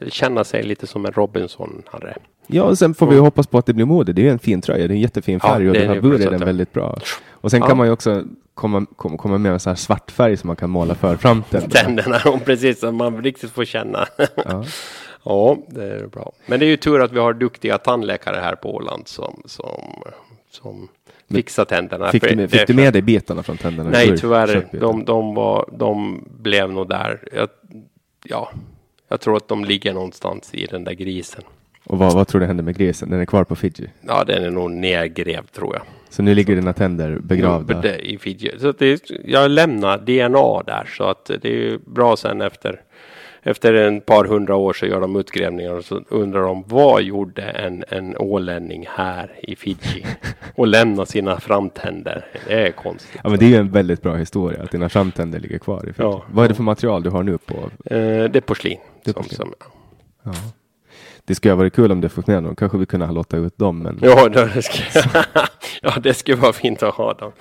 [0.00, 2.14] eh, känna sig lite som en Robinson hade.
[2.46, 4.12] Ja, och sen får vi hoppas på att det blir mode.
[4.12, 5.94] Det är en fin tröja, det är en jättefin Ja, färg och det den är
[5.94, 6.98] här burren är väldigt bra.
[7.30, 7.66] Och sen Ja.
[7.66, 8.24] kan man ju också
[8.56, 11.70] komma, komma, komma med en så här svart färg som man kan måla för framtänderna.
[11.72, 14.06] Tänderna, om precis som man riktigt får känna.
[14.36, 14.64] Ja.
[15.24, 16.32] ja, det är bra.
[16.46, 20.02] Men det är ju tur att vi har duktiga tandläkare här på Åland som, som,
[20.50, 20.88] som
[21.30, 22.10] fixar tänderna.
[22.10, 23.90] Fick, du, med- fick du med dig bitarna från tänderna?
[23.90, 24.68] Nej, tyvärr.
[24.72, 27.28] De, de, var, de blev nog där.
[27.32, 27.48] Jag,
[28.24, 28.50] ja,
[29.08, 31.42] jag tror att de ligger någonstans i den där grisen.
[31.86, 33.10] Och vad, vad tror du hände med grisen?
[33.10, 33.88] Den är kvar på Fiji.
[34.00, 35.82] Ja, den är nog nedgrävd tror jag.
[36.08, 37.98] Så nu ligger dina tänder begravda.
[37.98, 38.50] I Fiji.
[38.58, 42.80] Så det, jag lämnar DNA där så att det är bra sen efter
[43.46, 47.42] efter en par hundra år så gör de utgrävningar och så undrar de vad gjorde
[47.42, 50.06] en, en ålänning här i Fiji
[50.54, 52.26] och lämnar sina framtänder.
[52.48, 53.20] Det är konstigt.
[53.24, 55.92] Ja, men det är ju en väldigt bra historia att dina framtänder ligger kvar i
[55.92, 55.94] Fiji.
[56.08, 56.24] Ja.
[56.30, 57.54] Vad är det för material du har nu på?
[57.54, 57.98] Eh,
[58.30, 58.78] det är porslin.
[59.04, 59.36] Det är som, porslin.
[59.36, 59.54] som,
[60.22, 60.32] Ja.
[61.26, 62.56] Det skulle ha varit kul om du fått med dem.
[62.56, 64.82] Kanske vi kunde ha låta ut dem, men ja, det ska,
[65.82, 67.32] ja, det skulle vara fint att ha dem.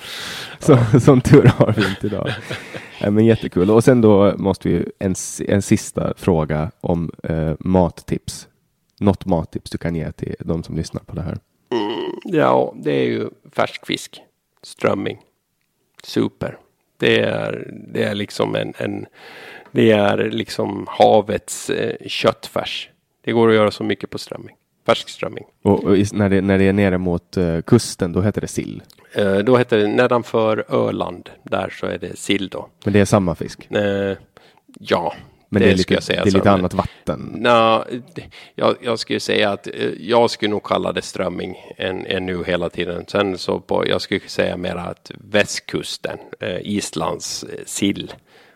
[0.60, 2.30] så, som tur har vi inte idag.
[3.02, 3.72] Nej, men jättekul.
[3.72, 5.16] Och sen då måste vi en,
[5.48, 8.48] en sista fråga om eh, mattips.
[9.00, 11.38] Något mattips du kan ge till de som lyssnar på det här.
[12.26, 14.22] Ja, det är ju färsk fisk.
[14.64, 15.18] Strömming.
[16.04, 16.58] Super.
[16.98, 19.06] Det är, det är liksom en, en
[19.72, 22.90] det är liksom havets eh, köttfärs.
[23.26, 24.56] Det går att göra så mycket på strömming.
[24.86, 25.44] Färsk strömming.
[25.64, 28.48] Och, och i, när, det, när det är nere mot eh, kusten, då heter det
[28.48, 28.84] sill.
[29.14, 31.30] Eh, då heter det nedanför Öland.
[31.44, 32.70] Där så är det sill då.
[32.84, 33.72] Men det är samma fisk.
[33.72, 34.18] Eh,
[34.80, 35.14] ja,
[35.50, 36.24] Men det, det, är lite, säga.
[36.24, 37.32] det är lite annat vatten.
[37.36, 37.86] Nå,
[38.56, 39.68] jag, jag skulle säga att
[40.00, 43.06] jag skulle nog kalla det strömming än, än nu hela tiden.
[43.08, 48.14] Sen så på, jag skulle säga mer att västkusten, eh, Islands sill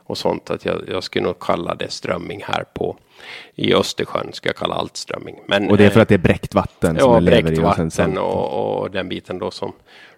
[0.10, 0.50] och sånt.
[0.50, 2.98] Att jag, jag skulle nog kalla det strömming här på
[3.56, 4.34] i Östersjön.
[4.34, 5.40] Ska jag kalla allt strömming.
[5.48, 7.52] Men, Och det är för eh, att det är bräckt vatten som Ja, den lever
[7.52, 7.54] i.
[7.54, 8.18] Och sen vatten salt.
[8.18, 9.74] och, och den biten då som,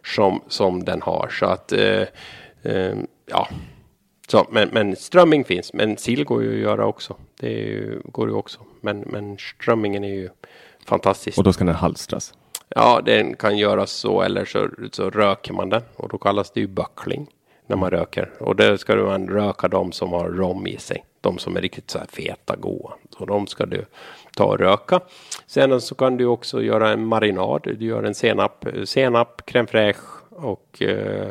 [0.06, 1.30] som, som den har.
[1.40, 2.02] Så att, eh,
[2.62, 2.96] eh,
[3.26, 3.48] ja.
[4.28, 7.16] Så, men, men strömming finns, men sill går ju att göra också.
[7.40, 8.60] Det ju, går ju också.
[8.82, 10.30] Men, men strömmingen är ju
[10.86, 11.38] fantastisk.
[11.38, 12.34] Och då ska den halstras.
[12.76, 16.60] Ja, den kan göras så eller så, så röker man den och då kallas det
[16.60, 17.28] ju böckling
[17.72, 18.32] när man röker.
[18.40, 21.06] Och där ska man röka de som har rom i sig.
[21.22, 22.94] De som är riktigt så här feta, goda.
[23.18, 23.86] Så de ska du
[24.36, 25.00] ta och röka.
[25.48, 27.62] Sen så kan du också göra en marinad.
[27.64, 31.30] Du gör en senap, senap crème fraîche och eh,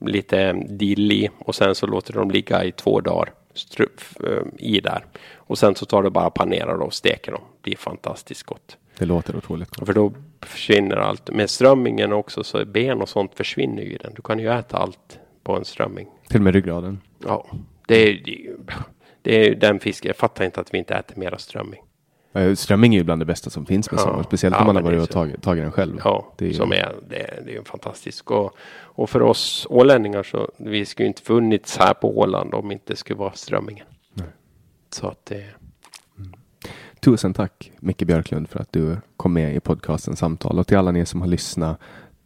[0.00, 1.30] lite dill i.
[1.38, 5.04] Och sen så låter de ligga i två dagar stru- eh, i där.
[5.36, 7.42] Och sen så tar du bara panerar och steker dem.
[7.60, 8.76] Det är fantastiskt gott.
[8.98, 9.86] Det låter otroligt gott.
[9.86, 11.30] För då försvinner allt.
[11.30, 14.12] Med strömmingen också så ben och sånt försvinner ju i den.
[14.14, 15.18] Du kan ju äta allt
[15.50, 16.06] på en strömming.
[16.28, 17.00] Till och med ryggraden.
[17.26, 17.46] Ja,
[17.86, 18.22] det är,
[19.22, 20.08] det är, den fisken.
[20.08, 21.80] Jag fattar inte att vi inte äter mera strömming.
[22.54, 24.04] Strömming är ju bland det bästa som finns med Ja.
[24.04, 24.24] sådana.
[24.24, 26.00] Speciellt Ja, om man har varit och tagit, tagit den själv.
[26.04, 28.30] Ja, det är ju, som är, det, är- det är ju fantastiskt.
[28.30, 32.84] Och, och för oss ålänningar så vi skulle inte funnits här på Åland om inte
[32.92, 33.86] det skulle vara strömmingen.
[34.90, 35.44] Så att det,
[37.00, 40.90] Tusen tack Micke Björklund för att du kom med i podcasten Samtal och till alla
[40.90, 41.80] ni som har lyssnat.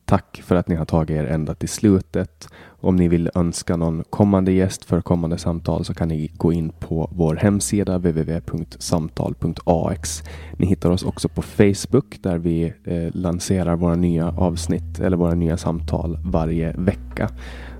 [0.07, 2.49] Tack för att ni har tagit er ända till slutet.
[2.81, 6.73] Om ni vill önska någon kommande gäst för kommande samtal så kan ni gå in
[6.81, 10.23] på vår hemsida www.samtal.ax.
[10.59, 15.35] Ni hittar oss också på Facebook där vi eh, lanserar våra nya avsnitt eller våra
[15.35, 17.31] nya samtal varje vecka.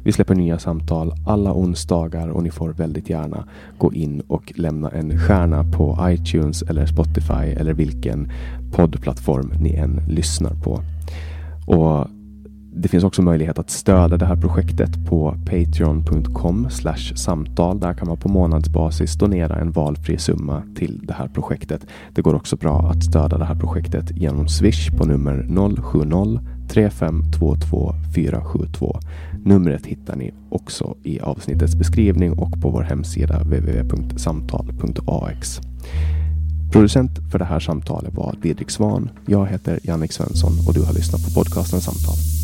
[0.05, 3.49] Vi släpper nya samtal alla onsdagar och ni får väldigt gärna
[3.79, 8.33] gå in och lämna en stjärna på iTunes eller Spotify eller vilken
[8.73, 10.81] poddplattform ni än lyssnar på.
[11.67, 12.07] Och
[12.77, 16.69] det finns också möjlighet att stödja det här projektet på patreon.com
[17.15, 17.81] samtal.
[17.81, 21.87] Där kan man på månadsbasis donera en valfri summa till det här projektet.
[22.15, 28.99] Det går också bra att stödja det här projektet genom Swish på nummer 070-3522 472.
[29.45, 35.61] Numret hittar ni också i avsnittets beskrivning och på vår hemsida www.samtal.ax.
[36.73, 39.11] Producent för det här samtalet var Didrik Svan.
[39.27, 42.44] Jag heter Jannik Svensson och du har lyssnat på podcasten Samtal.